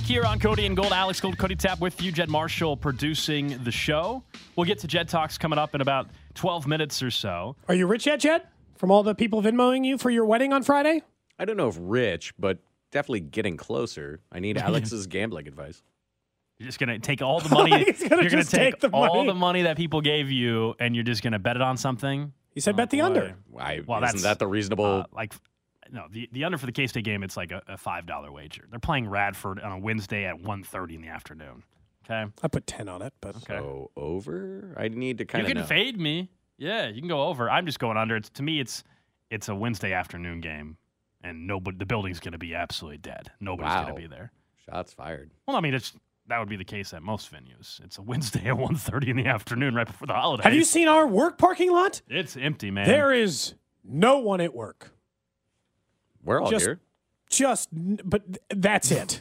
Back 0.00 0.08
here 0.08 0.24
on 0.24 0.38
Cody 0.40 0.64
and 0.64 0.74
Gold, 0.74 0.94
Alex 0.94 1.20
Gold, 1.20 1.36
Cody 1.36 1.54
Tapp 1.54 1.78
with 1.78 2.00
you, 2.00 2.10
Jed 2.10 2.30
Marshall 2.30 2.74
producing 2.74 3.62
the 3.64 3.70
show. 3.70 4.22
We'll 4.56 4.64
get 4.64 4.78
to 4.78 4.86
Jed 4.86 5.10
Talks 5.10 5.36
coming 5.36 5.58
up 5.58 5.74
in 5.74 5.82
about 5.82 6.08
12 6.36 6.66
minutes 6.66 7.02
or 7.02 7.10
so. 7.10 7.54
Are 7.68 7.74
you 7.74 7.86
rich 7.86 8.06
yet, 8.06 8.18
Jed? 8.18 8.44
From 8.76 8.90
all 8.90 9.02
the 9.02 9.14
people 9.14 9.42
Venmoing 9.42 9.84
you 9.84 9.98
for 9.98 10.08
your 10.08 10.24
wedding 10.24 10.54
on 10.54 10.62
Friday? 10.62 11.02
I 11.38 11.44
don't 11.44 11.58
know 11.58 11.68
if 11.68 11.76
rich, 11.78 12.32
but 12.38 12.60
definitely 12.90 13.20
getting 13.20 13.58
closer. 13.58 14.20
I 14.32 14.38
need 14.40 14.56
Alex's 14.58 15.06
gambling 15.06 15.46
advice. 15.46 15.82
You're 16.58 16.68
just 16.68 16.78
gonna 16.78 16.98
take 16.98 17.20
all 17.20 17.40
the 17.40 17.50
money. 17.50 17.84
He's 17.84 18.02
gonna 18.08 18.22
you're 18.22 18.30
gonna 18.30 18.44
take, 18.44 18.76
take 18.76 18.80
the 18.80 18.88
all 18.88 19.16
money. 19.16 19.26
the 19.26 19.34
money 19.34 19.62
that 19.64 19.76
people 19.76 20.00
gave 20.00 20.30
you, 20.30 20.76
and 20.80 20.94
you're 20.94 21.04
just 21.04 21.22
gonna 21.22 21.38
bet 21.38 21.56
it 21.56 21.62
on 21.62 21.76
something. 21.76 22.32
He 22.54 22.60
said 22.60 22.74
bet 22.74 22.88
the 22.88 23.00
boy. 23.00 23.04
under. 23.04 23.34
Why 23.50 23.82
Well, 23.86 24.02
isn't 24.02 24.12
that's, 24.16 24.22
that 24.22 24.38
the 24.38 24.46
reasonable? 24.46 24.84
Uh, 24.86 25.04
like, 25.12 25.34
no, 25.92 26.06
the, 26.10 26.28
the 26.32 26.44
under 26.44 26.58
for 26.58 26.66
the 26.66 26.72
K 26.72 26.86
State 26.86 27.04
game, 27.04 27.22
it's 27.22 27.36
like 27.36 27.52
a, 27.52 27.62
a 27.68 27.76
five 27.76 28.06
dollar 28.06 28.30
wager. 28.32 28.64
They're 28.70 28.78
playing 28.78 29.08
Radford 29.08 29.60
on 29.60 29.72
a 29.72 29.78
Wednesday 29.78 30.24
at 30.24 30.36
1.30 30.36 30.94
in 30.96 31.02
the 31.02 31.08
afternoon. 31.08 31.62
Okay, 32.04 32.30
I 32.42 32.48
put 32.48 32.66
10 32.66 32.88
on 32.88 33.02
it, 33.02 33.12
but 33.20 33.36
okay. 33.36 33.58
so 33.58 33.90
over? 33.96 34.74
I 34.76 34.88
need 34.88 35.18
to 35.18 35.24
kind 35.24 35.42
of. 35.42 35.48
you 35.48 35.54
can 35.54 35.62
know. 35.62 35.66
fade 35.66 35.98
me. 36.00 36.30
Yeah, 36.58 36.88
you 36.88 37.00
can 37.00 37.08
go 37.08 37.24
over. 37.24 37.48
I'm 37.50 37.66
just 37.66 37.78
going 37.78 37.96
under. 37.96 38.16
It's 38.16 38.30
to 38.30 38.42
me, 38.42 38.60
it's 38.60 38.82
it's 39.30 39.48
a 39.48 39.54
Wednesday 39.54 39.92
afternoon 39.92 40.40
game, 40.40 40.76
and 41.22 41.46
nobody, 41.46 41.76
the 41.78 41.86
building's 41.86 42.20
gonna 42.20 42.38
be 42.38 42.54
absolutely 42.54 42.98
dead. 42.98 43.30
Nobody's 43.40 43.70
Wow. 43.70 43.82
gonna 43.82 43.94
be 43.94 44.06
there. 44.06 44.32
Shots 44.66 44.92
fired. 44.92 45.30
Well, 45.46 45.56
I 45.56 45.60
mean, 45.60 45.74
it's 45.74 45.92
that 46.26 46.38
would 46.38 46.48
be 46.48 46.56
the 46.56 46.64
case 46.64 46.92
at 46.94 47.02
most 47.02 47.32
venues. 47.32 47.82
It's 47.84 47.98
a 47.98 48.02
Wednesday 48.02 48.40
at 48.48 48.56
1.30 48.56 49.08
in 49.08 49.16
the 49.16 49.26
afternoon, 49.26 49.74
right 49.74 49.86
before 49.86 50.06
the 50.06 50.14
holidays. 50.14 50.44
have 50.44 50.54
you 50.54 50.64
seen 50.64 50.86
our 50.88 51.06
work 51.06 51.38
parking 51.38 51.72
lot? 51.72 52.02
It's 52.08 52.36
empty, 52.36 52.70
man. 52.70 52.86
There 52.86 53.12
is 53.12 53.54
no 53.84 54.18
one 54.18 54.40
at 54.40 54.54
work. 54.54 54.92
We're 56.24 56.40
all 56.40 56.50
Just- 56.50 56.64
here. 56.66 56.80
Just, 57.30 57.68
but 57.72 58.22
that's 58.48 58.90
it. 58.90 59.20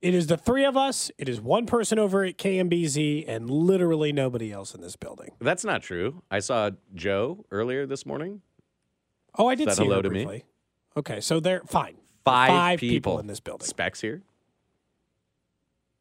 It 0.00 0.14
is 0.14 0.26
the 0.28 0.36
three 0.38 0.64
of 0.64 0.76
us. 0.78 1.10
It 1.18 1.28
is 1.28 1.40
one 1.40 1.66
person 1.66 1.98
over 1.98 2.24
at 2.24 2.38
KMBZ 2.38 3.24
and 3.28 3.50
literally 3.50 4.12
nobody 4.12 4.50
else 4.52 4.74
in 4.74 4.80
this 4.80 4.96
building. 4.96 5.30
That's 5.40 5.64
not 5.64 5.82
true. 5.82 6.22
I 6.30 6.38
saw 6.40 6.70
Joe 6.94 7.44
earlier 7.50 7.86
this 7.86 8.04
morning. 8.06 8.40
Oh, 9.38 9.46
I 9.46 9.54
did 9.54 9.68
Said 9.68 9.76
see 9.76 9.82
hello 9.84 9.96
her 9.96 10.02
to 10.02 10.10
me. 10.10 10.44
Okay, 10.96 11.20
so 11.20 11.38
they're 11.40 11.62
fine. 11.66 11.96
Five, 12.24 12.48
Five 12.48 12.80
people. 12.80 12.94
people 12.94 13.18
in 13.18 13.26
this 13.26 13.40
building. 13.40 13.66
Specs 13.66 14.00
here. 14.00 14.22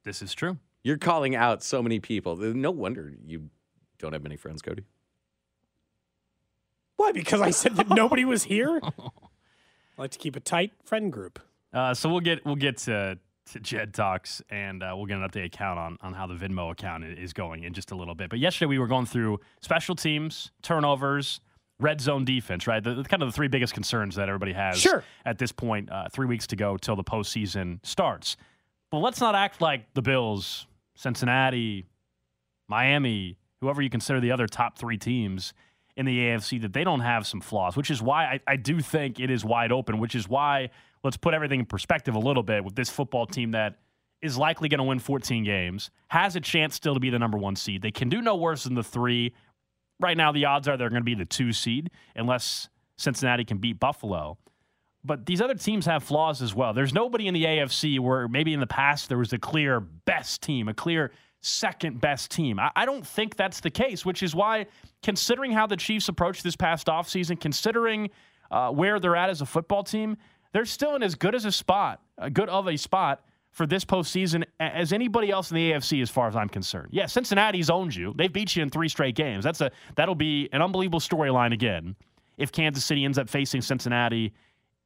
This 0.04 0.22
is 0.22 0.34
true. 0.34 0.58
You're 0.84 0.98
calling 0.98 1.36
out 1.36 1.64
so 1.64 1.82
many 1.82 2.00
people. 2.00 2.36
No 2.38 2.72
wonder 2.72 3.14
you 3.26 3.50
don't 4.00 4.14
have 4.14 4.24
many 4.24 4.36
friends, 4.38 4.62
Cody. 4.62 4.84
Why? 6.96 7.12
Because 7.12 7.42
I 7.42 7.50
said 7.50 7.76
that 7.78 7.90
nobody 7.90 8.24
was 8.26 8.44
here. 8.44 8.80
I 9.98 10.02
like 10.02 10.12
to 10.12 10.20
keep 10.20 10.36
a 10.36 10.40
tight 10.40 10.72
friend 10.84 11.12
group. 11.12 11.40
Uh, 11.74 11.94
so 11.94 12.10
we'll 12.10 12.20
get 12.20 12.46
we'll 12.46 12.56
get 12.56 12.78
to, 12.80 13.18
to 13.52 13.60
Jed 13.60 13.94
talks 13.94 14.42
and 14.50 14.84
uh, 14.84 14.94
we'll 14.96 15.06
get 15.06 15.18
an 15.18 15.28
update 15.28 15.46
account 15.46 15.80
on 15.80 15.98
on 16.02 16.14
how 16.14 16.28
the 16.28 16.36
Venmo 16.36 16.72
account 16.72 17.04
is 17.04 17.34
going 17.34 17.64
in 17.64 17.74
just 17.74 17.92
a 17.92 17.96
little 17.96 18.16
bit. 18.16 18.30
But 18.30 18.40
yesterday 18.40 18.68
we 18.68 18.80
were 18.80 18.88
going 18.88 19.06
through 19.06 19.40
special 19.62 19.96
teams, 19.96 20.52
turnovers, 20.62 21.40
red 21.80 22.00
zone 22.02 22.26
defense, 22.26 22.68
right? 22.68 22.84
The, 22.84 22.96
the 22.96 23.04
kind 23.04 23.24
of 23.24 23.30
the 23.30 23.34
three 23.34 23.48
biggest 23.48 23.74
concerns 23.74 24.16
that 24.16 24.30
everybody 24.30 24.54
has 24.54 24.80
Sure. 24.80 25.04
at 25.26 25.38
this 25.40 25.52
point. 25.52 25.92
Uh, 25.92 26.08
three 26.12 26.28
weeks 26.28 26.48
to 26.48 26.56
go 26.56 26.78
till 26.78 26.96
the 26.96 27.04
postseason 27.04 27.80
starts. 27.84 28.38
But 28.92 29.00
let's 29.00 29.20
not 29.20 29.34
act 29.36 29.60
like 29.60 29.92
the 29.96 30.04
Bills, 30.04 30.68
Cincinnati, 30.96 31.88
Miami, 32.70 33.38
whoever 33.62 33.82
you 33.82 33.90
consider 33.90 34.20
the 34.20 34.32
other 34.32 34.48
top 34.48 34.78
three 34.78 34.98
teams 34.98 35.54
in 35.96 36.06
the 36.06 36.18
AFC, 36.18 36.62
that 36.62 36.74
they 36.74 36.84
don't 36.84 37.02
have 37.02 37.28
some 37.28 37.42
flaws, 37.42 37.76
which 37.76 37.92
is 37.92 38.02
why 38.02 38.26
I, 38.26 38.40
I 38.48 38.56
do 38.56 38.80
think 38.80 39.20
it 39.20 39.30
is 39.30 39.46
wide 39.46 39.72
open, 39.72 40.00
which 40.00 40.16
is 40.16 40.28
why 40.28 40.70
let's 41.04 41.18
put 41.18 41.34
everything 41.34 41.60
in 41.60 41.66
perspective 41.66 42.16
a 42.16 42.20
little 42.20 42.44
bit 42.44 42.64
with 42.64 42.76
this 42.76 42.90
football 42.90 43.26
team 43.26 43.52
that 43.52 43.76
is 44.22 44.38
likely 44.38 44.70
going 44.70 44.80
to 44.80 44.86
win 44.86 45.00
14 45.00 45.44
games, 45.44 45.92
has 46.08 46.36
a 46.36 46.40
chance 46.40 46.76
still 46.76 46.94
to 46.94 47.00
be 47.00 47.10
the 47.10 47.20
number 47.20 47.38
one 47.38 47.56
seed. 47.56 47.82
They 47.82 47.92
can 47.92 48.10
do 48.10 48.22
no 48.22 48.36
worse 48.36 48.64
than 48.64 48.74
the 48.74 48.84
three. 48.84 49.34
Right 50.00 50.16
now, 50.16 50.32
the 50.32 50.46
odds 50.46 50.68
are 50.68 50.78
they're 50.78 50.90
going 50.90 51.02
to 51.02 51.06
be 51.06 51.16
the 51.16 51.26
two 51.26 51.52
seed 51.52 51.92
unless 52.16 52.70
Cincinnati 52.98 53.44
can 53.44 53.58
beat 53.58 53.80
Buffalo. 53.80 54.38
But 55.04 55.26
these 55.26 55.42
other 55.42 55.56
teams 55.56 55.86
have 55.86 56.04
flaws 56.04 56.42
as 56.42 56.56
well. 56.56 56.74
There's 56.74 56.94
nobody 56.94 57.28
in 57.28 57.34
the 57.34 57.44
AFC 57.44 58.00
where 58.00 58.30
maybe 58.30 58.54
in 58.54 58.62
the 58.62 58.68
past 58.68 59.10
there 59.10 59.18
was 59.18 59.34
a 59.34 59.38
clear 59.38 59.82
best 59.82 60.42
team, 60.42 60.70
a 60.70 60.74
clear 60.74 61.12
second 61.44 62.02
best 62.02 62.32
team. 62.32 62.60
I, 62.60 62.72
I 62.76 62.86
don't 62.86 63.06
think 63.06 63.36
that's 63.36 63.60
the 63.60 63.70
case, 63.70 64.06
which 64.06 64.24
is 64.24 64.34
why, 64.34 64.66
considering 65.04 65.52
how 65.52 65.68
the 65.68 65.78
Chiefs 65.78 66.10
approached 66.10 66.44
this 66.44 66.56
past 66.56 66.88
offseason, 66.88 67.40
considering 67.40 68.10
uh, 68.50 68.72
where 68.72 69.00
they're 69.00 69.16
at 69.16 69.30
as 69.30 69.42
a 69.42 69.46
football 69.46 69.84
team, 69.84 70.18
they're 70.54 70.66
still 70.66 70.96
in 70.96 71.04
as 71.04 71.16
good 71.16 71.36
as 71.36 71.46
a 71.46 71.52
spot, 71.52 72.02
a 72.18 72.30
good 72.30 72.50
of 72.50 72.68
a 72.68 72.78
spot 72.78 73.24
for 73.52 73.68
this 73.68 73.86
postseason 73.86 74.44
as 74.60 74.94
anybody 74.94 75.30
else 75.30 75.52
in 75.52 75.56
the 75.56 75.72
AFC, 75.72 76.02
as 76.02 76.10
far 76.10 76.28
as 76.28 76.36
I'm 76.36 76.50
concerned. 76.50 76.90
Yeah, 76.92 77.06
Cincinnati's 77.06 77.70
owned 77.70 77.96
you. 77.96 78.14
They've 78.18 78.32
beat 78.32 78.56
you 78.56 78.64
in 78.64 78.70
three 78.70 78.90
straight 78.90 79.16
games. 79.16 79.44
That's 79.44 79.62
a 79.62 79.72
that'll 79.96 80.16
be 80.16 80.50
an 80.52 80.62
unbelievable 80.62 81.00
storyline 81.00 81.54
again 81.54 81.96
if 82.38 82.52
Kansas 82.52 82.84
City 82.84 83.06
ends 83.06 83.20
up 83.20 83.30
facing 83.30 83.62
Cincinnati 83.62 84.34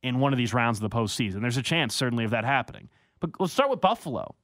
in 0.04 0.20
one 0.20 0.34
of 0.34 0.38
these 0.38 0.54
rounds 0.54 0.80
of 0.80 0.90
the 0.90 0.96
postseason. 0.96 1.42
There's 1.42 1.58
a 1.58 1.62
chance, 1.62 1.96
certainly, 1.96 2.26
of 2.26 2.32
that 2.32 2.44
happening. 2.44 2.90
But 3.20 3.32
let's 3.40 3.54
start 3.54 3.70
with 3.70 3.82
Buffalo. 3.82 4.36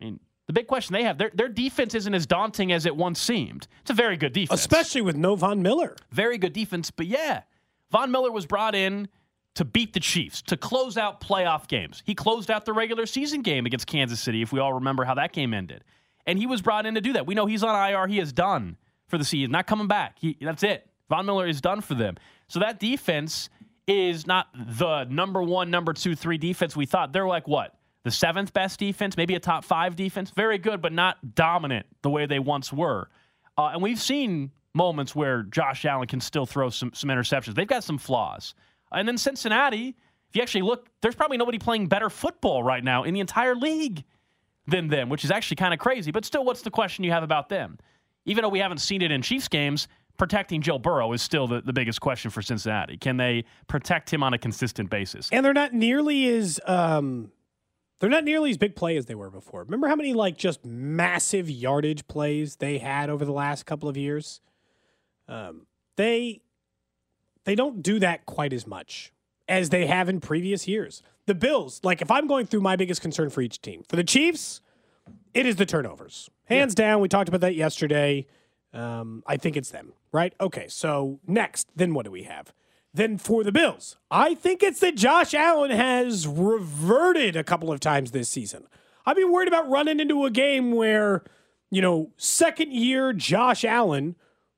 I 0.00 0.04
mean, 0.04 0.20
the 0.46 0.52
big 0.52 0.66
question 0.66 0.92
they 0.92 1.04
have 1.04 1.18
their, 1.18 1.30
their 1.34 1.48
defense 1.48 1.94
isn't 1.94 2.14
as 2.14 2.26
daunting 2.26 2.72
as 2.72 2.86
it 2.86 2.96
once 2.96 3.20
seemed. 3.20 3.68
It's 3.82 3.90
a 3.90 3.94
very 3.94 4.16
good 4.16 4.32
defense. 4.32 4.60
Especially 4.60 5.00
with 5.00 5.16
no 5.16 5.36
Von 5.36 5.62
Miller. 5.62 5.96
Very 6.10 6.38
good 6.38 6.52
defense. 6.52 6.90
But 6.90 7.06
yeah, 7.06 7.42
Von 7.90 8.10
Miller 8.10 8.32
was 8.32 8.46
brought 8.46 8.74
in 8.74 9.08
to 9.54 9.64
beat 9.64 9.92
the 9.92 10.00
Chiefs, 10.00 10.40
to 10.42 10.56
close 10.56 10.96
out 10.96 11.20
playoff 11.20 11.68
games. 11.68 12.02
He 12.06 12.14
closed 12.14 12.50
out 12.50 12.64
the 12.64 12.72
regular 12.72 13.06
season 13.06 13.42
game 13.42 13.66
against 13.66 13.86
Kansas 13.86 14.18
City, 14.20 14.40
if 14.40 14.52
we 14.52 14.60
all 14.60 14.72
remember 14.72 15.04
how 15.04 15.14
that 15.14 15.32
game 15.32 15.52
ended. 15.52 15.84
And 16.26 16.38
he 16.38 16.46
was 16.46 16.62
brought 16.62 16.86
in 16.86 16.94
to 16.94 17.00
do 17.00 17.12
that. 17.14 17.26
We 17.26 17.34
know 17.34 17.46
he's 17.46 17.62
on 17.62 17.90
IR. 17.90 18.06
He 18.06 18.18
is 18.18 18.32
done 18.32 18.76
for 19.08 19.18
the 19.18 19.24
season, 19.24 19.50
not 19.50 19.66
coming 19.66 19.88
back. 19.88 20.16
He, 20.18 20.38
that's 20.40 20.62
it. 20.62 20.88
Von 21.10 21.26
Miller 21.26 21.46
is 21.46 21.60
done 21.60 21.82
for 21.82 21.94
them. 21.94 22.16
So 22.48 22.60
that 22.60 22.80
defense 22.80 23.50
is 23.86 24.26
not 24.26 24.48
the 24.54 25.04
number 25.04 25.42
one, 25.42 25.70
number 25.70 25.92
two, 25.92 26.14
three 26.14 26.38
defense 26.38 26.74
we 26.74 26.86
thought. 26.86 27.12
They're 27.12 27.26
like 27.26 27.46
what? 27.46 27.74
The 28.04 28.10
seventh 28.10 28.52
best 28.52 28.78
defense, 28.80 29.16
maybe 29.16 29.34
a 29.34 29.40
top 29.40 29.64
five 29.64 29.94
defense. 29.94 30.30
Very 30.30 30.58
good, 30.58 30.82
but 30.82 30.92
not 30.92 31.34
dominant 31.34 31.86
the 32.02 32.10
way 32.10 32.26
they 32.26 32.38
once 32.38 32.72
were. 32.72 33.08
Uh, 33.56 33.70
and 33.72 33.82
we've 33.82 34.00
seen 34.00 34.50
moments 34.74 35.14
where 35.14 35.42
Josh 35.44 35.84
Allen 35.84 36.08
can 36.08 36.20
still 36.20 36.46
throw 36.46 36.70
some, 36.70 36.92
some 36.94 37.10
interceptions. 37.10 37.54
They've 37.54 37.66
got 37.66 37.84
some 37.84 37.98
flaws. 37.98 38.54
And 38.90 39.06
then 39.06 39.18
Cincinnati, 39.18 39.96
if 40.30 40.36
you 40.36 40.42
actually 40.42 40.62
look, 40.62 40.88
there's 41.00 41.14
probably 41.14 41.36
nobody 41.36 41.58
playing 41.58 41.86
better 41.86 42.10
football 42.10 42.62
right 42.62 42.82
now 42.82 43.04
in 43.04 43.14
the 43.14 43.20
entire 43.20 43.54
league 43.54 44.04
than 44.66 44.88
them, 44.88 45.08
which 45.08 45.24
is 45.24 45.30
actually 45.30 45.56
kind 45.56 45.74
of 45.74 45.80
crazy. 45.80 46.10
But 46.10 46.24
still, 46.24 46.44
what's 46.44 46.62
the 46.62 46.70
question 46.70 47.04
you 47.04 47.12
have 47.12 47.22
about 47.22 47.48
them? 47.48 47.78
Even 48.24 48.42
though 48.42 48.48
we 48.48 48.60
haven't 48.60 48.78
seen 48.78 49.02
it 49.02 49.10
in 49.10 49.22
Chiefs 49.22 49.48
games, 49.48 49.88
protecting 50.16 50.62
Joe 50.62 50.78
Burrow 50.78 51.12
is 51.12 51.22
still 51.22 51.46
the, 51.46 51.60
the 51.60 51.72
biggest 51.72 52.00
question 52.00 52.30
for 52.30 52.42
Cincinnati. 52.42 52.96
Can 52.96 53.16
they 53.16 53.44
protect 53.66 54.12
him 54.12 54.22
on 54.22 54.34
a 54.34 54.38
consistent 54.38 54.88
basis? 54.90 55.28
And 55.32 55.44
they're 55.44 55.52
not 55.52 55.72
nearly 55.72 56.28
as 56.28 56.60
um 56.66 57.30
they're 58.02 58.10
not 58.10 58.24
nearly 58.24 58.50
as 58.50 58.58
big 58.58 58.74
play 58.74 58.96
as 58.96 59.06
they 59.06 59.14
were 59.14 59.30
before. 59.30 59.62
Remember 59.62 59.86
how 59.86 59.94
many 59.94 60.12
like 60.12 60.36
just 60.36 60.66
massive 60.66 61.48
yardage 61.48 62.06
plays 62.08 62.56
they 62.56 62.78
had 62.78 63.08
over 63.08 63.24
the 63.24 63.32
last 63.32 63.64
couple 63.64 63.88
of 63.88 63.96
years? 63.96 64.40
Um 65.28 65.66
they 65.96 66.42
they 67.44 67.54
don't 67.54 67.80
do 67.80 68.00
that 68.00 68.26
quite 68.26 68.52
as 68.52 68.66
much 68.66 69.12
as 69.48 69.70
they 69.70 69.86
have 69.86 70.08
in 70.08 70.20
previous 70.20 70.66
years. 70.66 71.02
The 71.26 71.34
Bills, 71.34 71.80
like 71.84 72.02
if 72.02 72.10
I'm 72.10 72.26
going 72.26 72.46
through 72.46 72.62
my 72.62 72.74
biggest 72.74 73.00
concern 73.00 73.30
for 73.30 73.40
each 73.40 73.62
team, 73.62 73.84
for 73.88 73.94
the 73.94 74.04
Chiefs, 74.04 74.60
it 75.32 75.46
is 75.46 75.56
the 75.56 75.66
turnovers. 75.66 76.28
Hands 76.46 76.74
down. 76.74 77.00
We 77.00 77.08
talked 77.08 77.28
about 77.28 77.40
that 77.42 77.54
yesterday. 77.54 78.26
Um, 78.72 79.22
I 79.26 79.36
think 79.36 79.56
it's 79.56 79.70
them, 79.70 79.92
right? 80.10 80.34
Okay, 80.40 80.66
so 80.68 81.20
next, 81.26 81.68
then 81.76 81.94
what 81.94 82.04
do 82.04 82.10
we 82.10 82.24
have? 82.24 82.52
Then 82.94 83.16
for 83.16 83.42
the 83.42 83.52
Bills, 83.52 83.96
I 84.10 84.34
think 84.34 84.62
it's 84.62 84.80
that 84.80 84.96
Josh 84.96 85.32
Allen 85.32 85.70
has 85.70 86.26
reverted 86.26 87.36
a 87.36 87.44
couple 87.44 87.72
of 87.72 87.80
times 87.80 88.10
this 88.10 88.28
season. 88.28 88.66
I'd 89.06 89.16
be 89.16 89.24
worried 89.24 89.48
about 89.48 89.68
running 89.68 89.98
into 89.98 90.26
a 90.26 90.30
game 90.30 90.72
where, 90.72 91.24
you 91.70 91.80
know, 91.80 92.10
second 92.18 92.72
year 92.72 93.12
Josh 93.12 93.64
Allen 93.64 94.14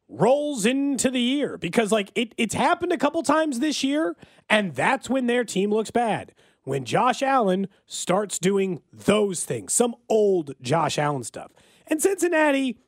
rolls 0.09 0.67
into 0.67 1.11
the 1.11 1.21
year 1.21 1.57
because 1.57 1.91
like 1.93 2.11
it, 2.15 2.35
it's 2.37 2.55
happened 2.55 2.93
a 2.93 2.99
couple 2.99 3.23
times 3.23 3.61
this 3.61 3.85
year, 3.85 4.17
and 4.51 4.75
that's 4.75 5.09
when 5.09 5.27
their 5.27 5.45
team 5.45 5.71
looks 5.71 5.91
bad. 5.91 6.33
When 6.65 6.85
Josh 6.85 7.23
Allen 7.23 7.69
starts 7.87 8.39
doing 8.39 8.83
those 8.93 9.45
things, 9.45 9.73
some 9.73 9.95
old 10.09 10.55
Josh 10.61 10.99
Allen 10.99 11.23
stuff. 11.23 11.53
And 11.87 12.01
Cincinnati, 12.01 12.79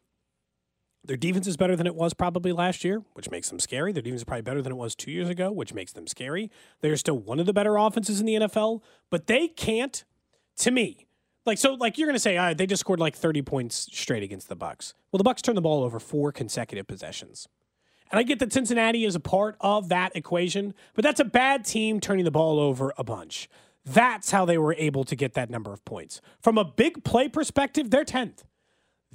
their 1.07 1.17
defense 1.17 1.47
is 1.47 1.57
better 1.57 1.77
than 1.77 1.87
it 1.87 1.95
was 1.95 2.15
probably 2.15 2.53
last 2.53 2.85
year, 2.85 3.03
which 3.15 3.31
makes 3.31 3.49
them 3.49 3.59
scary. 3.59 3.93
Their 3.93 4.03
defense 4.03 4.21
is 4.21 4.25
probably 4.25 4.43
better 4.43 4.63
than 4.63 4.73
it 4.73 4.77
was 4.77 4.95
two 4.95 5.11
years 5.11 5.29
ago, 5.29 5.51
which 5.53 5.75
makes 5.75 5.93
them 5.93 6.07
scary. 6.07 6.51
They're 6.81 6.97
still 6.97 7.19
one 7.19 7.41
of 7.41 7.47
the 7.47 7.53
better 7.53 7.77
offenses 7.77 8.21
in 8.21 8.27
the 8.27 8.35
NFL, 8.35 8.83
but 9.11 9.27
they 9.27 9.49
can't, 9.49 10.05
to 10.59 10.71
me, 10.71 11.07
like 11.45 11.59
so, 11.59 11.75
like 11.75 11.97
you're 11.97 12.09
gonna 12.09 12.19
say, 12.19 12.37
ah, 12.37 12.55
they 12.55 12.67
just 12.67 12.81
scored 12.81 13.01
like 13.01 13.15
30 13.15 13.43
points 13.43 13.89
straight 13.93 14.23
against 14.23 14.49
the 14.49 14.57
Bucks. 14.57 14.95
Well, 15.11 15.19
the 15.19 15.25
Bucks 15.25 15.43
turned 15.43 15.57
the 15.57 15.63
ball 15.63 15.85
over 15.85 16.01
four 16.01 16.33
consecutive 16.33 16.87
possessions. 16.87 17.49
And 18.11 18.19
I 18.19 18.23
get 18.23 18.39
that 18.39 18.53
Cincinnati 18.53 19.05
is 19.05 19.15
a 19.15 19.21
part 19.21 19.57
of 19.61 19.89
that 19.89 20.15
equation, 20.15 20.75
but 20.95 21.03
that's 21.03 21.21
a 21.21 21.25
bad 21.25 21.65
team 21.65 22.01
turning 22.01 22.25
the 22.25 22.31
ball 22.31 22.61
over 22.61 22.93
a 22.97 23.05
bunch. 23.05 23.49
That's 23.85 24.33
how 24.33 24.45
they 24.45 24.59
were 24.59 24.75
able 24.75 25.05
to 25.05 25.17
get 25.17 25.35
that 25.35 25.51
number 25.51 25.73
of 25.73 25.85
points. 25.85 26.21
From 26.41 26.59
a 26.59 26.65
big 26.65 27.05
play 27.05 27.29
perspective, 27.29 27.91
they're 27.91 28.05
10th. 28.05 28.43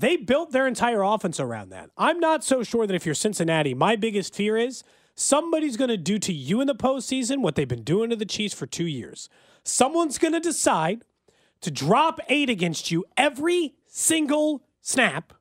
They 0.02 0.18
built 0.18 0.52
their 0.52 0.66
entire 0.66 1.04
offense 1.04 1.40
around 1.40 1.70
that. 1.70 1.92
I'm 1.96 2.20
not 2.20 2.44
so 2.44 2.64
sure 2.64 2.88
that 2.88 2.96
if 2.96 3.06
you're 3.06 3.14
Cincinnati, 3.14 3.76
my 3.76 3.96
biggest 3.96 4.34
fear 4.34 4.58
is 4.58 4.84
somebody's 5.14 5.78
going 5.78 5.90
to 5.90 5.98
do 5.98 6.18
to 6.18 6.34
you 6.34 6.60
in 6.60 6.66
the 6.66 6.74
postseason 6.74 7.44
what 7.44 7.54
they've 7.54 7.68
been 7.68 7.84
doing 7.84 8.10
to 8.10 8.16
the 8.16 8.26
Chiefs 8.26 8.56
for 8.56 8.66
two 8.66 8.88
years. 8.88 9.30
Someone's 9.64 10.18
going 10.18 10.34
to 10.34 10.40
decide 10.40 11.04
to 11.62 11.70
drop 11.70 12.20
eight 12.30 12.50
against 12.50 12.90
you 12.90 13.06
every 13.16 13.76
single 13.86 14.64
snap 14.82 15.34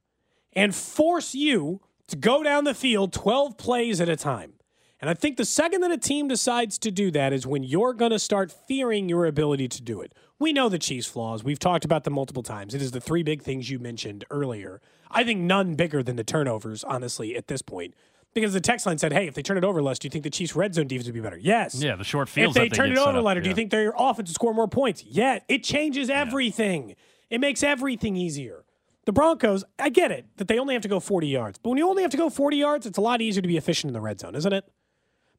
and 0.52 0.74
force 0.74 1.34
you 1.34 1.80
to 2.08 2.16
go 2.16 2.42
down 2.42 2.64
the 2.64 2.74
field 2.74 3.14
12 3.14 3.56
plays 3.56 3.98
at 3.98 4.10
a 4.10 4.16
time. 4.16 4.52
And 5.00 5.08
I 5.08 5.14
think 5.14 5.38
the 5.38 5.46
second 5.46 5.80
that 5.80 5.90
a 5.90 5.96
team 5.96 6.28
decides 6.28 6.76
to 6.80 6.90
do 6.90 7.10
that 7.12 7.32
is 7.32 7.46
when 7.46 7.62
you're 7.62 7.94
going 7.94 8.10
to 8.10 8.18
start 8.18 8.52
fearing 8.52 9.08
your 9.08 9.24
ability 9.24 9.68
to 9.68 9.80
do 9.80 10.02
it. 10.02 10.12
We 10.40 10.54
know 10.54 10.70
the 10.70 10.78
Chiefs' 10.78 11.06
flaws. 11.06 11.44
We've 11.44 11.58
talked 11.58 11.84
about 11.84 12.04
them 12.04 12.14
multiple 12.14 12.42
times. 12.42 12.74
It 12.74 12.80
is 12.80 12.92
the 12.92 13.00
three 13.00 13.22
big 13.22 13.42
things 13.42 13.68
you 13.68 13.78
mentioned 13.78 14.24
earlier. 14.30 14.80
I 15.10 15.22
think 15.22 15.40
none 15.40 15.74
bigger 15.74 16.02
than 16.02 16.16
the 16.16 16.24
turnovers, 16.24 16.82
honestly, 16.82 17.36
at 17.36 17.48
this 17.48 17.60
point. 17.60 17.92
Because 18.32 18.54
the 18.54 18.60
text 18.60 18.86
line 18.86 18.96
said, 18.96 19.12
hey, 19.12 19.26
if 19.26 19.34
they 19.34 19.42
turn 19.42 19.58
it 19.58 19.64
over 19.64 19.82
less, 19.82 19.98
do 19.98 20.06
you 20.06 20.10
think 20.10 20.24
the 20.24 20.30
Chiefs' 20.30 20.56
red 20.56 20.74
zone 20.74 20.86
defense 20.86 21.06
would 21.06 21.14
be 21.14 21.20
better? 21.20 21.36
Yes. 21.36 21.74
Yeah, 21.74 21.94
the 21.94 22.04
short 22.04 22.30
field. 22.30 22.56
If 22.56 22.62
they 22.62 22.68
turn 22.70 22.90
it 22.90 22.96
over 22.96 23.20
later, 23.20 23.42
do 23.42 23.50
you 23.50 23.54
think 23.54 23.70
their 23.70 23.92
offense 23.94 24.30
would 24.30 24.34
score 24.34 24.54
more 24.54 24.68
points? 24.68 25.04
Yeah. 25.04 25.40
It 25.46 25.62
changes 25.62 26.08
everything. 26.08 26.96
It 27.28 27.40
makes 27.40 27.62
everything 27.62 28.16
easier. 28.16 28.64
The 29.04 29.12
Broncos, 29.12 29.62
I 29.78 29.90
get 29.90 30.10
it 30.10 30.24
that 30.38 30.48
they 30.48 30.58
only 30.58 30.72
have 30.72 30.82
to 30.82 30.88
go 30.88 31.00
40 31.00 31.26
yards. 31.26 31.58
But 31.58 31.70
when 31.70 31.78
you 31.78 31.86
only 31.86 32.00
have 32.02 32.12
to 32.12 32.16
go 32.16 32.30
40 32.30 32.56
yards, 32.56 32.86
it's 32.86 32.96
a 32.96 33.02
lot 33.02 33.20
easier 33.20 33.42
to 33.42 33.48
be 33.48 33.58
efficient 33.58 33.90
in 33.90 33.92
the 33.92 34.00
red 34.00 34.20
zone, 34.20 34.34
isn't 34.34 34.52
it? 34.52 34.64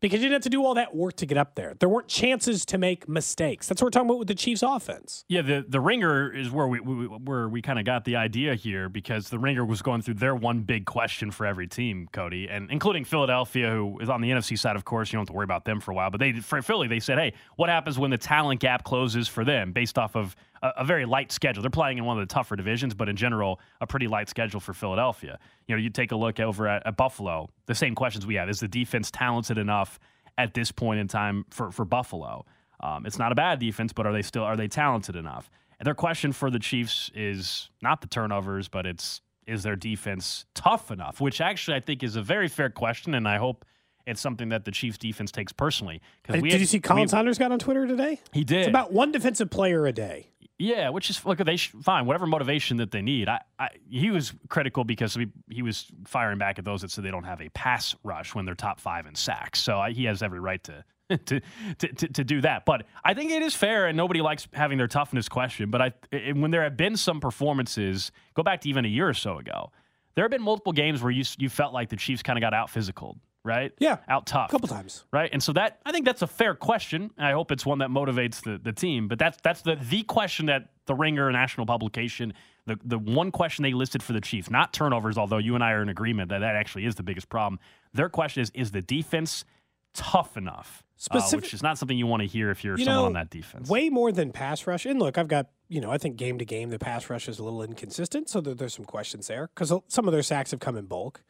Because 0.02 0.20
you 0.20 0.26
didn't 0.26 0.34
have 0.34 0.44
to 0.44 0.50
do 0.50 0.66
all 0.66 0.74
that 0.74 0.96
work 0.96 1.16
to 1.18 1.26
get 1.28 1.38
up 1.38 1.56
there. 1.56 1.76
There 1.80 1.88
weren't 1.88 2.08
chances 2.08 2.66
to 2.66 2.78
make 2.80 3.08
mistakes. 3.08 3.68
That's 3.68 3.82
what 3.82 3.88
we're 3.88 3.92
talking 3.92 4.10
about 4.10 4.20
with 4.20 4.28
the 4.28 4.36
Chiefs 4.36 4.64
offense. 4.64 5.24
Yeah, 5.30 5.44
the 5.44 5.64
the 5.68 5.80
ringer 5.80 6.34
is 6.34 6.50
where 6.50 6.68
we, 6.68 6.80
we 6.80 7.06
where 7.06 7.48
we 7.48 7.62
kind 7.62 7.78
of 7.78 7.86
got 7.86 8.04
the 8.04 8.16
idea 8.16 8.56
here 8.56 8.90
because 8.90 9.30
the 9.30 9.38
ringer 9.38 9.64
was 9.64 9.82
going 9.84 10.02
through 10.02 10.16
their 10.16 10.36
one 10.36 10.62
big 10.62 10.86
question 10.86 11.30
for 11.30 11.46
every 11.46 11.68
team, 11.68 12.10
Cody, 12.12 12.50
and 12.50 12.72
including 12.72 13.06
Philadelphia, 13.06 13.70
who 13.70 14.00
is 14.00 14.10
on 14.10 14.22
the 14.22 14.32
NFC 14.32 14.58
side. 14.58 14.76
Of 14.76 14.86
course, 14.86 15.14
you 15.14 15.18
don't 15.18 15.22
have 15.22 15.28
to 15.28 15.34
worry 15.34 15.44
about 15.44 15.66
them 15.66 15.80
for 15.80 15.92
a 15.92 15.96
while. 15.96 16.10
But 16.10 16.20
they 16.20 16.34
for 16.34 16.62
Philly, 16.64 16.88
they 16.88 17.00
said, 17.00 17.20
hey, 17.20 17.34
what 17.56 17.70
happens 17.70 18.00
when 18.00 18.10
the 18.10 18.18
talent 18.18 18.60
gap 18.60 18.84
closes 18.84 19.28
for 19.28 19.46
them, 19.46 19.72
based 19.72 20.00
off 20.00 20.16
of 20.16 20.36
a, 20.62 20.70
a 20.78 20.86
very 20.86 21.06
light 21.06 21.32
schedule? 21.32 21.62
They're 21.62 21.70
playing 21.70 21.98
in 21.98 22.06
one 22.06 22.20
of 22.20 22.28
the 22.28 22.34
tougher 22.34 22.56
divisions, 22.56 22.94
but 22.94 23.10
in 23.10 23.16
general, 23.16 23.60
a 23.80 23.88
pretty 23.88 24.08
light 24.08 24.30
schedule 24.30 24.60
for 24.60 24.74
Philadelphia. 24.74 25.40
You 25.68 25.76
know, 25.76 25.82
you 25.82 25.90
take 25.90 26.12
a 26.12 26.16
look 26.16 26.40
over 26.40 26.68
at, 26.68 26.86
at 26.86 26.98
Buffalo. 26.98 27.50
The 27.66 27.76
same 27.76 27.96
questions 27.96 28.26
we 28.26 28.36
have: 28.36 28.50
Is 28.50 28.60
the 28.60 28.68
defense 28.68 29.12
talented 29.12 29.58
enough? 29.58 30.00
at 30.38 30.54
this 30.54 30.72
point 30.72 31.00
in 31.00 31.08
time 31.08 31.46
for, 31.50 31.72
for 31.72 31.86
Buffalo. 31.86 32.46
Um, 32.80 33.06
it's 33.06 33.20
not 33.20 33.32
a 33.32 33.36
bad 33.36 33.60
defense, 33.60 33.94
but 33.94 34.08
are 34.08 34.14
they 34.14 34.22
still 34.22 34.44
are 34.44 34.58
they 34.58 34.68
talented 34.68 35.16
enough? 35.16 35.50
And 35.80 35.86
their 35.86 35.94
question 35.94 36.32
for 36.32 36.50
the 36.50 36.60
Chiefs 36.60 37.12
is 37.14 37.70
not 37.82 38.02
the 38.02 38.08
turnovers, 38.08 38.68
but 38.68 38.86
it's 38.86 39.22
is 39.46 39.64
their 39.64 39.76
defense 39.76 40.46
tough 40.56 40.90
enough? 40.90 41.20
Which 41.22 41.42
actually 41.42 41.78
I 41.78 41.80
think 41.80 42.02
is 42.02 42.16
a 42.16 42.22
very 42.24 42.48
fair 42.48 42.70
question, 42.70 43.14
and 43.14 43.28
I 43.28 43.38
hope 43.38 43.66
it's 44.08 44.22
something 44.22 44.50
that 44.50 44.66
the 44.66 44.72
Chiefs 44.72 44.98
defense 44.98 45.32
takes 45.32 45.52
personally. 45.52 46.02
We 46.28 46.42
did 46.42 46.52
had- 46.54 46.62
you 46.62 46.66
see 46.66 46.80
Khalen 46.80 47.02
we- 47.02 47.08
Saunders 47.08 47.38
got 47.38 47.52
on 47.52 47.60
Twitter 47.60 47.86
today? 47.86 48.20
He 48.32 48.44
did. 48.44 48.62
It's 48.62 48.70
about 48.70 48.92
one 48.92 49.12
defensive 49.12 49.50
player 49.52 49.86
a 49.86 49.92
day. 49.92 50.31
Yeah, 50.62 50.90
which 50.90 51.10
is 51.10 51.26
look, 51.26 51.40
they 51.40 51.56
should, 51.56 51.84
fine. 51.84 52.06
Whatever 52.06 52.28
motivation 52.28 52.78
that 52.78 52.92
they 52.92 53.02
need. 53.02 53.28
I, 53.28 53.42
I 53.58 53.70
he 53.90 54.12
was 54.12 54.32
critical 54.48 54.84
because 54.84 55.16
he, 55.16 55.28
he 55.50 55.64
was 55.64 55.88
firing 56.06 56.38
back 56.38 56.60
at 56.60 56.66
those 56.66 56.82
that 56.82 56.92
said 56.92 57.04
they 57.04 57.10
don't 57.10 57.24
have 57.24 57.42
a 57.42 57.50
pass 57.50 57.96
rush 58.04 58.36
when 58.36 58.46
they're 58.46 58.54
top 58.54 58.80
five 58.80 59.08
in 59.08 59.16
sacks. 59.16 59.60
So 59.60 59.80
I, 59.80 59.92
he 59.92 60.06
has 60.06 60.22
every 60.22 60.40
right 60.40 60.64
to. 60.66 60.84
To, 61.26 61.42
to, 61.78 62.08
to, 62.08 62.24
do 62.24 62.40
that. 62.40 62.64
But 62.64 62.86
I 63.04 63.14
think 63.14 63.32
it 63.32 63.42
is 63.42 63.54
fair, 63.54 63.88
and 63.88 63.98
nobody 63.98 64.22
likes 64.22 64.48
having 64.54 64.78
their 64.78 64.88
toughness 64.88 65.28
questioned. 65.28 65.70
But 65.70 65.82
I, 65.82 66.32
when 66.32 66.52
there 66.52 66.64
have 66.64 66.78
been 66.78 66.96
some 66.96 67.20
performances, 67.20 68.14
go 68.34 68.44
back 68.44 68.62
to 68.62 68.70
even 68.70 68.86
a 68.86 68.88
year 68.88 69.10
or 69.10 69.14
so 69.14 69.38
ago, 69.38 69.74
there 70.16 70.24
have 70.24 70.32
been 70.32 70.42
multiple 70.42 70.72
games 70.72 71.04
where 71.04 71.12
you 71.12 71.26
you 71.38 71.50
felt 71.50 71.74
like 71.74 71.90
the 71.90 71.98
Chiefs 71.98 72.24
kind 72.24 72.38
of 72.38 72.42
got 72.42 72.54
out 72.54 72.70
physical, 72.70 73.18
right? 73.44 73.72
Yeah. 73.80 73.98
out 74.08 74.26
tough, 74.26 74.50
A 74.50 74.52
couple 74.52 74.68
times. 74.68 75.04
right? 75.12 75.30
And 75.32 75.42
so 75.42 75.54
that 75.54 75.80
I 75.86 75.92
think 75.92 76.06
that's 76.06 76.22
a 76.22 76.28
fair 76.28 76.54
question. 76.56 77.12
I 77.18 77.32
hope 77.32 77.52
it's 77.52 77.66
one 77.66 77.80
that 77.80 77.90
motivates 77.90 78.44
the, 78.44 78.58
the 78.58 78.72
team. 78.74 79.08
But 79.08 79.20
that's 79.20 79.38
that's 79.44 79.62
the 79.62 79.76
the 79.76 80.04
question 80.04 80.48
that 80.48 80.70
the 80.86 80.96
Ringer 80.96 81.32
national 81.32 81.66
publication, 81.66 82.34
the 82.66 82.78
the 82.84 82.98
one 83.00 83.32
question 83.32 83.64
they 83.64 83.74
listed 83.74 84.04
for 84.04 84.14
the 84.14 84.22
Chiefs, 84.22 84.50
not 84.50 84.74
turnovers. 84.74 85.18
Although 85.18 85.40
you 85.40 85.56
and 85.56 85.64
I 85.64 85.72
are 85.72 85.82
in 85.82 85.90
agreement 85.90 86.30
that 86.30 86.40
that 86.40 86.56
actually 86.56 86.86
is 86.86 86.96
the 86.96 87.04
biggest 87.04 87.30
problem. 87.30 87.60
Their 87.94 88.10
question 88.10 88.42
is: 88.42 88.52
Is 88.54 88.72
the 88.72 88.82
defense 88.82 89.46
tough 89.94 90.38
enough? 90.38 90.84
Uh, 91.10 91.20
which 91.34 91.52
is 91.52 91.64
not 91.64 91.80
something 91.80 91.98
you 91.98 92.06
want 92.06 92.22
to 92.22 92.28
hear 92.28 92.52
if 92.52 92.64
you're 92.64 92.78
You 92.78 92.86
someone 92.86 93.02
know, 93.02 93.06
on 93.08 93.14
that 93.14 93.32
defense. 93.32 93.68
Way 93.68 93.90
more 93.90 94.12
than 94.12 94.32
pass 94.32 94.68
rush. 94.68 94.86
And 94.86 95.00
look, 95.00 95.18
I've 95.18 95.28
got, 95.28 95.48
you 95.68 95.82
know, 95.82 95.90
I 95.90 95.98
think 95.98 96.16
game 96.16 96.38
to 96.38 96.46
game, 96.46 96.70
the 96.70 96.78
pass 96.78 97.10
rush 97.10 97.28
is 97.28 97.40
a 97.40 97.44
little 97.44 97.64
inconsistent. 97.64 98.30
So 98.30 98.40
there, 98.40 98.54
there's 98.54 98.76
some 98.76 98.86
questions 98.86 99.26
there 99.26 99.50
because 99.56 99.74
some 99.88 100.08
of 100.08 100.12
their 100.12 100.22
sacks 100.22 100.52
have 100.52 100.60
come 100.60 100.78
in 100.78 100.86
bulk. 100.86 101.24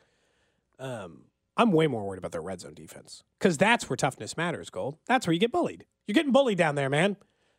Um, 0.77 1.21
I'm 1.61 1.71
way 1.71 1.85
more 1.85 2.03
worried 2.03 2.17
about 2.17 2.31
their 2.31 2.41
red 2.41 2.59
zone 2.59 2.73
defense 2.73 3.23
because 3.39 3.55
that's 3.55 3.87
where 3.87 3.95
toughness 3.95 4.35
matters, 4.35 4.71
Gold. 4.71 4.97
That's 5.05 5.27
where 5.27 5.33
you 5.33 5.39
get 5.39 5.51
bullied. 5.51 5.85
You're 6.07 6.13
getting 6.13 6.31
bullied 6.31 6.57
down 6.57 6.73
there, 6.73 6.89
man. 6.89 7.17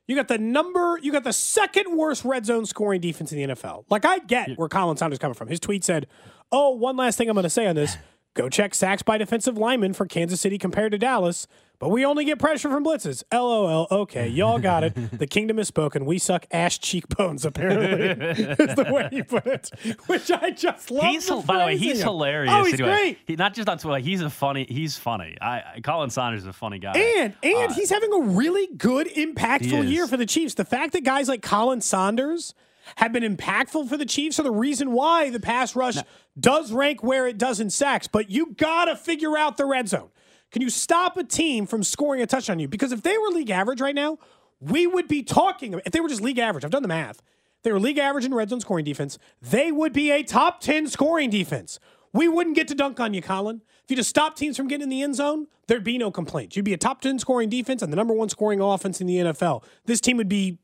You 0.08 0.16
got 0.16 0.26
the 0.26 0.38
number, 0.38 0.98
you 1.00 1.12
got 1.12 1.22
the 1.22 1.32
second 1.32 1.96
worst 1.96 2.24
red 2.24 2.44
zone 2.44 2.66
scoring 2.66 3.00
defense 3.00 3.30
in 3.32 3.38
the 3.38 3.54
NFL. 3.54 3.84
Like, 3.88 4.04
I 4.04 4.18
get 4.18 4.58
where 4.58 4.68
Khalen 4.68 4.98
Saunders 4.98 5.20
coming 5.20 5.34
from. 5.34 5.46
His 5.46 5.60
tweet 5.60 5.84
said, 5.84 6.08
Oh, 6.50 6.70
one 6.70 6.96
last 6.96 7.16
thing 7.16 7.28
I'm 7.28 7.34
going 7.34 7.44
to 7.44 7.50
say 7.50 7.68
on 7.68 7.76
this. 7.76 7.96
Go 8.34 8.48
check 8.48 8.74
sacks 8.74 9.02
by 9.02 9.18
defensive 9.18 9.56
linemen 9.56 9.92
for 9.92 10.06
Kansas 10.06 10.40
City 10.40 10.58
compared 10.58 10.90
to 10.92 10.98
Dallas, 10.98 11.46
but 11.82 11.88
we 11.88 12.06
only 12.06 12.24
get 12.24 12.38
pressure 12.38 12.70
from 12.70 12.84
blitzes. 12.84 13.24
LOL. 13.32 13.88
Okay, 13.90 14.28
y'all 14.28 14.60
got 14.60 14.84
it. 14.84 14.92
The 15.18 15.26
kingdom 15.26 15.58
has 15.58 15.66
spoken. 15.66 16.04
We 16.04 16.18
suck 16.18 16.46
ass 16.52 16.78
cheekbones, 16.78 17.44
apparently, 17.44 18.34
is 18.36 18.74
the 18.76 18.86
way 18.88 19.08
he 19.10 19.24
put 19.24 19.44
it, 19.46 19.68
which 20.06 20.30
I 20.30 20.50
just 20.52 20.92
love. 20.92 21.06
He's 21.06 21.26
the 21.26 21.36
by 21.44 21.58
the 21.58 21.64
way, 21.64 21.76
he's 21.76 22.00
hilarious. 22.00 22.52
Oh, 22.54 22.62
he's 22.64 22.74
anyway. 22.74 22.88
great. 22.88 23.18
He, 23.26 23.34
not 23.34 23.54
just 23.54 23.68
on 23.68 23.78
Twitter, 23.78 23.98
he's 23.98 24.20
a 24.22 24.30
funny. 24.30 24.64
He's 24.68 24.96
funny. 24.96 25.36
I, 25.40 25.80
Khalen 25.80 26.12
Saunders 26.12 26.42
is 26.42 26.46
a 26.46 26.52
funny 26.52 26.78
guy. 26.78 26.92
And 26.92 27.34
and 27.42 27.72
Uh, 27.72 27.74
he's 27.74 27.90
having 27.90 28.12
a 28.12 28.20
really 28.20 28.68
good, 28.76 29.08
impactful 29.08 29.90
year 29.90 30.06
for 30.06 30.16
the 30.16 30.26
Chiefs. 30.26 30.54
The 30.54 30.64
fact 30.64 30.92
that 30.92 31.02
guys 31.02 31.28
like 31.28 31.42
Khalen 31.42 31.82
Saunders 31.82 32.54
have 32.96 33.12
been 33.12 33.24
impactful 33.24 33.88
for 33.88 33.96
the 33.96 34.06
Chiefs 34.06 34.38
are 34.38 34.44
the 34.44 34.52
reason 34.52 34.92
why 34.92 35.30
the 35.30 35.40
pass 35.40 35.74
rush 35.74 35.96
does 36.38 36.70
rank 36.72 37.02
where 37.02 37.26
it 37.26 37.38
does 37.38 37.58
in 37.58 37.70
sacks. 37.70 38.06
But 38.06 38.30
you 38.30 38.54
gotta 38.56 38.94
figure 38.94 39.36
out 39.36 39.56
the 39.56 39.64
red 39.66 39.88
zone. 39.88 40.10
Can 40.52 40.62
you 40.62 40.70
stop 40.70 41.16
a 41.16 41.24
team 41.24 41.66
from 41.66 41.82
scoring 41.82 42.22
a 42.22 42.26
touchdown 42.26 42.56
on 42.56 42.58
you? 42.60 42.68
Because 42.68 42.92
if 42.92 43.02
they 43.02 43.16
were 43.18 43.28
league 43.28 43.50
average 43.50 43.80
right 43.80 43.94
now, 43.94 44.18
we 44.60 44.86
would 44.86 45.08
be 45.08 45.22
talking. 45.22 45.80
If 45.84 45.92
they 45.92 46.00
were 46.00 46.08
just 46.08 46.20
league 46.20 46.38
average, 46.38 46.64
I've 46.64 46.70
done 46.70 46.82
the 46.82 46.88
math. 46.88 47.22
They 47.62 47.72
were 47.72 47.80
league 47.80 47.98
average 47.98 48.24
in 48.24 48.34
red 48.34 48.50
zone 48.50 48.60
scoring 48.60 48.84
defense. 48.84 49.18
They 49.40 49.72
would 49.72 49.92
be 49.92 50.10
a 50.10 50.22
top 50.22 50.60
ten 50.60 50.86
scoring 50.86 51.30
defense. 51.30 51.80
We 52.12 52.28
wouldn't 52.28 52.56
get 52.56 52.68
to 52.68 52.74
dunk 52.74 53.00
on 53.00 53.14
you, 53.14 53.22
Khalen. 53.22 53.60
If 53.84 53.90
you 53.90 53.96
just 53.96 54.10
stop 54.10 54.36
teams 54.36 54.56
from 54.56 54.68
getting 54.68 54.84
in 54.84 54.88
the 54.90 55.02
end 55.02 55.16
zone, 55.16 55.46
there'd 55.66 55.82
be 55.82 55.96
no 55.98 56.10
complaints. 56.10 56.56
You'd 56.56 56.64
be 56.64 56.74
a 56.74 56.78
top 56.78 57.00
10 57.00 57.18
scoring 57.18 57.48
defense 57.48 57.82
and 57.82 57.92
the 57.92 57.96
number 57.96 58.14
one 58.14 58.28
scoring 58.28 58.60
offense 58.60 59.00
in 59.00 59.06
the 59.06 59.16
NFL. 59.16 59.64
This 59.86 60.00
team 60.00 60.18
would 60.18 60.28
be 60.28 60.58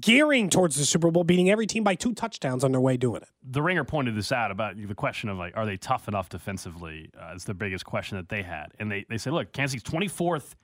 gearing 0.00 0.50
towards 0.50 0.76
the 0.76 0.84
Super 0.84 1.10
Bowl, 1.10 1.22
beating 1.24 1.48
every 1.50 1.66
team 1.66 1.84
by 1.84 1.94
two 1.94 2.12
touchdowns 2.12 2.64
on 2.64 2.72
their 2.72 2.80
way 2.80 2.96
doing 2.96 3.22
it. 3.22 3.28
the 3.42 3.62
ringer 3.62 3.84
pointed 3.84 4.16
this 4.16 4.32
out 4.32 4.50
about 4.50 4.76
the 4.76 4.94
question 4.94 5.28
of 5.28 5.38
like, 5.38 5.56
are 5.56 5.64
they 5.66 5.76
tough 5.76 6.08
enough 6.08 6.28
defensively? 6.28 7.08
Uh, 7.20 7.34
is 7.34 7.44
the 7.44 7.54
biggest 7.54 7.84
question 7.84 8.16
that 8.16 8.28
they 8.28 8.42
had, 8.42 8.72
and 8.78 8.90
they 8.90 9.04
they 9.08 9.18
said, 9.18 9.32
look, 9.32 9.52
Kansas 9.52 9.80
City's 9.80 10.10
24th 10.10 10.54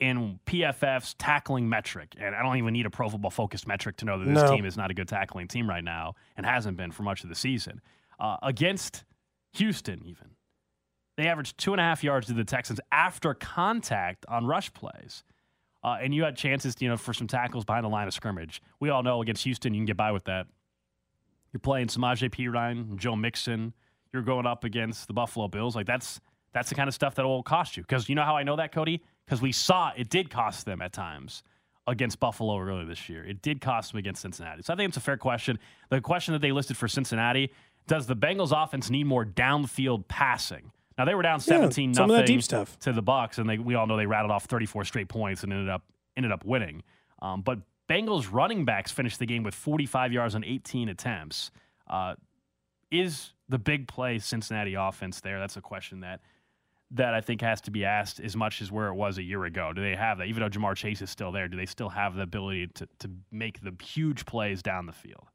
in 0.00 0.40
PFF's 0.46 1.14
tackling 1.14 1.68
metric, 1.68 2.14
and 2.18 2.34
I 2.34 2.42
don't 2.42 2.56
even 2.56 2.72
need 2.72 2.84
a 2.84 2.90
Pro 2.90 3.08
Football 3.08 3.30
Focus 3.30 3.64
metric 3.66 3.96
to 3.98 4.04
know 4.04 4.18
that 4.18 4.24
this 4.26 4.42
No. 4.42 4.50
team 4.56 4.64
is 4.64 4.76
not 4.76 4.90
a 4.90 4.94
good 4.94 5.06
tackling 5.08 5.46
team 5.46 5.68
right 5.68 5.84
now 5.84 6.14
and 6.36 6.44
hasn't 6.44 6.76
been 6.76 6.90
for 6.90 7.04
much 7.04 7.22
of 7.22 7.28
the 7.28 7.34
season. 7.36 7.80
Uh, 8.18 8.36
against 8.42 9.04
Houston, 9.52 10.02
even 10.04 10.30
they 11.16 11.28
averaged 11.28 11.56
two 11.58 11.70
and 11.72 11.80
a 11.80 11.84
half 11.84 12.02
yards 12.02 12.26
to 12.26 12.32
the 12.32 12.42
Texans 12.42 12.80
after 12.90 13.34
contact 13.34 14.26
on 14.28 14.46
rush 14.46 14.72
plays. 14.72 15.22
Uh, 15.84 15.98
and 16.00 16.14
you 16.14 16.24
had 16.24 16.34
chances, 16.34 16.74
you 16.80 16.88
know, 16.88 16.96
for 16.96 17.12
some 17.12 17.26
tackles 17.26 17.64
behind 17.64 17.84
the 17.84 17.90
line 17.90 18.08
of 18.08 18.14
scrimmage. 18.14 18.62
We 18.80 18.88
all 18.88 19.02
know 19.02 19.20
against 19.20 19.44
Houston, 19.44 19.74
you 19.74 19.80
can 19.80 19.84
get 19.84 19.98
by 19.98 20.12
with 20.12 20.24
that. 20.24 20.46
You're 21.52 21.60
playing 21.60 21.88
Samaje 21.88 22.30
Perine, 22.30 22.96
Joe 22.96 23.14
Mixon. 23.14 23.74
You're 24.12 24.22
going 24.22 24.46
up 24.46 24.64
against 24.64 25.06
the 25.06 25.12
Buffalo 25.12 25.46
Bills. 25.46 25.76
Like 25.76 25.86
that's 25.86 26.20
that's 26.54 26.68
the 26.68 26.74
kind 26.74 26.88
of 26.88 26.94
stuff 26.94 27.16
that 27.16 27.24
will 27.24 27.42
cost 27.42 27.76
you. 27.76 27.82
Because 27.82 28.08
you 28.08 28.14
know 28.14 28.22
how 28.22 28.36
I 28.36 28.44
know 28.44 28.56
that, 28.56 28.72
Cody? 28.72 29.02
Because 29.26 29.42
we 29.42 29.52
saw 29.52 29.92
it 29.96 30.08
did 30.08 30.30
cost 30.30 30.64
them 30.64 30.80
at 30.80 30.92
times 30.92 31.42
against 31.86 32.18
Buffalo 32.18 32.58
earlier 32.58 32.86
this 32.86 33.08
year. 33.08 33.22
It 33.24 33.42
did 33.42 33.60
cost 33.60 33.92
them 33.92 33.98
against 33.98 34.22
Cincinnati. 34.22 34.62
So 34.62 34.72
I 34.72 34.76
think 34.76 34.88
it's 34.88 34.96
a 34.96 35.00
fair 35.00 35.18
question. 35.18 35.58
The 35.90 36.00
question 36.00 36.32
that 36.32 36.40
they 36.40 36.52
listed 36.52 36.76
for 36.76 36.88
Cincinnati: 36.88 37.52
Does 37.86 38.06
the 38.06 38.16
Bengals 38.16 38.52
offense 38.52 38.88
need 38.88 39.04
more 39.04 39.24
downfield 39.26 40.08
passing? 40.08 40.72
Now 40.96 41.04
they 41.04 41.14
were 41.14 41.22
down 41.22 41.40
seventeen 41.40 41.94
some 41.94 42.04
of 42.04 42.10
that 42.10 42.22
nothing 42.22 42.36
deep 42.36 42.42
stuff. 42.42 42.78
to 42.80 42.92
the 42.92 43.02
Bucks, 43.02 43.38
and 43.38 43.48
they 43.48 43.58
we 43.58 43.74
all 43.74 43.86
know 43.86 43.96
they 43.96 44.06
rattled 44.06 44.30
off 44.30 44.44
34 44.44 44.84
straight 44.84 45.08
points 45.08 45.42
and 45.42 45.52
ended 45.52 45.68
up 45.68 45.82
ended 46.16 46.32
up 46.32 46.44
winning. 46.44 46.82
Um, 47.20 47.42
but 47.42 47.58
Bengals 47.88 48.28
running 48.32 48.64
backs 48.64 48.92
finished 48.92 49.18
the 49.18 49.26
game 49.26 49.42
with 49.42 49.54
45 49.54 50.12
yards 50.12 50.34
on 50.34 50.44
18 50.44 50.88
attempts. 50.88 51.50
Uh, 51.88 52.14
is 52.90 53.32
the 53.48 53.58
big 53.58 53.88
play 53.88 54.18
Cincinnati 54.18 54.74
offense 54.74 55.20
there? 55.20 55.38
That's 55.38 55.56
a 55.56 55.60
question 55.60 56.00
that 56.00 56.20
that 56.92 57.12
I 57.12 57.20
think 57.20 57.40
has 57.40 57.60
to 57.62 57.70
be 57.72 57.84
asked 57.84 58.20
as 58.20 58.36
much 58.36 58.62
as 58.62 58.70
where 58.70 58.86
it 58.88 58.94
was 58.94 59.18
a 59.18 59.22
year 59.22 59.44
ago. 59.44 59.72
Do 59.72 59.82
they 59.82 59.96
have 59.96 60.18
that? 60.18 60.28
Even 60.28 60.42
though 60.42 60.48
Ja'Marr 60.48 60.76
Chase 60.76 61.02
is 61.02 61.10
still 61.10 61.32
there, 61.32 61.48
do 61.48 61.56
they 61.56 61.66
still 61.66 61.88
have 61.88 62.14
the 62.14 62.22
ability 62.22 62.68
to 62.74 62.88
to 63.00 63.10
make 63.32 63.60
the 63.60 63.74
huge 63.82 64.24
plays 64.26 64.62
down 64.62 64.86
the 64.86 64.92
field? 64.92 65.28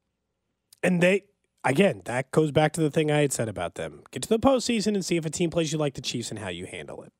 And 0.82 1.01
they, 1.01 1.24
again, 1.64 2.01
that 2.05 2.32
goes 2.32 2.51
back 2.51 2.74
to 2.74 2.82
the 2.82 2.91
thing 2.91 3.12
I 3.12 3.20
had 3.22 3.34
said 3.34 3.49
about 3.49 3.76
them. 3.76 4.03
Get 4.12 4.24
to 4.24 4.30
the 4.30 4.39
postseason 4.39 4.95
and 4.95 5.03
see 5.05 5.18
if 5.18 5.26
a 5.26 5.30
team 5.30 5.49
plays 5.49 5.72
you 5.72 5.78
like 5.78 5.93
the 5.95 6.01
Chiefs 6.01 6.30
and 6.30 6.39
how 6.39 6.49
you 6.49 6.66
handle 6.66 7.03
it. 7.03 7.12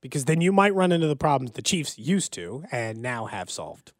Because 0.00 0.24
then 0.24 0.40
you 0.40 0.52
might 0.52 0.74
run 0.74 0.90
into 0.92 1.06
the 1.06 1.16
problems 1.16 1.52
the 1.52 1.62
Chiefs 1.62 1.98
used 1.98 2.32
to 2.34 2.64
and 2.72 3.00
now 3.02 3.26
have 3.26 3.48
solved. 3.50 3.92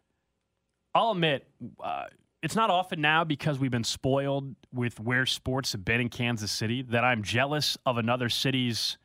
I'll 0.94 1.12
admit, 1.12 1.46
uh, 1.82 2.06
it's 2.42 2.56
not 2.56 2.70
often 2.70 3.00
now 3.00 3.22
because 3.24 3.58
we've 3.58 3.70
been 3.70 3.84
spoiled 3.84 4.54
with 4.74 4.98
where 4.98 5.24
sports 5.26 5.72
have 5.72 5.84
been 5.84 6.00
in 6.00 6.08
Kansas 6.08 6.50
City 6.50 6.82
that 6.82 7.04
I'm 7.04 7.22
jealous 7.22 7.78
of 7.86 7.98
another 7.98 8.28
city's 8.28 8.98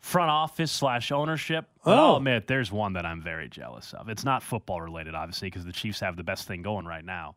front 0.00 0.30
office 0.30 0.70
slash 0.72 1.10
ownership. 1.12 1.66
But 1.84 1.98
I'll 1.98 2.14
Oh. 2.14 2.16
admit, 2.16 2.46
there's 2.48 2.70
one 2.72 2.92
that 2.94 3.06
I'm 3.06 3.22
very 3.22 3.48
jealous 3.48 3.94
of. 3.94 4.08
It's 4.08 4.24
not 4.24 4.42
football 4.42 4.80
related, 4.80 5.14
obviously, 5.14 5.48
because 5.48 5.64
the 5.64 5.72
Chiefs 5.72 6.00
have 6.00 6.16
the 6.16 6.24
best 6.24 6.46
thing 6.48 6.62
going 6.62 6.84
right 6.84 7.04
now. 7.04 7.36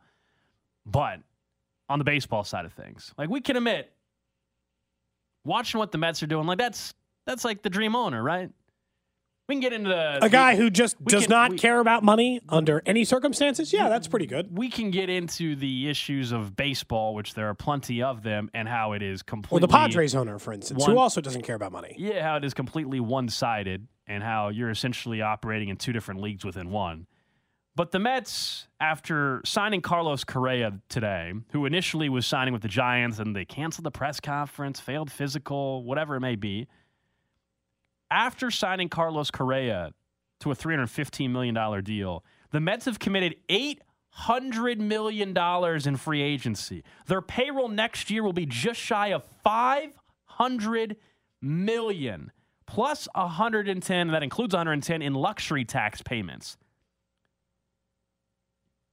But 0.86 1.22
on 1.90 2.00
the 2.00 2.06
baseball 2.06 2.44
side 2.44 2.66
of 2.66 2.74
things, 2.74 3.14
like 3.18 3.30
we 3.30 3.42
can 3.42 3.58
admit, 3.58 3.92
watching 5.46 5.80
what 5.80 5.92
the 5.92 5.98
Mets 5.98 6.22
are 6.24 6.28
doing, 6.28 6.46
like 6.48 6.58
that's 6.58 6.94
that's 7.26 7.44
like 7.46 7.62
the 7.62 7.70
dream 7.70 7.96
owner, 7.96 8.22
right? 8.22 8.50
We 9.48 9.56
can 9.56 9.62
get 9.62 9.74
into 9.74 9.90
the 9.90 10.24
A 10.24 10.30
guy 10.30 10.56
who 10.56 10.70
just 10.70 11.04
does 11.04 11.24
can- 11.24 11.32
not 11.32 11.52
we- 11.52 11.58
care 11.58 11.80
about 11.80 12.04
money 12.04 12.40
under 12.50 12.84
any 12.86 13.04
circumstances, 13.04 13.74
yeah, 13.74 13.90
that's 13.90 14.08
pretty 14.08 14.28
good. 14.28 14.56
we 14.56 14.70
can 14.70 14.92
get 14.92 15.10
into 15.10 15.56
the 15.56 15.90
issues 15.90 16.32
of 16.32 16.56
baseball, 16.56 17.16
which 17.16 17.34
there 17.34 17.50
are 17.50 17.56
plenty 17.56 18.04
of 18.04 18.22
them, 18.22 18.52
and 18.54 18.68
how 18.68 18.92
it 18.94 19.02
is 19.02 19.24
completely 19.24 19.62
the 19.62 19.68
Padres 19.68 20.14
owner, 20.14 20.38
for 20.38 20.54
instance, 20.54 20.80
one- 20.80 20.92
who 20.92 21.00
also 21.00 21.20
doesn't 21.20 21.42
care 21.42 21.56
about 21.56 21.72
money. 21.72 21.96
Yeah, 21.98 22.22
how 22.22 22.36
it 22.36 22.44
is 22.46 22.54
completely 22.54 23.00
one-sided, 23.00 23.88
and 24.06 24.22
how 24.22 24.50
you're 24.50 24.70
essentially 24.70 25.22
operating 25.24 25.70
in 25.70 25.78
two 25.78 25.94
different 25.94 26.22
leagues 26.22 26.46
within 26.46 26.70
one. 26.70 27.08
But 27.80 27.92
the 27.92 28.00
Mets, 28.00 28.68
after 28.82 29.42
signing 29.46 29.80
Carlos 29.80 30.26
Correa 30.26 30.82
today, 30.90 31.32
who 31.54 31.66
initially 31.66 32.10
was 32.10 32.26
signing 32.26 32.52
with 32.52 32.62
the 32.62 32.68
Giants, 32.68 33.20
and 33.20 33.34
they 33.34 33.46
canceled 33.46 33.86
the 33.86 33.90
press 33.92 34.20
conference, 34.20 34.82
failed 34.82 35.10
physical, 35.10 35.82
whatever 35.86 36.18
it 36.18 36.20
may 36.20 36.36
be. 36.36 36.68
After 38.12 38.52
signing 38.52 38.90
Carlos 38.90 39.32
Correa 39.32 39.94
to 40.42 40.52
a 40.52 40.56
$315 40.58 41.30
million 41.30 41.82
deal, 41.82 42.26
the 42.52 42.60
Mets 42.60 42.84
have 42.84 43.00
committed 43.00 43.38
$800 43.48 44.80
million 44.80 45.34
in 45.88 45.96
free 45.96 46.22
agency. 46.22 46.84
Their 47.08 47.22
payroll 47.22 47.70
next 47.70 48.12
year 48.12 48.24
will 48.24 48.34
be 48.34 48.46
just 48.46 48.82
shy 48.82 49.14
of 49.14 49.24
$500 49.46 50.98
million, 51.42 52.34
plus 52.66 53.08
110, 53.16 54.08
that 54.10 54.22
includes 54.22 54.54
110 54.54 55.02
in 55.02 55.14
luxury 55.14 55.64
tax 55.64 56.02
payments. 56.02 56.58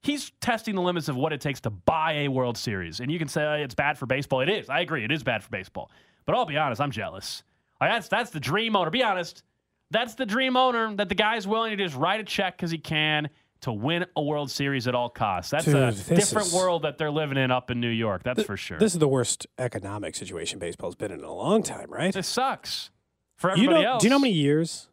He's 0.07 0.31
testing 0.41 0.75
the 0.75 0.81
limits 0.83 1.09
of 1.09 1.17
what 1.17 1.33
it 1.33 1.41
takes 1.41 1.61
to 1.63 1.71
buy 1.71 2.13
a 2.13 2.29
World 2.29 2.57
Series. 2.57 3.01
And 3.01 3.11
you 3.11 3.19
can 3.19 3.29
say 3.29 3.43
"Oh, 3.45 3.55
it's 3.55 3.75
bad 3.75 3.99
for 3.99 4.07
baseball. 4.07 4.41
It 4.41 4.49
is. 4.49 4.69
I 4.71 4.81
agree. 4.81 5.05
It 5.05 5.11
is 5.11 5.23
bad 5.25 5.43
for 5.43 5.51
baseball. 5.51 5.91
But 6.25 6.35
I'll 6.37 6.47
be 6.47 6.57
honest, 6.57 6.81
I'm 6.81 6.91
jealous. 6.91 7.43
Like, 7.81 7.91
that's 7.91 8.09
that's 8.09 8.31
the 8.31 8.41
dream 8.41 8.77
owner. 8.77 8.91
Be 8.91 9.03
honest. 9.03 9.43
That's 9.91 10.15
the 10.15 10.27
dream 10.27 10.57
owner 10.57 10.95
that 10.97 11.09
the 11.09 11.15
guy's 11.15 11.47
willing 11.47 11.77
to 11.77 11.83
just 11.85 11.97
write 11.97 12.21
a 12.21 12.25
check 12.25 12.57
because 12.57 12.71
he 12.73 12.79
can 12.79 13.29
to 13.63 13.73
win 13.73 14.05
a 14.17 14.23
World 14.23 14.51
Series 14.51 14.87
at 14.89 14.95
all 14.95 15.09
costs. 15.09 15.51
That's 15.51 15.67
a 15.69 15.73
Dude, 15.73 15.95
this 15.95 16.29
different 16.29 16.49
is- 16.49 16.55
world 16.55 16.83
that 16.83 16.99
they're 16.99 17.11
living 17.11 17.39
in 17.39 17.51
up 17.51 17.71
in 17.71 17.81
New 17.81 17.89
York. 17.89 18.23
That's 18.23 18.43
for 18.43 18.57
sure. 18.57 18.79
This 18.79 18.93
is 18.95 18.99
the 18.99 19.09
worst 19.09 19.47
economic 19.59 20.15
situation 20.15 20.59
baseball's 20.59 20.95
been 20.97 21.11
in 21.13 21.21
in 21.21 21.25
a 21.25 21.33
long 21.33 21.63
time, 21.63 21.91
right? 21.91 22.13
This 22.13 22.27
sucks 22.29 22.91
for 23.37 23.49
You 23.51 23.65
everybody 23.65 23.85
know, 23.85 23.91
else. 23.93 24.03
do 24.03 24.07
you 24.07 24.11
know 24.11 24.17
how 24.19 24.23
many 24.23 24.35
years 24.35 24.89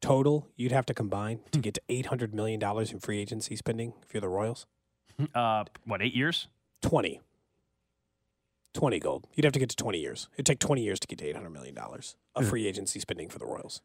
total 0.00 0.48
you'd 0.56 0.72
have 0.72 0.86
to 0.86 0.94
combine 0.94 1.40
to 1.52 1.58
get 1.58 1.74
to 1.74 1.80
$800 1.88 2.32
million 2.32 2.62
in 2.62 2.98
free 3.00 3.18
agency 3.20 3.56
spending 3.56 3.94
if 4.06 4.12
you're 4.14 4.20
the 4.20 4.28
Royals? 4.28 4.66
Uh, 5.34 5.64
what 5.86 6.02
eight 6.02 6.14
years? 6.14 6.46
20. 6.82 7.22
20 8.74 8.98
gold. 9.00 9.26
You'd 9.34 9.44
have 9.44 9.52
to 9.54 9.58
get 9.58 9.70
to 9.70 9.76
20 9.76 9.98
years. 9.98 10.28
It'd 10.34 10.44
take 10.44 10.58
20 10.58 10.82
years 10.82 11.00
to 11.00 11.06
get 11.06 11.18
to 11.20 11.32
$800 11.32 11.50
million 11.50 11.76
of 12.34 12.46
free 12.46 12.66
agency 12.66 13.00
spending 13.00 13.30
for 13.30 13.38
the 13.38 13.46
Royals. 13.46 13.80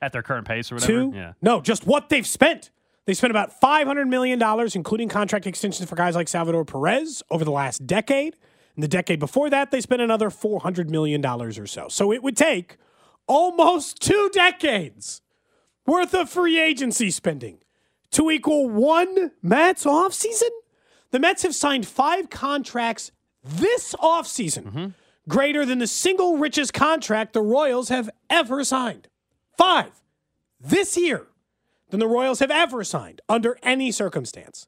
at 0.00 0.12
their 0.12 0.22
current 0.22 0.46
pace 0.46 0.70
or 0.70 0.76
whatever. 0.76 0.92
Two? 0.92 1.12
Yeah. 1.14 1.32
No, 1.42 1.60
just 1.60 1.84
what 1.86 2.08
they've 2.08 2.26
spent. 2.26 2.70
They 3.06 3.14
spent 3.14 3.32
about 3.32 3.60
$500 3.60 4.06
million, 4.08 4.40
including 4.74 5.08
contract 5.08 5.46
extensions 5.48 5.88
for 5.88 5.96
guys 5.96 6.14
like 6.14 6.28
Salvador 6.28 6.64
Perez 6.64 7.22
over 7.30 7.44
the 7.44 7.50
last 7.50 7.84
decade. 7.86 8.36
And 8.76 8.82
the 8.84 8.88
decade 8.88 9.18
before 9.18 9.50
that, 9.50 9.72
they 9.72 9.80
spent 9.80 10.00
another 10.02 10.30
$400 10.30 10.88
million 10.90 11.24
or 11.26 11.50
so. 11.66 11.88
So 11.88 12.12
it 12.12 12.22
would 12.22 12.36
take 12.36 12.76
almost 13.26 14.00
two 14.00 14.30
decades 14.32 15.22
worth 15.88 16.14
of 16.14 16.28
free 16.28 16.60
agency 16.60 17.10
spending 17.10 17.58
to 18.10 18.30
equal 18.30 18.68
one 18.68 19.32
Mets 19.42 19.84
offseason. 19.84 20.50
The 21.10 21.18
Mets 21.18 21.42
have 21.42 21.54
signed 21.54 21.86
five 21.86 22.28
contracts 22.28 23.10
this 23.42 23.94
offseason, 23.94 24.64
mm-hmm. 24.64 24.86
greater 25.26 25.64
than 25.64 25.78
the 25.78 25.86
single 25.86 26.36
richest 26.36 26.74
contract 26.74 27.32
the 27.32 27.40
Royals 27.40 27.88
have 27.88 28.10
ever 28.28 28.62
signed. 28.64 29.08
Five 29.56 29.92
this 30.60 30.96
year 30.96 31.26
than 31.88 32.00
the 32.00 32.06
Royals 32.06 32.40
have 32.40 32.50
ever 32.50 32.84
signed 32.84 33.22
under 33.26 33.58
any 33.62 33.90
circumstance. 33.90 34.66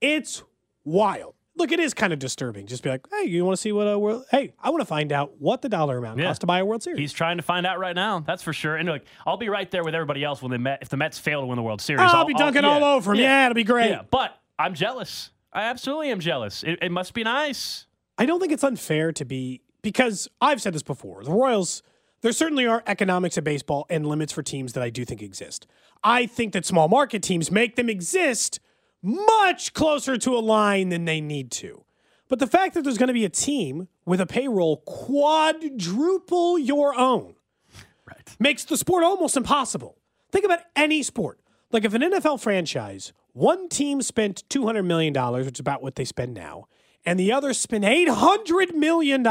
It's 0.00 0.44
wild. 0.84 1.33
Look, 1.56 1.70
it 1.70 1.78
is 1.78 1.94
kind 1.94 2.12
of 2.12 2.18
disturbing. 2.18 2.66
Just 2.66 2.82
be 2.82 2.90
like, 2.90 3.06
hey, 3.12 3.28
you 3.28 3.44
want 3.44 3.56
to 3.56 3.60
see 3.60 3.70
what 3.70 3.84
a 3.84 3.96
world? 3.98 4.24
Hey, 4.30 4.54
I 4.60 4.70
want 4.70 4.80
to 4.80 4.86
find 4.86 5.12
out 5.12 5.40
what 5.40 5.62
the 5.62 5.68
dollar 5.68 5.98
amount 5.98 6.18
Yeah. 6.18 6.26
costs 6.26 6.40
to 6.40 6.46
buy 6.46 6.58
a 6.58 6.64
World 6.64 6.82
Series. 6.82 6.98
He's 6.98 7.12
trying 7.12 7.36
to 7.36 7.44
find 7.44 7.64
out 7.64 7.78
right 7.78 7.94
now. 7.94 8.20
That's 8.20 8.42
for 8.42 8.52
sure. 8.52 8.76
And 8.76 8.88
look, 8.88 9.02
I'll 9.24 9.36
be 9.36 9.48
right 9.48 9.70
there 9.70 9.84
with 9.84 9.94
everybody 9.94 10.24
else 10.24 10.42
when 10.42 10.50
the 10.50 10.58
Met, 10.58 10.80
if 10.82 10.88
the 10.88 10.96
Mets 10.96 11.18
fail 11.18 11.42
to 11.42 11.46
win 11.46 11.56
the 11.56 11.62
World 11.62 11.80
Series. 11.80 12.00
I'll, 12.02 12.24
be 12.24 12.34
dunking 12.34 12.64
yeah, 12.64 12.70
all 12.70 12.82
over 12.82 13.12
him. 13.12 13.20
Yeah. 13.20 13.46
it'll 13.46 13.54
be 13.54 13.62
great. 13.62 13.90
Yeah, 13.90 14.02
but 14.10 14.36
I'm 14.58 14.74
jealous. 14.74 15.30
I 15.52 15.62
absolutely 15.64 16.10
am 16.10 16.18
jealous. 16.18 16.64
It, 16.64 16.80
it 16.82 16.90
must 16.90 17.14
be 17.14 17.22
nice. 17.22 17.86
I 18.18 18.26
don't 18.26 18.40
think 18.40 18.52
it's 18.52 18.64
unfair 18.64 19.12
to 19.12 19.24
be 19.24 19.62
because 19.82 20.28
I've 20.40 20.60
said 20.60 20.74
this 20.74 20.82
before. 20.82 21.22
The 21.22 21.30
Royals, 21.30 21.84
there 22.22 22.32
certainly 22.32 22.66
are 22.66 22.82
economics 22.88 23.36
of 23.36 23.44
baseball 23.44 23.86
and 23.88 24.04
limits 24.06 24.32
for 24.32 24.42
teams 24.42 24.72
that 24.72 24.82
I 24.82 24.90
do 24.90 25.04
think 25.04 25.22
exist. 25.22 25.68
I 26.02 26.26
think 26.26 26.52
that 26.54 26.66
small 26.66 26.88
market 26.88 27.22
teams 27.22 27.50
make 27.52 27.76
them 27.76 27.88
exist 27.88 28.58
much 29.04 29.74
closer 29.74 30.16
to 30.16 30.36
a 30.36 30.40
line 30.40 30.88
than 30.88 31.04
they 31.04 31.20
need 31.20 31.50
to. 31.52 31.84
But 32.28 32.38
the 32.38 32.46
fact 32.46 32.74
that 32.74 32.82
there's 32.84 32.96
going 32.98 33.08
to 33.08 33.12
be 33.12 33.26
a 33.26 33.28
team 33.28 33.88
with 34.06 34.20
a 34.20 34.26
payroll 34.26 34.78
quadruple 34.78 36.58
your 36.58 36.98
own 36.98 37.34
Right. 38.06 38.36
makes 38.38 38.64
the 38.64 38.76
sport 38.78 39.04
almost 39.04 39.36
impossible. 39.36 39.98
Think 40.32 40.44
about 40.44 40.60
any 40.74 41.02
sport. 41.02 41.38
Like 41.70 41.84
if 41.84 41.92
an 41.94 42.02
NFL 42.02 42.40
franchise, 42.40 43.12
one 43.32 43.68
team 43.68 44.00
spent 44.00 44.42
$200 44.48 44.84
million, 44.84 45.12
which 45.34 45.54
is 45.56 45.60
about 45.60 45.82
what 45.82 45.96
they 45.96 46.04
spend 46.04 46.34
now, 46.34 46.66
and 47.04 47.20
the 47.20 47.32
other 47.32 47.52
spent 47.52 47.84
$800 47.84 48.74
million, 48.74 49.26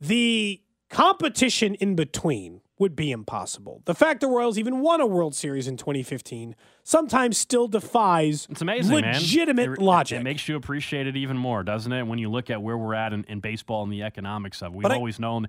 the 0.00 0.60
competition 0.88 1.74
in 1.76 1.94
between 1.94 2.60
would 2.80 2.96
be 2.96 3.12
impossible. 3.12 3.82
The 3.84 3.94
fact 3.94 4.20
the 4.20 4.26
Royals 4.26 4.58
even 4.58 4.80
won 4.80 5.00
a 5.02 5.06
World 5.06 5.34
Series 5.34 5.68
in 5.68 5.76
2015 5.76 6.56
sometimes 6.82 7.36
still 7.36 7.68
defies 7.68 8.48
It's 8.50 8.62
amazing, 8.62 9.02
man. 9.02 9.14
legitimate 9.14 9.72
It- 9.72 9.78
logic. 9.78 10.18
It 10.20 10.24
makes 10.24 10.48
you 10.48 10.56
appreciate 10.56 11.06
it 11.06 11.14
even 11.14 11.36
more, 11.36 11.62
doesn't 11.62 11.92
it? 11.92 12.04
When 12.06 12.18
you 12.18 12.30
look 12.30 12.48
at 12.50 12.62
where 12.62 12.78
we're 12.78 12.94
at 12.94 13.12
in, 13.12 13.22
in 13.24 13.40
baseball 13.40 13.84
and 13.84 13.92
the 13.92 14.02
economics 14.02 14.62
of 14.62 14.72
it. 14.72 14.76
We've 14.78 14.82
But 14.82 14.92
I- 14.92 14.96
always 14.96 15.20
known 15.20 15.48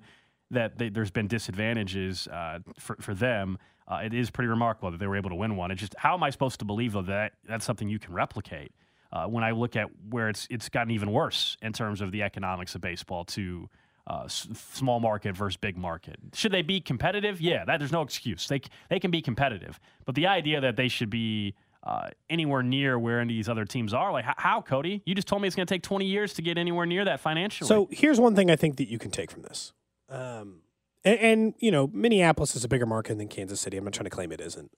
that 0.50 0.76
they, 0.76 0.90
there's 0.90 1.10
been 1.10 1.26
disadvantages 1.26 2.28
uh, 2.28 2.58
for, 2.78 2.96
for 3.00 3.14
them. 3.14 3.58
uh, 3.88 4.00
it 4.04 4.12
is 4.12 4.30
pretty 4.30 4.48
remarkable 4.48 4.90
that 4.90 4.98
they 4.98 5.06
were 5.06 5.16
able 5.16 5.30
to 5.30 5.36
win 5.36 5.56
one. 5.56 5.70
It's 5.70 5.80
just 5.80 5.94
how 5.98 6.12
am 6.14 6.22
I 6.22 6.28
supposed 6.30 6.58
to 6.58 6.66
believe 6.66 6.92
though 6.92 7.02
that 7.02 7.32
that's 7.48 7.64
something 7.64 7.88
you 7.88 7.98
can 7.98 8.12
replicate? 8.12 8.72
Uh, 9.10 9.26
when 9.26 9.42
I 9.44 9.50
look 9.52 9.74
at 9.76 9.88
where 10.10 10.28
it's 10.28 10.46
it's 10.50 10.68
gotten 10.68 10.90
even 10.90 11.10
worse 11.12 11.56
in 11.62 11.72
terms 11.72 12.00
of 12.02 12.12
the 12.12 12.22
economics 12.22 12.74
of 12.74 12.80
baseball 12.82 13.24
to 13.26 13.68
uh, 14.06 14.22
s- 14.24 14.48
small 14.54 15.00
market 15.00 15.36
versus 15.36 15.56
big 15.56 15.76
market. 15.76 16.16
Should 16.34 16.52
they 16.52 16.62
be 16.62 16.80
competitive? 16.80 17.40
Yeah, 17.40 17.64
that, 17.64 17.78
there's 17.78 17.92
no 17.92 18.02
excuse. 18.02 18.48
They 18.48 18.60
they 18.88 18.98
can 18.98 19.10
be 19.10 19.22
competitive, 19.22 19.78
but 20.04 20.14
the 20.14 20.26
idea 20.26 20.60
that 20.60 20.76
they 20.76 20.88
should 20.88 21.10
be 21.10 21.54
uh, 21.84 22.08
anywhere 22.30 22.62
near 22.62 22.98
where 22.98 23.20
any 23.20 23.34
of 23.34 23.36
these 23.36 23.48
other 23.48 23.64
teams 23.64 23.92
are, 23.92 24.12
like 24.12 24.24
how, 24.24 24.34
how 24.36 24.60
Cody? 24.60 25.02
You 25.04 25.14
just 25.14 25.26
told 25.26 25.42
me 25.42 25.48
it's 25.48 25.56
going 25.56 25.66
to 25.66 25.74
take 25.74 25.82
20 25.82 26.04
years 26.04 26.32
to 26.34 26.42
get 26.42 26.56
anywhere 26.58 26.86
near 26.86 27.04
that 27.04 27.20
financially. 27.20 27.66
So 27.66 27.88
here's 27.90 28.20
one 28.20 28.36
thing 28.36 28.50
I 28.50 28.56
think 28.56 28.76
that 28.76 28.88
you 28.88 28.98
can 28.98 29.10
take 29.10 29.30
from 29.30 29.42
this. 29.42 29.72
Um, 30.08 30.60
and, 31.04 31.18
and, 31.18 31.54
you 31.58 31.70
know, 31.70 31.88
Minneapolis 31.92 32.54
is 32.54 32.64
a 32.64 32.68
bigger 32.68 32.86
market 32.86 33.18
than 33.18 33.28
Kansas 33.28 33.60
City. 33.60 33.76
I'm 33.76 33.84
not 33.84 33.94
trying 33.94 34.04
to 34.04 34.10
claim 34.10 34.30
it 34.30 34.40
isn't. 34.40 34.70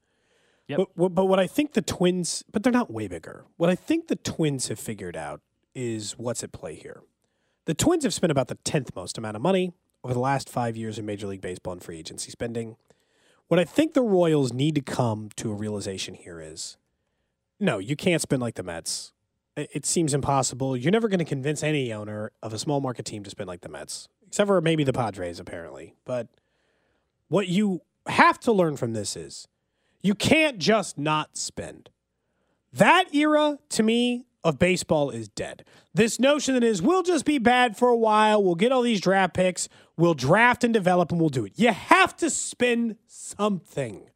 Yep. 0.69 0.81
But, 0.97 1.09
but 1.15 1.25
what 1.27 1.39
I 1.39 1.47
think 1.47 1.75
the 1.75 1.83
Twins, 1.83 2.43
but 2.51 2.63
they're 2.63 2.73
not 2.73 2.91
way 2.91 3.07
bigger. 3.07 3.45
What 3.57 3.69
I 3.69 3.75
think 3.75 4.09
the 4.09 4.17
Twins 4.17 4.69
have 4.69 4.79
figured 4.79 5.17
out 5.17 5.43
is 5.75 6.13
what's 6.13 6.43
at 6.43 6.53
play 6.53 6.75
here. 6.75 7.03
The 7.67 7.75
Twins 7.75 8.05
have 8.05 8.13
spent 8.13 8.31
about 8.31 8.49
the 8.49 8.57
10th 8.57 8.95
most 8.95 9.17
amount 9.17 9.37
of 9.37 9.43
money 9.43 9.73
over 10.03 10.13
the 10.13 10.21
last 10.21 10.51
five 10.51 10.77
years 10.77 10.99
in 10.99 11.07
Major 11.07 11.27
League 11.27 11.41
Baseball 11.41 11.73
and 11.73 11.83
free 11.83 11.99
agency 11.99 12.31
spending. 12.31 12.77
What 13.49 13.59
I 13.59 13.65
think 13.65 13.95
the 13.95 14.03
Royals 14.03 14.53
need 14.53 14.75
to 14.75 14.83
come 14.83 15.31
to 15.37 15.51
a 15.51 15.55
realization 15.55 16.15
here 16.15 16.41
is 16.41 16.77
no, 17.59 17.79
you 17.79 17.97
can't 17.97 18.21
spend 18.21 18.43
like 18.43 18.57
the 18.57 18.63
Mets. 18.63 19.13
It 19.57 19.71
it 19.73 19.87
seems 19.87 20.13
impossible. 20.13 20.77
You're 20.77 20.93
never 20.93 21.09
going 21.09 21.21
to 21.21 21.25
convince 21.25 21.63
any 21.63 21.93
owner 21.93 22.33
of 22.43 22.53
a 22.53 22.59
small 22.59 22.81
market 22.81 23.07
team 23.07 23.23
to 23.23 23.31
spend 23.31 23.49
like 23.49 23.63
the 23.63 23.69
Mets, 23.69 24.09
except 24.27 24.47
for 24.47 24.61
maybe 24.61 24.85
the 24.85 24.93
Padres, 24.93 25.41
apparently. 25.41 25.95
But 26.05 26.29
what 27.29 27.49
you 27.49 27.81
have 28.07 28.39
to 28.41 28.53
learn 28.53 28.77
from 28.77 28.93
this 28.93 29.17
is 29.17 29.49
you 30.03 30.15
can't 30.15 30.59
just 30.59 30.99
not 30.99 31.37
spend. 31.37 31.89
That 32.73 33.15
era, 33.15 33.59
to 33.71 33.83
me, 33.83 34.27
of 34.45 34.59
baseball 34.59 35.11
is 35.11 35.27
dead. 35.29 35.65
This 35.95 36.21
notion 36.21 36.55
that 36.55 36.63
is, 36.63 36.83
we'll 36.83 37.03
just 37.03 37.25
be 37.25 37.39
bad 37.39 37.77
for 37.77 37.89
a 37.89 37.97
while, 37.97 38.43
we'll 38.43 38.55
get 38.55 38.71
all 38.71 38.83
these 38.83 39.01
draft 39.01 39.35
picks, 39.35 39.69
we'll 39.97 40.15
draft 40.15 40.63
and 40.63 40.73
develop, 40.75 41.11
and 41.11 41.21
we'll 41.21 41.31
do 41.31 41.47
it. 41.47 41.53
You 41.57 41.73
have 41.73 42.17
to 42.19 42.29
spend 42.31 42.97
something. 43.07 44.11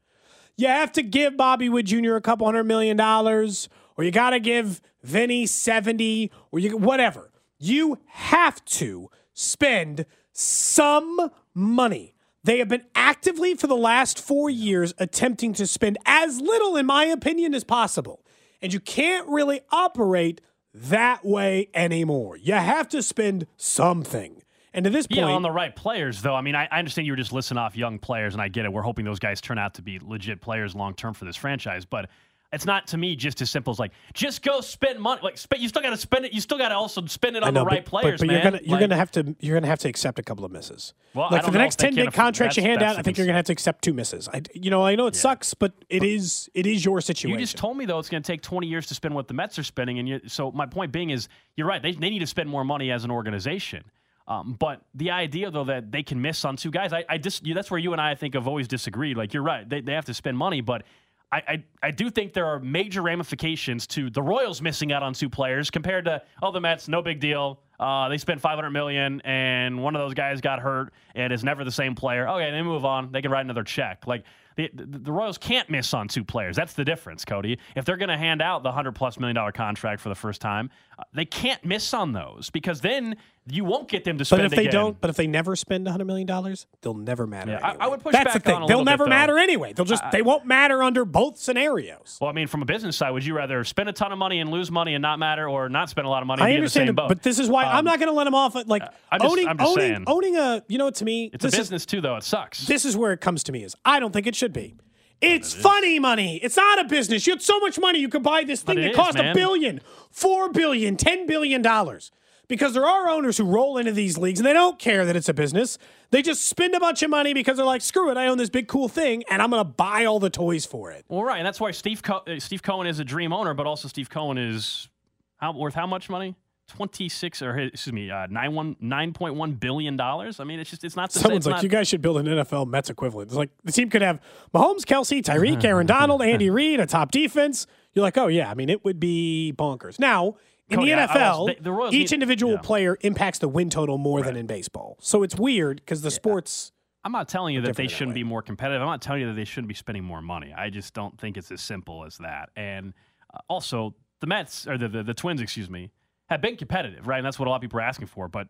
You 0.57 0.67
have 0.67 0.93
to 0.93 1.03
give 1.03 1.37
Bobby 1.37 1.69
Witt 1.69 1.87
Jr. 1.87 2.17
a 2.17 2.21
couple 2.21 2.47
hundred 2.47 2.65
million 2.65 2.97
dollars, 2.97 3.69
or 3.97 4.05
you 4.05 4.11
got 4.11 4.31
to 4.31 4.41
give 4.41 4.81
Vinny 5.03 5.47
70, 5.47 6.31
or 6.53 6.59
you 6.59 6.77
whatever. 6.77 7.31
You 7.59 7.99
have 8.07 8.65
to 8.67 9.11
spend 9.33 10.05
some 10.33 11.31
money. 11.55 12.15
They 12.45 12.59
have 12.59 12.69
been 12.69 12.85
actively 12.95 13.55
for 13.55 13.67
the 13.67 13.77
last 13.77 14.21
four 14.21 14.49
years 14.49 14.95
attempting 14.99 15.53
to 15.55 15.67
spend 15.67 15.99
as 16.07 16.41
little, 16.41 16.77
in 16.77 16.87
my 16.87 17.05
opinion, 17.05 17.55
as 17.55 17.65
possible. 17.65 18.25
And 18.61 18.73
you 18.73 18.81
can't 18.81 19.29
really 19.29 19.61
operate 19.71 20.41
that 20.75 21.25
way 21.25 21.69
anymore. 21.75 22.37
You 22.37 22.55
have 22.55 22.89
to 22.91 23.03
spend 23.03 23.47
something. 23.57 24.43
And 24.75 24.85
to 24.85 24.91
this 24.91 25.07
point, 25.07 25.21
Yeah, 25.21 25.27
on 25.27 25.43
the 25.43 25.51
right 25.51 25.75
players, 25.75 26.23
though. 26.23 26.35
I 26.35 26.41
mean, 26.43 26.55
I, 26.55 26.69
I 26.71 26.79
understand 26.79 27.07
you 27.07 27.13
were 27.13 27.17
just 27.17 27.33
listing 27.33 27.57
off 27.57 27.77
young 27.77 27.99
players, 27.99 28.35
and 28.35 28.43
I 28.43 28.49
get 28.49 28.65
it. 28.65 28.73
We're 28.73 28.83
hoping 28.83 29.05
those 29.05 29.19
guys 29.19 29.41
turn 29.41 29.59
out 29.59 29.75
to 29.75 29.83
be 29.83 29.99
legit 29.99 30.41
players 30.41 30.75
long 30.75 30.95
term 30.95 31.15
for 31.15 31.25
this 31.25 31.37
franchise. 31.37 31.85
But 31.85 32.11
it's 32.53 32.65
not 32.65 32.87
to 32.89 32.97
me 32.97 33.15
just 33.15 33.43
as 33.43 33.51
simple 33.51 33.71
as 33.71 33.79
like 33.79 33.93
just 34.15 34.43
go 34.43 34.61
spend 34.61 34.99
money. 34.99 35.21
Like, 35.23 35.37
spend, 35.37 35.63
you 35.63 35.69
still 35.69 35.83
got 35.83 35.91
to 35.91 35.97
spend 35.97 36.25
it. 36.25 36.33
You 36.33 36.41
still 36.41 36.57
got 36.57 36.71
to 36.71 36.77
also 36.77 37.05
spend 37.07 37.37
it 37.37 37.43
on 37.43 37.53
know, 37.53 37.61
the 37.61 37.67
right 37.67 37.85
but, 37.85 37.91
but- 37.91 38.01
players, 38.03 38.21
but, 38.21 38.27
man. 38.27 38.35
you're 38.35 38.43
gonna 38.45 38.61
you're 38.63 38.73
Like, 38.73 38.81
gonna 38.81 38.97
have 38.97 39.11
to 39.13 39.37
you're 39.41 39.57
gonna 39.57 39.67
have 39.67 39.81
to 39.81 39.89
accept 39.89 40.19
a 40.19 40.23
couple 40.23 40.45
of 40.45 40.53
misses. 40.53 40.95
Well, 41.15 41.29
like 41.31 41.45
for 41.45 41.51
the 41.51 41.59
next 41.59 41.79
ten 41.79 41.95
big 41.95 42.13
contracts 42.13 42.57
you 42.57 42.63
hand 42.63 42.83
out, 42.83 42.97
I 42.97 43.03
think 43.03 43.19
you're 43.19 43.27
gonna 43.27 43.37
have 43.37 43.47
to 43.47 43.53
accept 43.53 43.83
two 43.85 43.93
misses. 43.93 44.29
I, 44.33 44.43
you 44.55 44.71
know, 44.71 44.85
I 44.85 44.95
know 44.95 45.07
it 45.07 45.17
sucks, 45.17 45.53
but 45.55 45.73
it 45.91 46.03
is 46.03 46.49
it 46.55 46.67
is 46.67 46.85
your 46.85 47.01
situation. 47.01 47.39
You 47.39 47.45
just 47.45 47.57
told 47.57 47.77
me 47.77 47.85
though 47.85 47.99
it's 47.99 48.09
going 48.09 48.23
to 48.23 48.27
take 48.27 48.43
20 48.43 48.67
years 48.67 48.87
to 48.87 48.95
spend 48.95 49.15
what 49.15 49.29
the 49.29 49.35
Mets 49.35 49.59
are 49.59 49.63
spending, 49.65 49.99
and 49.99 50.09
you, 50.09 50.21
so 50.27 50.51
my 50.53 50.67
point 50.67 50.93
being 50.93 51.11
is 51.11 51.29
you're 51.57 51.67
right. 51.67 51.83
They, 51.83 51.93
they 51.93 52.11
need 52.11 52.21
to 52.21 52.27
spend 52.27 52.49
more 52.49 52.65
money 52.65 52.91
as 52.91 53.05
an 53.05 53.11
organization. 53.11 53.85
Um, 54.27 54.57
but 54.59 54.83
the 54.95 55.11
idea 55.11 55.51
though 55.51 55.65
that 55.65 55.91
they 55.91 56.03
can 56.03 56.21
miss 56.21 56.45
on 56.45 56.57
two 56.57 56.71
guys, 56.71 56.93
I, 56.93 57.05
I 57.09 57.17
dis, 57.17 57.41
that's 57.41 57.71
where 57.71 57.81
you 57.81 57.93
and 57.93 58.01
I, 58.01 58.11
I 58.11 58.15
think 58.15 58.35
have 58.35 58.47
always 58.47 58.69
disagreed. 58.69 59.17
Like 59.17 59.33
you're 59.33 59.43
right, 59.43 59.67
they, 59.69 59.81
they 59.81 59.93
have 59.95 60.05
to 60.05 60.15
spend 60.15 60.37
money, 60.37 60.61
but 60.61 60.83
I, 61.31 61.37
I 61.37 61.65
I 61.83 61.91
do 61.91 62.11
think 62.11 62.33
there 62.33 62.47
are 62.47 62.59
major 62.59 63.03
ramifications 63.03 63.87
to 63.89 64.09
the 64.11 64.23
Royals 64.23 64.63
missing 64.63 64.93
out 64.93 65.03
on 65.03 65.13
two 65.13 65.29
players 65.29 65.71
compared 65.71 66.07
to 66.07 66.23
oh 66.43 66.53
the 66.53 66.61
Mets, 66.61 66.89
no 66.89 67.03
big 67.03 67.21
deal. 67.21 67.61
Uh, 67.79 68.09
they 68.09 68.19
spent 68.19 68.41
500 68.41 68.71
million, 68.71 69.21
and 69.21 69.81
one 69.81 69.95
of 69.95 70.01
those 70.01 70.15
guys 70.15 70.41
got 70.41 70.59
hurt 70.59 70.93
and 71.15 71.33
is 71.33 71.45
never 71.45 71.63
the 71.65 71.71
same 71.71 71.95
player. 71.95 72.29
Okay, 72.29 72.51
they 72.51 72.63
move 72.63 72.85
on. 72.85 73.13
They 73.13 73.23
can 73.23 73.31
write 73.31 73.45
another 73.45 73.63
check. 73.63 74.07
Like 74.07 74.25
the, 74.57 74.69
the, 74.75 75.13
Royals 75.13 75.39
can't 75.39 75.71
miss 75.71 75.95
on 75.95 76.09
two 76.09 76.25
players. 76.25 76.57
That's 76.57 76.73
the 76.73 76.85
difference, 76.85 77.25
Cody. 77.25 77.59
If 77.77 77.85
they're 77.85 77.97
going 77.97 78.09
to 78.09 78.19
hand 78.19 78.43
out 78.43 78.65
the 78.65 78.73
hundred 78.73 78.97
plus 78.97 79.19
million 79.21 79.37
dollar 79.37 79.53
contract 79.53 80.01
for 80.01 80.09
the 80.09 80.17
first 80.17 80.41
time, 80.41 80.71
uh, 80.99 81.05
they 81.15 81.25
can't 81.25 81.65
miss 81.65 81.95
on 81.95 82.13
those 82.13 82.51
because 82.51 82.81
then 82.81 83.17
you 83.51 83.65
won't 83.65 83.89
get 83.89 84.05
them 84.05 84.19
to 84.19 84.25
spend. 84.25 84.41
But 84.41 84.47
if 84.47 84.51
they 84.53 84.63
again. 84.63 84.73
don't, 84.73 85.01
but 85.01 85.11
if 85.11 85.17
they 85.17 85.27
never 85.27 85.57
spend 85.57 85.87
hundred 85.89 86.07
million 86.07 86.27
dollars, 86.27 86.67
they'll 86.83 86.95
never 86.95 87.27
matter. 87.27 87.53
Yeah, 87.53 87.59
I- 87.63 87.69
I 87.69 87.71
anyway. 87.73 87.89
would 87.91 88.01
push 88.03 88.13
That's 88.13 88.25
back 88.25 88.35
the 88.35 88.41
thing. 88.41 88.55
on 88.57 88.63
a 88.63 88.67
They'll 88.67 88.79
little 88.79 88.85
bit, 88.85 88.91
never 88.91 89.07
matter 89.07 89.39
anyway. 89.39 89.73
They'll 89.73 89.85
just 89.87 90.03
they 90.13 90.23
won't 90.23 90.45
matter 90.47 90.83
under 90.83 91.05
both 91.05 91.39
scenarios. 91.39 92.19
Well, 92.21 92.31
I 92.31 92.33
mean, 92.33 92.47
from 92.47 92.63
a 92.63 92.65
business 92.65 92.97
side, 92.97 93.11
would 93.11 93.25
you 93.25 93.35
rather 93.35 93.65
spend 93.65 93.89
a 93.89 93.93
ton 93.93 94.13
of 94.13 94.19
money 94.19 94.41
and 94.41 94.51
lose 94.51 94.71
money 94.71 94.95
and 94.95 95.03
not 95.03 95.19
matter, 95.19 95.49
or 95.49 95.69
not 95.69 95.91
spend 95.91 96.07
a 96.07 96.11
lot 96.11 96.23
of 96.23 96.27
money 96.27 96.43
and 96.43 96.47
I 96.49 96.53
be 96.53 96.57
in 96.57 96.65
the 96.65 96.69
same 96.71 96.83
understand, 96.83 96.97
boat? 96.97 97.09
but 97.09 97.23
this 97.23 97.39
is 97.39 97.49
why 97.49 97.65
I'm 97.65 97.79
Um, 97.79 97.85
not 97.85 97.99
going 97.99 98.09
to 98.11 98.15
let 98.15 98.25
them 98.25 98.35
off. 98.35 98.55
Like 98.67 98.83
I'm 99.11 99.21
just- 99.21 99.33
owning, 99.33 99.49
I'm 99.49 99.59
just 99.59 99.71
owning, 99.71 99.79
saying. 99.95 100.05
owning 100.07 100.37
a. 100.37 100.63
You 100.69 100.79
know 100.79 100.85
what? 100.87 100.97
To 100.97 101.05
me, 101.05 101.31
It's 101.33 101.45
a 101.45 101.49
this 101.49 101.55
is 101.55 101.59
business 101.61 101.87
too, 101.87 102.01
though. 102.01 102.17
It 102.17 102.25
sucks. 102.25 102.67
this 102.67 102.85
is 102.85 102.97
where 102.97 103.13
it 103.13 103.21
comes 103.21 103.43
to 103.45 103.53
me 103.53 103.65
is 103.65 103.75
I 103.85 104.01
don't 104.01 104.13
think 104.13 104.27
it 104.27 104.35
should 104.37 104.53
be. 104.53 104.75
It's 105.21 105.53
funny 105.53 105.99
money. 105.99 106.37
It's 106.37 106.57
not 106.57 106.79
a 106.81 106.85
business. 106.85 107.27
You 107.27 107.33
had 107.33 107.43
so 107.43 107.59
much 107.59 107.77
money 107.77 107.99
you 107.99 108.09
could 108.09 108.23
buy 108.23 108.45
this 108.45 108.63
thing 108.63 108.79
it 108.79 108.83
that 108.83 108.91
is, 108.91 108.97
cost 108.97 109.19
a 109.19 109.33
billion, 109.35 109.81
four 110.13 110.49
billion, 110.51 110.97
ten 110.97 111.27
billion 111.27 111.61
dollars. 111.61 112.13
Because 112.49 112.73
there 112.73 112.87
are 112.87 113.09
owners 113.09 113.37
who 113.37 113.45
roll 113.45 113.77
into 113.77 113.93
these 113.93 114.17
leagues 114.17 114.41
and 114.41 114.47
they 114.47 114.55
don't 114.55 114.79
care 114.79 115.05
that 115.05 115.15
it's 115.15 115.29
a 115.29 115.35
business. 115.35 115.77
They 116.11 116.23
just 116.23 116.49
spend 116.49 116.75
a 116.75 116.81
bunch 116.81 117.03
of 117.03 117.11
money 117.11 117.35
because 117.35 117.59
they're 117.59 117.67
like, 117.67 117.83
screw 117.83 118.11
it, 118.11 118.17
I 118.17 118.27
own 118.27 118.39
this 118.39 118.49
big 118.49 118.69
cool 118.69 118.89
thing 118.89 119.23
and 119.31 119.43
I'm 119.43 119.51
gonna 119.51 119.65
buy 119.65 120.07
all 120.07 120.19
the 120.19 120.31
toys 120.31 120.65
for 120.65 120.91
it. 120.91 121.05
well, 121.09 121.23
right, 121.23 121.37
and 121.37 121.47
that's 121.47 121.61
why 121.61 121.71
Steve 121.73 122.03
Co- 122.03 122.23
uh, 122.27 122.39
Steve 122.41 122.63
Cohen 122.63 122.87
is 122.87 122.99
a 122.99 123.05
dream 123.05 123.33
owner, 123.35 123.53
but 123.53 123.67
also 123.67 123.87
Steve 123.87 124.09
Cohen 124.09 124.39
is 124.39 124.89
how 125.37 125.53
worth 125.53 125.75
how 125.75 125.87
much 125.87 126.09
money? 126.09 126.35
Twenty 126.69 127.09
six 127.09 127.41
or 127.41 127.57
excuse 127.57 127.93
me, 127.95 128.11
uh, 128.11 128.27
nine 128.29 128.55
one 128.55 128.77
nine 128.79 129.13
point 129.15 129.35
one 129.35 129.53
billion 129.53 129.97
dollars. 129.97 130.39
I 130.39 130.45
mean, 130.45 130.59
it's 130.61 130.69
just 130.69 130.85
it's 130.85 130.97
not 130.97 131.11
the 131.13 131.19
Someone's 131.19 131.47
it's 131.47 131.47
like, 131.47 131.57
not, 131.57 131.63
you 131.63 131.69
guys 131.71 131.89
should 131.89 132.03
build 132.03 132.19
an 132.19 132.27
NFL 132.27 132.67
Mets 132.69 132.91
equivalent. 132.91 133.29
It's 133.29 133.37
like 133.37 133.49
the 133.65 133.73
team 133.73 133.89
could 133.89 134.03
have 134.03 134.21
Mahomes, 134.55 134.81
Kelce, 134.83 135.23
Tyreek, 135.23 135.65
Aaron 135.65 135.87
Donald, 135.87 136.21
Andy 136.33 136.51
Reid, 136.51 136.81
a 136.81 136.87
top 136.87 137.11
defense. 137.11 137.67
You're 137.95 138.03
like, 138.03 138.19
oh 138.19 138.27
yeah, 138.27 138.51
I 138.51 138.55
mean, 138.55 138.69
it 138.69 138.85
would 138.85 139.01
be 139.01 139.55
bonkers. 139.57 139.99
Now, 139.99 140.37
in 140.71 140.79
Cody, 140.79 140.91
the 140.91 140.99
I- 140.99 141.05
I 141.05 141.07
NFL, 141.07 141.47
was- 141.47 141.57
the- 141.57 141.63
the 141.63 141.73
Royals 141.73 141.95
each 141.95 142.13
individual 142.13 142.55
yeah. 142.55 142.61
player 142.61 142.99
impacts 143.01 143.39
the 143.39 143.49
win 143.49 143.71
total 143.71 143.99
more 143.99 144.23
than 144.23 144.37
in 144.37 144.47
baseball. 144.47 144.97
So 145.01 145.23
it's 145.23 145.37
weird 145.37 145.77
because 145.77 146.03
the 146.03 146.11
sports. 146.11 146.73
I'm 147.05 147.13
not 147.13 147.29
telling 147.29 147.55
you 147.55 147.61
that 147.63 147.69
they 147.77 147.85
different 147.85 147.85
in 147.85 147.87
that 147.93 147.97
shouldn't 147.97 148.15
way. 148.17 148.21
be 148.23 148.25
more 148.25 148.43
competitive. 148.43 148.83
I'm 148.83 148.89
not 148.89 149.01
telling 149.01 149.23
you 149.23 149.29
that 149.29 149.35
they 149.35 149.45
shouldn't 149.45 149.69
be 149.69 149.75
spending 149.75 150.05
more 150.05 150.21
money. 150.21 150.53
I 150.53 150.69
just 150.69 150.93
don't 150.95 151.19
think 151.19 151.37
it's 151.37 151.51
as 151.51 151.61
simple 151.61 152.05
as 152.05 152.19
that. 152.19 152.51
And 152.57 152.93
uh, 153.33 153.39
also, 153.49 153.95
the 154.21 154.27
Mets 154.27 154.67
or 154.67 154.77
the, 154.77 154.89
the 154.89 155.03
the 155.05 155.15
Twins, 155.15 155.41
excuse 155.41 155.71
me, 155.71 155.91
have 156.29 156.41
been 156.43 156.57
competitive, 156.57 157.07
right? 157.07 157.19
And 157.19 157.25
that's 157.27 157.39
what 157.39 157.47
a 157.47 157.51
lot 157.51 157.57
of 157.57 157.63
people 157.63 157.79
are 157.79 157.83
asking 157.83 158.09
for. 158.09 158.29
But 158.29 158.49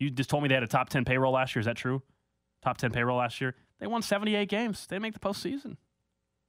you 0.00 0.10
just 0.10 0.30
told 0.30 0.42
me 0.42 0.48
they 0.48 0.54
had 0.54 0.64
a 0.64 0.66
top 0.68 0.88
ten 0.88 1.04
payroll 1.04 1.32
last 1.34 1.54
year. 1.54 1.60
Is 1.60 1.66
that 1.66 1.76
true? 1.76 2.02
Top 2.62 2.78
ten 2.78 2.90
payroll 2.90 3.18
last 3.18 3.40
year. 3.40 3.54
They 3.78 3.86
won 3.86 4.02
78 4.02 4.48
games. 4.48 4.86
They 4.88 4.96
didn't 4.96 5.02
make 5.02 5.14
the 5.14 5.20
postseason. 5.20 5.76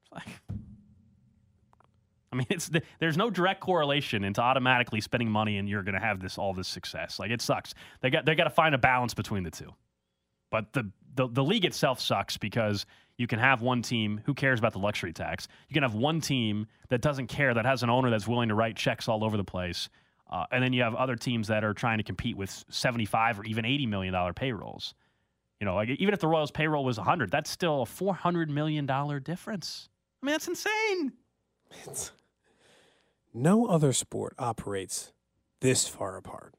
It's 0.01 0.11
like. 0.11 0.41
I 2.31 2.35
mean, 2.35 2.47
it's 2.49 2.69
there's 2.99 3.17
no 3.17 3.29
direct 3.29 3.59
correlation 3.59 4.23
into 4.23 4.41
automatically 4.41 5.01
spending 5.01 5.29
money 5.29 5.57
and 5.57 5.67
you're 5.67 5.83
going 5.83 5.95
to 5.95 5.99
have 5.99 6.19
this 6.19 6.37
all 6.37 6.53
this 6.53 6.67
success. 6.67 7.19
Like 7.19 7.31
it 7.31 7.41
sucks. 7.41 7.73
They 8.01 8.09
got 8.09 8.25
they 8.25 8.35
got 8.35 8.43
to 8.43 8.49
find 8.49 8.75
a 8.75 8.77
balance 8.77 9.13
between 9.13 9.43
the 9.43 9.51
two. 9.51 9.73
But 10.51 10.73
the, 10.73 10.91
the 11.15 11.27
the 11.27 11.43
league 11.43 11.65
itself 11.65 11.99
sucks 11.99 12.37
because 12.37 12.85
you 13.17 13.27
can 13.27 13.39
have 13.39 13.61
one 13.61 13.81
team 13.81 14.21
who 14.25 14.33
cares 14.33 14.59
about 14.59 14.73
the 14.73 14.79
luxury 14.79 15.11
tax. 15.11 15.47
You 15.67 15.73
can 15.73 15.83
have 15.83 15.93
one 15.93 16.21
team 16.21 16.67
that 16.89 17.01
doesn't 17.01 17.27
care, 17.27 17.53
that 17.53 17.65
has 17.65 17.83
an 17.83 17.89
owner 17.89 18.09
that's 18.09 18.27
willing 18.27 18.49
to 18.49 18.55
write 18.55 18.75
checks 18.75 19.07
all 19.07 19.23
over 19.23 19.35
the 19.35 19.43
place, 19.43 19.89
uh, 20.31 20.45
and 20.51 20.63
then 20.63 20.71
you 20.71 20.81
have 20.83 20.95
other 20.95 21.15
teams 21.15 21.47
that 21.49 21.63
are 21.63 21.73
trying 21.73 21.97
to 21.97 22.03
compete 22.03 22.37
with 22.37 22.63
seventy-five 22.69 23.39
or 23.39 23.43
even 23.45 23.65
eighty 23.65 23.85
million 23.85 24.13
dollar 24.13 24.33
payrolls. 24.33 24.93
You 25.59 25.65
know, 25.65 25.75
like 25.75 25.89
even 25.89 26.13
if 26.13 26.19
the 26.19 26.27
Royals' 26.27 26.51
payroll 26.51 26.85
was 26.85 26.97
hundred, 26.97 27.29
that's 27.31 27.49
still 27.49 27.81
a 27.81 27.85
four 27.85 28.13
hundred 28.13 28.49
million 28.49 28.85
dollar 28.85 29.19
difference. 29.19 29.89
I 30.23 30.25
mean, 30.25 30.33
that's 30.33 30.47
insane. 30.47 31.11
No 33.33 33.67
other 33.67 33.93
sport 33.93 34.33
operates 34.39 35.13
this 35.61 35.87
far 35.87 36.17
apart. 36.17 36.55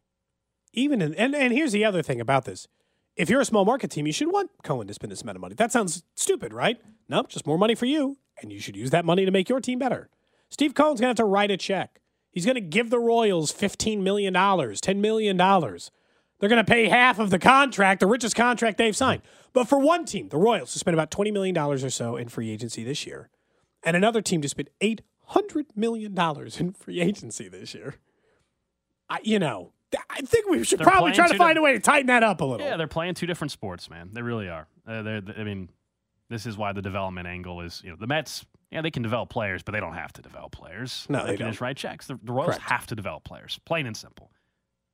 Even 0.72 1.02
in, 1.02 1.14
and, 1.14 1.34
and 1.34 1.52
here's 1.52 1.72
the 1.72 1.84
other 1.84 2.02
thing 2.02 2.20
about 2.20 2.44
this. 2.44 2.68
If 3.16 3.28
you're 3.28 3.40
a 3.40 3.44
small 3.44 3.64
market 3.64 3.90
team, 3.90 4.06
you 4.06 4.12
should 4.12 4.32
want 4.32 4.50
Cohen 4.62 4.86
to 4.86 4.94
spend 4.94 5.10
this 5.10 5.22
amount 5.22 5.36
of 5.36 5.42
money. 5.42 5.54
That 5.56 5.72
sounds 5.72 6.04
stupid, 6.14 6.54
right? 6.54 6.80
Nope, 7.08 7.28
just 7.28 7.46
more 7.46 7.58
money 7.58 7.74
for 7.74 7.86
you, 7.86 8.18
and 8.40 8.52
you 8.52 8.60
should 8.60 8.76
use 8.76 8.90
that 8.90 9.04
money 9.04 9.24
to 9.24 9.32
make 9.32 9.48
your 9.48 9.60
team 9.60 9.78
better. 9.78 10.08
Steve 10.48 10.74
Cohen's 10.74 11.00
gonna 11.00 11.10
have 11.10 11.16
to 11.16 11.24
write 11.24 11.50
a 11.50 11.56
check. 11.56 12.00
He's 12.30 12.46
gonna 12.46 12.60
give 12.60 12.90
the 12.90 13.00
Royals 13.00 13.52
$15 13.52 14.00
million, 14.00 14.32
$10 14.32 14.96
million 14.96 15.36
They're 15.36 16.48
going 16.48 16.64
to 16.64 16.64
pay 16.64 16.88
half 16.88 17.18
of 17.18 17.30
the 17.30 17.38
contract, 17.38 18.00
the 18.00 18.06
richest 18.06 18.36
contract 18.36 18.78
they've 18.78 18.96
signed. 18.96 19.22
But 19.52 19.68
for 19.68 19.78
one 19.78 20.04
team, 20.04 20.28
the 20.28 20.38
Royals, 20.38 20.72
to 20.72 20.78
spend 20.78 20.94
about 20.94 21.10
$20 21.10 21.32
million 21.32 21.56
or 21.58 21.76
so 21.90 22.16
in 22.16 22.28
free 22.28 22.50
agency 22.50 22.84
this 22.84 23.06
year, 23.06 23.28
and 23.82 23.96
another 23.96 24.22
team 24.22 24.40
to 24.42 24.48
spend 24.48 24.70
$800 25.30 25.64
million 25.76 26.16
in 26.58 26.72
free 26.72 27.00
agency 27.00 27.48
this 27.48 27.74
year, 27.74 27.96
I, 29.08 29.18
you 29.22 29.38
know, 29.38 29.72
I 30.08 30.20
think 30.20 30.48
we 30.48 30.62
should 30.64 30.78
They're 30.78 30.86
probably 30.86 31.12
try 31.12 31.28
to 31.28 31.36
find 31.36 31.56
di- 31.56 31.60
a 31.60 31.62
way 31.62 31.72
to 31.72 31.80
tighten 31.80 32.06
that 32.06 32.22
up 32.22 32.40
a 32.40 32.44
little. 32.44 32.66
Yeah, 32.66 32.76
they're 32.76 32.86
playing 32.86 33.14
two 33.14 33.26
different 33.26 33.50
sports, 33.50 33.90
man. 33.90 34.10
They 34.12 34.22
really 34.22 34.48
are. 34.48 34.68
Uh, 34.86 35.02
they're, 35.02 35.22
I 35.36 35.44
mean, 35.44 35.68
this 36.28 36.46
is 36.46 36.56
why 36.56 36.72
the 36.72 36.82
development 36.82 37.26
angle 37.26 37.60
is, 37.60 37.80
you 37.84 37.90
know, 37.90 37.96
the 37.98 38.06
Mets, 38.06 38.44
yeah, 38.70 38.82
they 38.82 38.90
can 38.90 39.02
develop 39.02 39.30
players, 39.30 39.62
but 39.64 39.72
they 39.72 39.80
don't 39.80 39.94
have 39.94 40.12
to 40.14 40.22
develop 40.22 40.52
players. 40.52 41.06
No, 41.08 41.20
they, 41.20 41.32
they 41.32 41.36
can 41.36 41.46
don't. 41.46 41.52
just 41.52 41.60
write 41.60 41.76
checks. 41.76 42.06
The, 42.06 42.18
the 42.22 42.32
Royals 42.32 42.54
Correct. 42.54 42.70
have 42.70 42.86
to 42.86 42.94
develop 42.94 43.24
players, 43.24 43.58
plain 43.64 43.86
and 43.86 43.96
simple. 43.96 44.30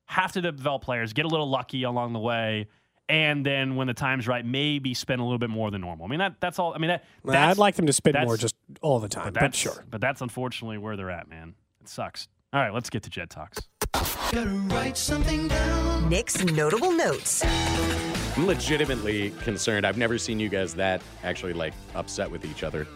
Have 0.07 0.32
to 0.32 0.41
develop 0.41 0.82
players, 0.82 1.12
get 1.12 1.26
a 1.26 1.28
little 1.28 1.49
lucky 1.51 1.82
along 1.82 2.14
the 2.14 2.18
way, 2.20 2.68
and 3.09 3.44
then 3.44 3.76
when 3.76 3.86
the 3.86 3.94
time's 3.94 4.26
right, 4.26 4.44
maybe 4.44 4.94
spend 4.94 5.20
a 5.20 5.24
little 5.24 5.38
bit 5.38 5.50
more 5.50 5.70
than 5.70 5.80
normal. 5.80 6.07
I 6.07 6.09
mean, 6.09 6.18
that 6.18 6.40
that's 6.40 6.59
all. 6.59 6.74
I 6.74 6.78
mean, 6.78 6.88
that 6.88 7.04
Nah, 7.24 7.32
that's, 7.32 7.50
I'd 7.52 7.61
like 7.61 7.76
them 7.76 7.86
to 7.86 7.92
spend 7.92 8.16
more 8.24 8.36
just 8.36 8.54
all 8.82 8.98
the 8.98 9.09
time, 9.09 9.32
but 9.32 9.40
but, 9.40 9.54
sure. 9.54 9.84
But 9.88 10.00
that's 10.00 10.20
unfortunately 10.20 10.78
where 10.78 10.96
they're 10.96 11.11
at, 11.11 11.28
man. 11.28 11.54
It 11.80 11.88
sucks. 11.88 12.28
All 12.52 12.61
right, 12.61 12.72
let's 12.72 12.90
get 12.90 13.02
to 13.04 13.11
Jed 13.11 13.30
Talks. 13.30 13.59
Gotta 13.92 14.46
write 14.70 14.96
something 14.96 15.48
down. 15.48 16.09
Nick's 16.09 16.44
notable 16.44 16.92
notes. 16.92 17.44
I'm 17.44 18.46
legitimately 18.46 19.30
concerned. 19.42 19.86
I've 19.86 19.98
never 19.98 20.18
seen 20.18 20.38
you 20.38 20.48
guys 20.48 20.74
that 20.74 21.00
actually 21.24 21.52
like 21.54 21.74
upset 21.94 22.30
with 22.30 22.44
each 22.44 22.62
other. 22.62 22.86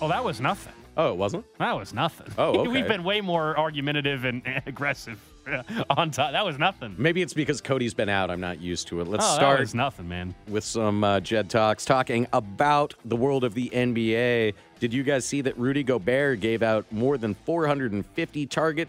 Oh, 0.00 0.08
that 0.08 0.22
was 0.24 0.40
nothing. 0.40 0.72
Oh, 0.96 1.12
it 1.12 1.16
wasn't? 1.16 1.44
That 1.58 1.72
was 1.74 1.94
nothing. 1.94 2.26
Oh, 2.36 2.60
okay. 2.60 2.68
We've 2.70 2.88
been 2.88 3.04
way 3.04 3.20
more 3.20 3.56
argumentative 3.56 4.24
and 4.24 4.42
aggressive 4.66 5.20
on 5.90 6.10
top. 6.10 6.32
That 6.32 6.44
was 6.44 6.58
nothing. 6.58 6.94
Maybe 6.98 7.22
it's 7.22 7.34
because 7.34 7.60
Cody's 7.60 7.94
been 7.94 8.08
out. 8.08 8.30
I'm 8.30 8.40
not 8.40 8.60
used 8.60 8.88
to 8.88 9.00
it. 9.00 9.08
Let's 9.08 9.24
oh, 9.24 9.34
start 9.34 9.58
That 9.58 9.62
was 9.62 9.74
nothing, 9.74 10.08
man. 10.08 10.34
with 10.48 10.64
some 10.64 11.04
uh, 11.04 11.20
Jed 11.20 11.50
Talks 11.50 11.84
talking 11.84 12.26
about 12.32 12.94
the 13.04 13.16
world 13.16 13.44
of 13.44 13.54
the 13.54 13.70
NBA. 13.70 14.54
Did 14.80 14.94
you 14.94 15.02
guys 15.02 15.24
see 15.24 15.40
that 15.42 15.58
Rudy 15.58 15.82
Gobert 15.82 16.40
gave 16.40 16.62
out 16.62 16.90
more 16.92 17.18
than 17.18 17.34
450 17.34 18.46
Target 18.46 18.88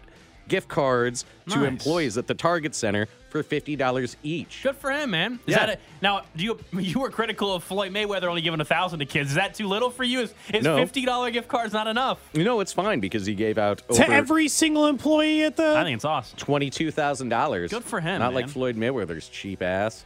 gift 0.50 0.68
cards 0.68 1.24
to 1.50 1.64
employees 1.64 2.18
at 2.18 2.28
the 2.28 2.34
Target 2.34 2.76
Center 2.76 3.08
for 3.30 3.43
$50 3.43 4.16
each? 4.24 4.62
Good 4.64 4.76
for 4.76 4.91
him, 4.91 5.12
man. 5.12 5.39
Is 5.47 5.56
Yeah. 5.56 5.66
that 5.68 5.70
a, 5.70 5.80
now? 6.02 6.22
Do 6.36 6.43
you 6.43 6.60
you 6.80 7.00
were 7.00 7.10
critical 7.10 7.54
of 7.54 7.64
Floyd 7.64 7.93
Mayweather 7.93 8.24
only 8.26 8.41
giving 8.41 8.60
a 8.60 8.66
thousand 8.66 9.00
to 9.00 9.06
kids? 9.06 9.30
Is 9.30 9.36
that 9.36 9.54
too 9.54 9.68
little 9.68 9.89
for 9.89 10.04
you? 10.04 10.22
Is, 10.22 10.34
is 10.54 10.64
No. 10.64 10.76
fifty 10.78 11.06
dollar 11.06 11.32
gift 11.32 11.47
cards 11.47 11.72
not 11.72 11.88
enough? 11.88 12.20
You 12.34 12.43
know, 12.43 12.60
it's 12.60 12.74
fine 12.74 13.00
because 13.00 13.26
he 13.26 13.36
gave 13.36 13.58
out 13.58 13.82
To 13.93 14.10
every 14.10 14.47
single 14.47 14.88
employee 14.88 15.43
at 15.43 15.56
the. 15.56 15.78
I 15.78 15.84
think 15.84 15.95
it's 15.95 16.06
awesome. 16.06 16.38
$22,000. 16.39 17.70
Good 17.70 17.84
for 17.84 18.02
him, 18.02 18.20
Not 18.20 18.34
like. 18.34 18.50
Floyd 18.50 18.76
Mayweather's 18.76 19.30
cheap 19.30 19.62
ass. 19.62 20.04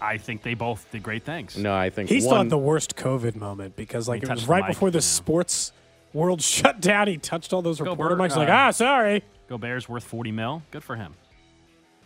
I 0.00 0.16
think 0.16 0.42
they 0.42 0.54
both 0.54 0.86
did 0.90 1.02
great 1.02 1.24
things. 1.24 1.58
No, 1.58 1.74
I 1.74 1.90
think 1.90 2.08
He 2.08 2.20
still 2.20 2.32
one, 2.32 2.46
had 2.46 2.50
the 2.50 2.56
worst 2.58 2.96
COVID 2.96 3.36
moment 3.36 3.76
because, 3.76 4.08
like, 4.08 4.22
it 4.22 4.28
was 4.28 4.38
touched 4.38 4.46
the 4.46 4.52
right 4.52 4.66
before 4.66 4.90
the 4.90 4.96
yeah. 4.98 5.02
sports 5.02 5.72
world 6.14 6.40
shut 6.56 6.80
down. 6.80 7.06
He 7.06 7.18
touched 7.18 7.52
all 7.52 7.60
those 7.60 7.80
reporter 7.80 8.16
Bert, 8.16 8.30
mics. 8.30 8.36
Like, 8.36 8.48
uh, 8.48 8.52
ah, 8.52 8.70
sorry. 8.70 9.22
Gobert's 9.50 9.88
worth 9.88 10.04
forty 10.04 10.32
mil. 10.32 10.62
Good 10.70 10.82
for 10.84 10.96
him. 10.96 11.14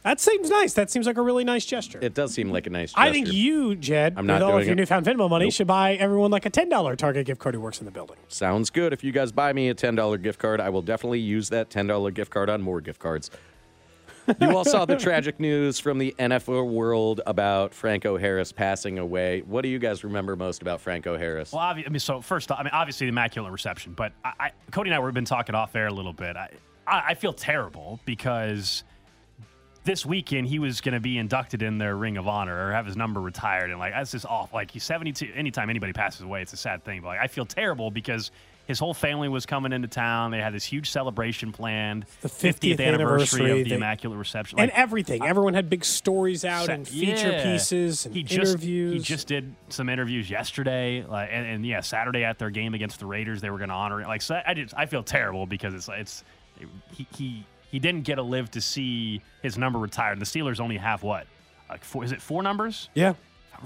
That 0.02 0.20
seems 0.20 0.50
nice. 0.50 0.74
That 0.74 0.90
seems 0.90 1.06
like 1.06 1.16
a 1.16 1.22
really 1.22 1.44
nice 1.44 1.64
gesture. 1.64 1.98
It 2.02 2.12
does 2.12 2.34
seem 2.34 2.50
like 2.50 2.66
a 2.66 2.70
nice 2.70 2.90
gesture. 2.92 3.00
I 3.00 3.10
think 3.10 3.32
you, 3.32 3.74
Jed, 3.74 4.14
I'm 4.18 4.24
with 4.24 4.26
not 4.26 4.42
all 4.42 4.58
of 4.58 4.64
your 4.64 4.72
it. 4.72 4.76
newfound 4.76 5.06
Venmo 5.06 5.30
money, 5.30 5.46
Nope. 5.46 5.54
should 5.54 5.66
buy 5.66 5.94
everyone 5.94 6.30
like 6.30 6.44
a 6.44 6.50
ten 6.50 6.68
dollar 6.68 6.94
Target 6.96 7.24
gift 7.26 7.40
card 7.40 7.54
who 7.54 7.60
works 7.62 7.78
in 7.78 7.86
the 7.86 7.90
building. 7.90 8.16
Sounds 8.28 8.68
good. 8.68 8.92
If 8.92 9.02
you 9.04 9.12
guys 9.12 9.32
buy 9.32 9.52
me 9.54 9.70
a 9.70 9.74
$10 9.74 10.22
gift 10.22 10.38
card, 10.38 10.60
I 10.60 10.68
will 10.68 10.82
definitely 10.82 11.20
use 11.20 11.48
that 11.50 11.70
$10 11.70 12.12
gift 12.12 12.30
card 12.30 12.50
on 12.50 12.60
more 12.60 12.82
gift 12.82 12.98
cards. 13.00 13.30
you 14.40 14.54
all 14.54 14.64
saw 14.66 14.84
the 14.84 14.96
tragic 14.98 15.40
news 15.40 15.80
from 15.80 15.96
the 15.98 16.14
NFL 16.18 16.68
world 16.70 17.22
about 17.26 17.72
Franco 17.72 18.18
Harris 18.18 18.52
passing 18.52 18.98
away. 18.98 19.40
What 19.46 19.62
do 19.62 19.68
you 19.68 19.78
guys 19.78 20.04
remember 20.04 20.36
most 20.36 20.60
about 20.60 20.82
Franco 20.82 21.16
Harris? 21.16 21.50
Well, 21.52 21.62
obvi- 21.62 21.86
I 21.86 21.90
mean, 21.90 21.98
so 22.00 22.20
first, 22.20 22.50
off, 22.50 22.58
I 22.60 22.62
mean, 22.64 22.70
obviously 22.74 23.06
the 23.06 23.10
immaculate 23.10 23.52
reception, 23.52 23.94
but 23.94 24.12
I, 24.22 24.32
I, 24.38 24.50
Cody 24.70 24.90
and 24.90 24.94
I 24.94 24.98
were 24.98 25.12
been 25.12 25.24
talking 25.24 25.54
off 25.54 25.74
air 25.76 25.86
a 25.86 25.92
little 25.92 26.12
bit. 26.12 26.36
I, 26.36 26.50
I, 26.86 27.02
I 27.08 27.14
feel 27.14 27.32
terrible 27.32 28.00
because 28.04 28.84
this 29.84 30.06
weekend 30.06 30.48
he 30.48 30.58
was 30.58 30.80
going 30.80 30.94
to 30.94 31.00
be 31.00 31.18
inducted 31.18 31.62
in 31.62 31.78
their 31.78 31.94
Ring 31.96 32.16
of 32.16 32.26
Honor 32.26 32.68
or 32.68 32.72
have 32.72 32.86
his 32.86 32.96
number 32.96 33.20
retired, 33.20 33.70
and 33.70 33.78
like 33.78 33.92
that's 33.92 34.12
just 34.12 34.26
off. 34.26 34.52
Like 34.52 34.70
he's 34.70 34.84
seventy 34.84 35.12
two. 35.12 35.30
Anytime 35.34 35.68
anybody 35.70 35.92
passes 35.92 36.22
away, 36.22 36.42
it's 36.42 36.52
a 36.52 36.56
sad 36.56 36.84
thing. 36.84 37.02
But 37.02 37.08
like 37.08 37.20
I 37.20 37.26
feel 37.26 37.46
terrible 37.46 37.90
because. 37.90 38.30
His 38.66 38.78
whole 38.78 38.94
family 38.94 39.28
was 39.28 39.44
coming 39.44 39.74
into 39.74 39.88
town. 39.88 40.30
They 40.30 40.40
had 40.40 40.54
this 40.54 40.64
huge 40.64 40.90
celebration 40.90 41.52
planned. 41.52 42.06
The 42.22 42.30
50th 42.30 42.80
anniversary, 42.80 43.50
of 43.50 43.56
the 43.58 43.64
they- 43.64 43.76
Immaculate 43.76 44.18
Reception. 44.18 44.58
and 44.58 44.70
Like, 44.70 44.78
everything. 44.78 45.22
Everyone 45.22 45.52
had 45.52 45.68
big 45.68 45.84
stories 45.84 46.46
out 46.46 46.70
and 46.70 46.88
feature 46.88 47.30
yeah. 47.30 47.42
pieces 47.42 48.06
and 48.06 48.14
he 48.14 48.22
just, 48.22 48.52
interviews. 48.52 48.92
He 48.94 49.00
just 49.00 49.26
did 49.26 49.54
some 49.68 49.90
interviews 49.90 50.30
yesterday, 50.30 51.04
like, 51.06 51.28
and, 51.30 51.46
and 51.46 51.66
yeah, 51.66 51.80
Saturday 51.80 52.24
at 52.24 52.38
their 52.38 52.48
game 52.48 52.72
against 52.72 53.00
the 53.00 53.04
Raiders, 53.04 53.42
they 53.42 53.50
were 53.50 53.58
going 53.58 53.68
to 53.68 53.74
honor 53.74 54.00
it. 54.00 54.06
Like, 54.06 54.22
so 54.22 54.40
I 54.46 54.54
just 54.54 54.72
I 54.74 54.86
feel 54.86 55.02
terrible 55.02 55.44
because 55.44 55.74
it's 55.74 55.90
it's 55.92 56.24
he 56.92 57.06
he 57.14 57.46
he 57.70 57.78
didn't 57.78 58.02
get 58.02 58.16
to 58.16 58.22
live 58.22 58.50
to 58.52 58.60
see 58.60 59.20
his 59.42 59.58
number 59.58 59.78
retired. 59.78 60.20
The 60.20 60.24
Steelers 60.24 60.60
only 60.60 60.76
have 60.76 61.02
what, 61.02 61.26
like 61.68 61.84
four? 61.84 62.04
Is 62.04 62.12
it 62.12 62.22
four 62.22 62.42
numbers? 62.42 62.88
yeah. 62.94 63.14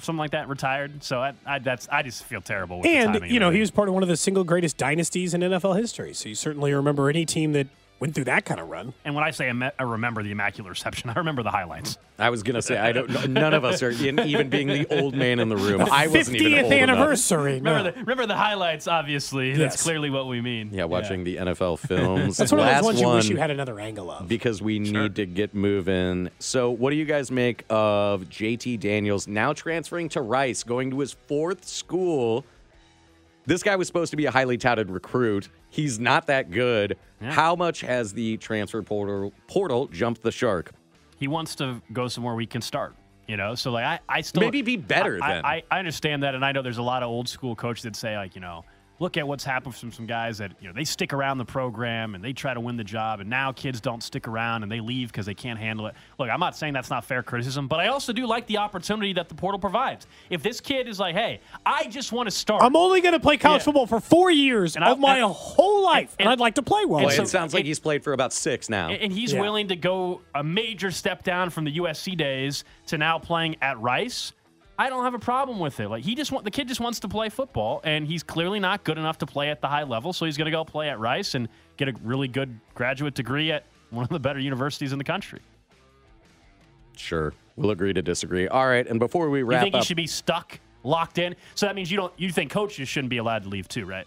Something 0.01 0.19
like 0.19 0.31
that 0.33 0.49
retired. 0.49 1.03
So 1.03 1.21
I, 1.21 1.33
I 1.45 1.59
that's 1.59 1.89
I 1.91 2.03
just 2.03 2.23
feel 2.25 2.41
terrible. 2.41 2.79
With 2.79 2.85
the 2.85 2.91
And, 2.91 3.31
you 3.31 3.41
know, 3.41 3.51
he 3.51 3.59
was 3.59 3.71
part 3.71 3.89
of 3.89 3.95
one 3.95 4.03
of 4.03 4.09
the 4.09 4.17
single 4.19 4.45
greatest 4.45 4.77
dynasties 4.77 5.35
in 5.35 5.41
NFL 5.41 5.77
history. 5.77 6.13
So 6.15 6.29
you 6.29 6.35
certainly 6.37 6.73
remember 6.73 7.09
any 7.09 7.25
team 7.25 7.53
that 7.55 7.67
went 8.01 8.15
through 8.15 8.25
that 8.25 8.45
kind 8.45 8.61
of 8.61 8.69
run. 8.69 8.93
And 9.05 9.15
when 9.15 9.25
I 9.25 9.31
say 9.33 9.49
I, 9.49 9.53
me- 9.53 9.71
I 9.79 9.83
remember 9.83 10.23
the 10.23 10.31
Immaculate 10.31 10.71
Reception, 10.71 11.11
I 11.11 11.15
remember 11.15 11.43
the 11.43 11.51
highlights. 11.51 11.99
I 12.19 12.31
was 12.31 12.43
gonna 12.43 12.63
say 12.63 12.77
I 12.77 12.91
don't. 12.93 13.31
None 13.31 13.55
of 13.55 13.65
us 13.65 13.81
are 13.83 13.91
in, 13.91 14.19
even 14.21 14.49
being 14.49 14.67
the 14.67 14.87
old 15.01 15.15
man 15.15 15.39
in 15.39 15.49
the 15.49 15.57
room. 15.57 15.83
I 15.83 16.09
wasn't 16.09 16.37
even 16.39 16.53
50th 16.53 16.65
old 16.65 16.73
anniversary. 16.73 17.61
no. 17.61 17.71
Remember 17.77 17.91
the 17.93 18.01
remember 18.01 18.27
the 18.27 18.37
highlights. 18.37 18.89
Obviously, 18.89 19.51
Yes. 19.51 19.59
that's 19.59 19.83
clearly 19.83 20.11
what 20.11 20.27
we 20.27 20.41
mean. 20.41 20.71
Yeah, 20.73 20.85
watching 20.85 21.23
the 21.25 21.37
NFL 21.37 21.79
films. 21.87 22.37
That's 22.37 22.51
one 22.51 22.61
of 22.61 22.67
those 22.67 22.75
Last 22.75 22.85
ones 22.85 23.01
you 23.01 23.09
wish 23.09 23.29
you 23.29 23.37
had 23.37 23.51
another 23.53 23.79
angle 23.79 24.11
of. 24.11 24.27
because 24.29 24.61
we 24.61 24.79
need 24.81 25.15
to 25.17 25.27
get 25.27 25.55
moving. 25.55 26.31
So, 26.41 26.71
what 26.71 26.91
do 26.91 26.97
you 26.97 27.05
guys 27.05 27.31
make 27.31 27.65
of 27.71 28.25
JT 28.25 28.81
Daniels 28.81 29.29
now 29.29 29.53
transferring 29.53 30.09
to 30.11 30.21
Rice, 30.21 30.65
going 30.65 30.91
to 30.91 30.99
his 30.99 31.13
fourth 31.29 31.65
school? 31.69 32.45
This 33.49 33.63
guy 33.63 33.77
was 33.77 33.87
supposed 33.87 34.11
to 34.11 34.17
be 34.17 34.27
a 34.27 34.31
highly 34.31 34.59
touted 34.59 34.91
recruit. 34.91 35.49
He's 35.71 35.99
not 35.99 36.27
that 36.27 36.51
good. 36.51 36.99
How 37.21 37.57
much 37.57 37.81
has 37.81 38.13
the 38.13 38.37
transfer 38.37 38.83
portal 38.83 39.33
portal 39.47 39.89
jumped 39.89 40.23
the 40.23 40.31
shark? 40.31 40.73
he 41.19 41.29
wants 41.29 41.55
to 41.57 41.83
go 41.93 42.09
somewhere 42.09 42.35
we 42.35 42.47
can 42.47 42.63
start. 42.63 42.95
You 43.27 43.37
know, 43.37 43.55
so 43.55 43.73
like 43.73 43.85
I, 43.85 44.01
I 44.09 44.21
still 44.23 44.41
Maybe 44.41 44.63
be 44.63 44.79
better 44.79 45.19
I, 45.23 45.35
then. 45.35 45.45
I, 45.45 45.63
I 45.71 45.79
understand 45.79 46.23
that, 46.23 46.35
and 46.35 46.43
I 46.43 46.53
know 46.53 46.63
there's 46.63 46.79
a 46.79 46.83
lot 46.83 47.03
of 47.03 47.11
old 47.11 47.29
school 47.29 47.55
coaches 47.55 47.83
that 47.83 47.95
say 47.95 48.17
like, 48.17 48.35
you 48.35 48.41
know, 48.41 48.65
look 49.01 49.17
at 49.17 49.27
what's 49.27 49.45
happened 49.45 49.75
from 49.75 49.93
some 49.93 50.07
guys 50.07 50.39
that 50.39 50.53
you 50.61 50.67
know 50.69 50.75
they 50.75 50.85
stick 50.85 51.13
around 51.13 51.39
the 51.39 51.45
program 51.45 52.15
and 52.15 52.25
they 52.25 52.33
try 52.33 52.53
to 52.55 52.61
win 52.61 52.77
the 52.77 52.85
job, 52.85 53.21
and 53.21 53.29
now 53.31 53.53
kids 53.53 53.81
don't 53.81 54.03
stick 54.03 54.27
around 54.27 54.63
and 54.63 54.71
they 54.73 54.81
leave 54.81 55.11
because 55.13 55.27
they 55.27 55.35
can't 55.35 55.59
handle 55.59 55.87
it. 55.87 55.95
Look, 56.19 56.29
I'm 56.31 56.41
not 56.41 56.57
saying 56.57 56.73
that's 56.75 56.91
not 56.91 57.05
fair 57.05 57.23
criticism, 57.23 57.69
but 57.69 57.81
I 57.81 57.89
also 57.89 58.13
do 58.13 58.27
like 58.27 58.47
the 58.47 58.59
opportunity 58.59 59.13
that 59.15 59.29
the 59.29 59.35
portal 59.35 59.59
provides. 59.61 60.07
If 60.31 60.43
this 60.43 60.61
kid 60.61 60.89
is 60.89 60.99
like, 60.99 61.15
hey, 61.15 61.41
I 61.65 61.85
just 61.85 62.13
want 62.13 62.27
to 62.29 62.31
start, 62.35 62.63
I'm 62.63 62.77
only 62.77 63.01
going 63.01 63.15
to 63.15 63.21
play 63.21 63.37
college 63.37 63.61
Yeah. 63.61 63.65
football 63.67 63.87
for 63.87 64.01
four 64.01 64.31
years 64.31 64.77
And 64.77 64.85
I- 64.85 64.91
of 64.91 64.99
my 64.99 65.19
and- 65.19 65.33
whole 65.33 65.85
life, 65.85 66.15
and, 66.19 66.27
and- 66.27 66.33
I'd 66.33 66.41
like 66.41 66.55
to 66.57 66.63
play 66.63 66.85
well. 66.85 66.99
and 67.01 67.09
Boy, 67.09 67.15
so- 67.15 67.23
it 67.23 67.29
sounds 67.29 67.55
like 67.55 67.65
it- 67.65 67.67
he's 67.67 67.79
played 67.81 68.03
for 68.05 68.13
about 68.13 68.33
six 68.33 68.69
now. 68.69 68.89
And- 68.89 69.09
And 69.09 69.13
he's 69.13 69.33
Yeah. 69.33 69.41
willing 69.41 69.69
to 69.69 69.77
go 69.77 70.21
a 70.35 70.43
major 70.45 70.91
step 70.91 71.23
down 71.23 71.51
from 71.51 71.65
the 71.65 71.71
USC 71.73 72.15
days 72.17 72.65
to 72.89 72.99
now 72.99 73.19
playing 73.19 73.57
at 73.63 73.79
Rice. 73.81 74.33
I 74.81 74.91
don't 74.91 75.03
have 75.03 75.15
a 75.15 75.19
problem 75.19 75.59
with 75.59 75.81
it. 75.81 75.89
Like 75.89 76.05
he 76.05 76.15
just 76.15 76.31
want 76.31 76.45
the 76.45 76.53
kid 76.53 76.69
just 76.69 76.81
wants 76.81 77.01
to 77.01 77.09
play 77.09 77.29
football, 77.29 77.81
and 77.83 78.07
he's 78.07 78.23
clearly 78.23 78.61
not 78.61 78.85
good 78.85 78.97
enough 78.97 79.19
to 79.19 79.27
play 79.27 79.51
at 79.51 79.61
the 79.61 79.67
high 79.67 79.83
level. 79.83 80.13
So 80.13 80.25
he's 80.25 80.37
going 80.37 80.47
to 80.47 80.53
go 80.53 80.65
play 80.65 80.89
at 80.89 81.01
Rice 81.01 81.35
and 81.35 81.49
get 81.77 81.89
a 81.89 81.95
really 82.05 82.29
good 82.29 82.59
graduate 82.75 83.15
degree 83.15 83.51
at 83.51 83.65
one 83.91 84.05
of 84.05 84.11
the 84.11 84.21
better 84.21 84.39
universities 84.39 84.93
in 84.93 84.99
the 84.99 85.05
country. 85.05 85.41
Sure, 86.97 87.33
we'll 87.57 87.71
agree 87.71 87.93
to 87.93 88.03
disagree. 88.03 88.47
All 88.47 88.67
right, 88.67 88.87
and 88.87 89.01
before 89.01 89.31
we 89.31 89.43
wrap, 89.43 89.65
You 89.65 89.71
think 89.71 89.83
he 89.83 89.87
should 89.87 89.97
be 89.97 90.07
stuck, 90.07 90.61
locked 90.85 91.19
in? 91.19 91.35
So 91.57 91.67
that 91.67 91.75
means 91.75 91.91
you 91.91 91.97
don't. 91.97 92.13
You 92.17 92.31
think 92.31 92.51
coaches 92.53 92.89
shouldn't 92.89 93.11
be 93.11 93.19
allowed 93.19 93.43
to 93.45 93.49
leave 93.49 93.67
too, 93.67 93.85
right? 93.85 94.07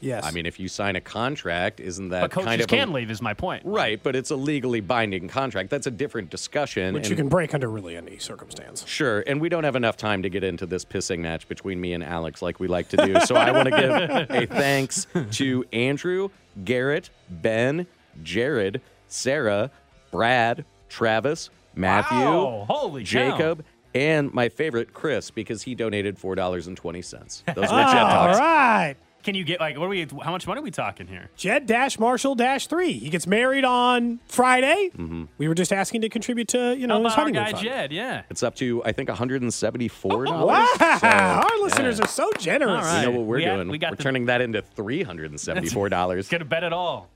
Yes. 0.00 0.24
I 0.24 0.30
mean, 0.30 0.44
if 0.46 0.60
you 0.60 0.68
sign 0.68 0.94
a 0.96 1.00
contract, 1.00 1.80
isn't 1.80 2.10
that 2.10 2.20
But 2.22 2.30
coaches 2.30 2.46
kind 2.46 2.60
of 2.60 2.66
can 2.68 2.88
a, 2.90 2.92
leave. 2.92 3.10
Is 3.10 3.22
my 3.22 3.32
point. 3.34 3.62
right? 3.64 4.00
But 4.02 4.14
it's 4.14 4.30
a 4.30 4.36
legally 4.36 4.80
binding 4.80 5.26
contract. 5.28 5.70
That's 5.70 5.86
a 5.86 5.90
different 5.90 6.30
discussion. 6.30 6.94
which 6.94 7.04
and- 7.04 7.10
you 7.10 7.16
can 7.16 7.28
break 7.28 7.54
under 7.54 7.68
really 7.68 7.96
any 7.96 8.18
circumstance. 8.18 8.86
Sure, 8.86 9.24
and 9.26 9.40
we 9.40 9.48
don't 9.48 9.64
have 9.64 9.76
enough 9.76 9.96
time 9.96 10.22
to 10.22 10.28
get 10.28 10.44
into 10.44 10.66
this 10.66 10.84
pissing 10.84 11.20
match 11.20 11.48
between 11.48 11.80
me 11.80 11.92
and 11.94 12.04
Alex 12.04 12.42
like 12.42 12.60
we 12.60 12.68
like 12.68 12.88
to 12.90 12.96
do. 12.98 13.18
So 13.20 13.36
I 13.36 13.50
want 13.52 13.68
to 13.68 13.80
give 13.80 13.90
a 14.30 14.46
thanks 14.54 15.06
to 15.32 15.64
Andrew, 15.72 16.28
Garrett, 16.64 17.10
Ben, 17.30 17.86
Jared, 18.22 18.80
Sarah, 19.08 19.70
Brad, 20.10 20.64
Travis, 20.88 21.50
Matthew, 21.74 22.16
Wow, 22.18 22.66
holy 22.68 23.02
cow. 23.02 23.06
Jacob, 23.06 23.64
and 23.94 24.32
my 24.34 24.48
favorite, 24.48 24.92
Chris, 24.94 25.30
because 25.30 25.62
he 25.62 25.74
donated 25.74 26.18
four 26.18 26.34
dollars 26.34 26.66
and 26.66 26.76
twenty 26.76 27.02
cents. 27.02 27.42
Those 27.46 27.56
were 27.56 27.62
Jed 27.64 27.76
All 27.78 28.26
Talks. 28.26 28.38
right. 28.38 28.96
Can 29.26 29.34
you 29.34 29.42
get 29.42 29.58
like 29.58 29.76
what 29.76 29.86
are 29.86 29.88
we? 29.88 30.06
How 30.22 30.30
much 30.30 30.46
money 30.46 30.60
are 30.60 30.62
we 30.62 30.70
talking 30.70 31.08
here? 31.08 31.30
Jed 31.34 31.66
Dash 31.66 31.98
Marshall 31.98 32.36
Dash 32.36 32.68
three. 32.68 32.92
He 32.92 33.10
gets 33.10 33.26
married 33.26 33.64
on 33.64 34.20
Friday. 34.28 34.92
Mm-hmm. 34.96 35.24
We 35.36 35.48
were 35.48 35.54
just 35.56 35.72
asking 35.72 36.02
to 36.02 36.08
contribute 36.08 36.46
to 36.48 36.76
you 36.78 36.86
know 36.86 36.98
How 36.98 37.02
his 37.02 37.12
our 37.14 37.16
honeymoon 37.24 37.42
guy 37.44 37.50
fund. 37.50 37.64
Jed? 37.64 37.92
Yeah. 37.92 38.22
It's 38.30 38.44
up 38.44 38.54
to 38.56 38.84
I 38.84 38.92
think 38.92 39.08
174 39.08 40.26
dollars. 40.26 40.46
Wow, 40.46 41.40
our 41.50 41.60
listeners 41.60 41.98
are 41.98 42.06
so 42.06 42.30
generous. 42.38 42.84
All 42.86 42.92
right. 42.92 43.00
You 43.00 43.06
know 43.10 43.18
what 43.18 43.26
we're 43.26 43.36
We 43.38 43.44
got- 43.44 43.54
doing? 43.56 43.68
we 43.68 43.78
got 43.78 43.90
we're 43.90 43.96
the- 43.96 44.02
turning 44.04 44.26
that 44.26 44.40
into 44.40 44.62
374 44.62 45.88
dollars. 45.88 46.28
Could 46.28 46.42
have 46.42 46.48
bet 46.48 46.62
it 46.62 46.72
all. 46.72 47.08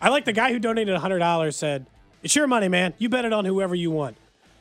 I 0.00 0.10
like 0.10 0.24
the 0.24 0.32
guy 0.32 0.52
who 0.52 0.60
donated 0.60 0.96
hundred 0.98 1.18
dollars 1.18 1.56
said, 1.56 1.86
"It's 2.22 2.36
your 2.36 2.46
money, 2.46 2.68
man. 2.68 2.94
You 2.98 3.08
bet 3.08 3.24
it 3.24 3.32
on 3.32 3.44
whoever 3.44 3.74
you 3.74 3.90
want. 3.90 4.16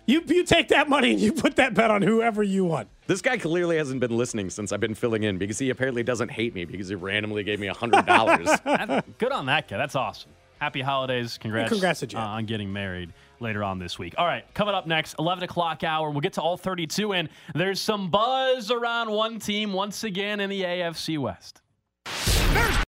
You 0.06 0.22
you 0.26 0.44
take 0.44 0.68
that 0.70 0.88
money 0.90 1.12
and 1.12 1.20
you 1.20 1.32
put 1.34 1.56
that 1.56 1.74
bet 1.74 1.90
on 1.92 2.02
whoever 2.02 2.44
you 2.44 2.66
want." 2.66 2.88
This 3.08 3.22
guy 3.22 3.38
clearly 3.38 3.78
hasn't 3.78 4.00
been 4.00 4.16
listening 4.16 4.50
since 4.50 4.72
I've 4.72 4.80
been 4.80 4.96
filling 4.96 5.24
in 5.24 5.38
because 5.38 5.60
he 5.60 5.70
apparently 5.70 6.04
doesn't 6.04 6.30
hate 6.30 6.56
me 6.56 6.66
because 6.66 6.90
he 6.90 6.96
randomly 6.96 7.44
gave 7.44 7.60
me 7.60 7.68
hundred 7.68 8.06
dollars. 8.06 8.50
Good 9.18 9.32
on 9.32 9.46
that 9.48 9.68
guy. 9.68 9.78
That's 9.78 9.96
awesome. 9.96 10.32
Happy 10.60 10.82
holidays. 10.82 11.38
Congrats, 11.38 11.70
congrats 11.70 12.00
to 12.00 12.08
Jed. 12.08 12.20
uh, 12.20 12.24
on 12.24 12.46
getting 12.46 12.72
married 12.72 13.12
later 13.42 13.62
on 13.64 13.78
this 13.78 14.00
week. 14.00 14.16
All 14.18 14.26
right, 14.26 14.46
coming 14.54 14.74
up 14.74 14.88
next, 14.88 15.16
11 15.20 15.44
o'clock 15.44 15.84
hour. 15.84 16.10
We'll 16.10 16.22
get 16.22 16.34
to 16.34 16.42
all 16.42 16.56
32, 16.56 17.12
and 17.14 17.28
there's 17.54 17.82
some 17.82 18.10
buzz 18.10 18.72
around 18.72 19.12
one 19.12 19.38
team 19.40 19.74
once 19.74 20.04
again 20.06 20.40
in 20.40 20.50
the 20.50 20.62
AFC 20.64 21.18
West. 21.18 21.62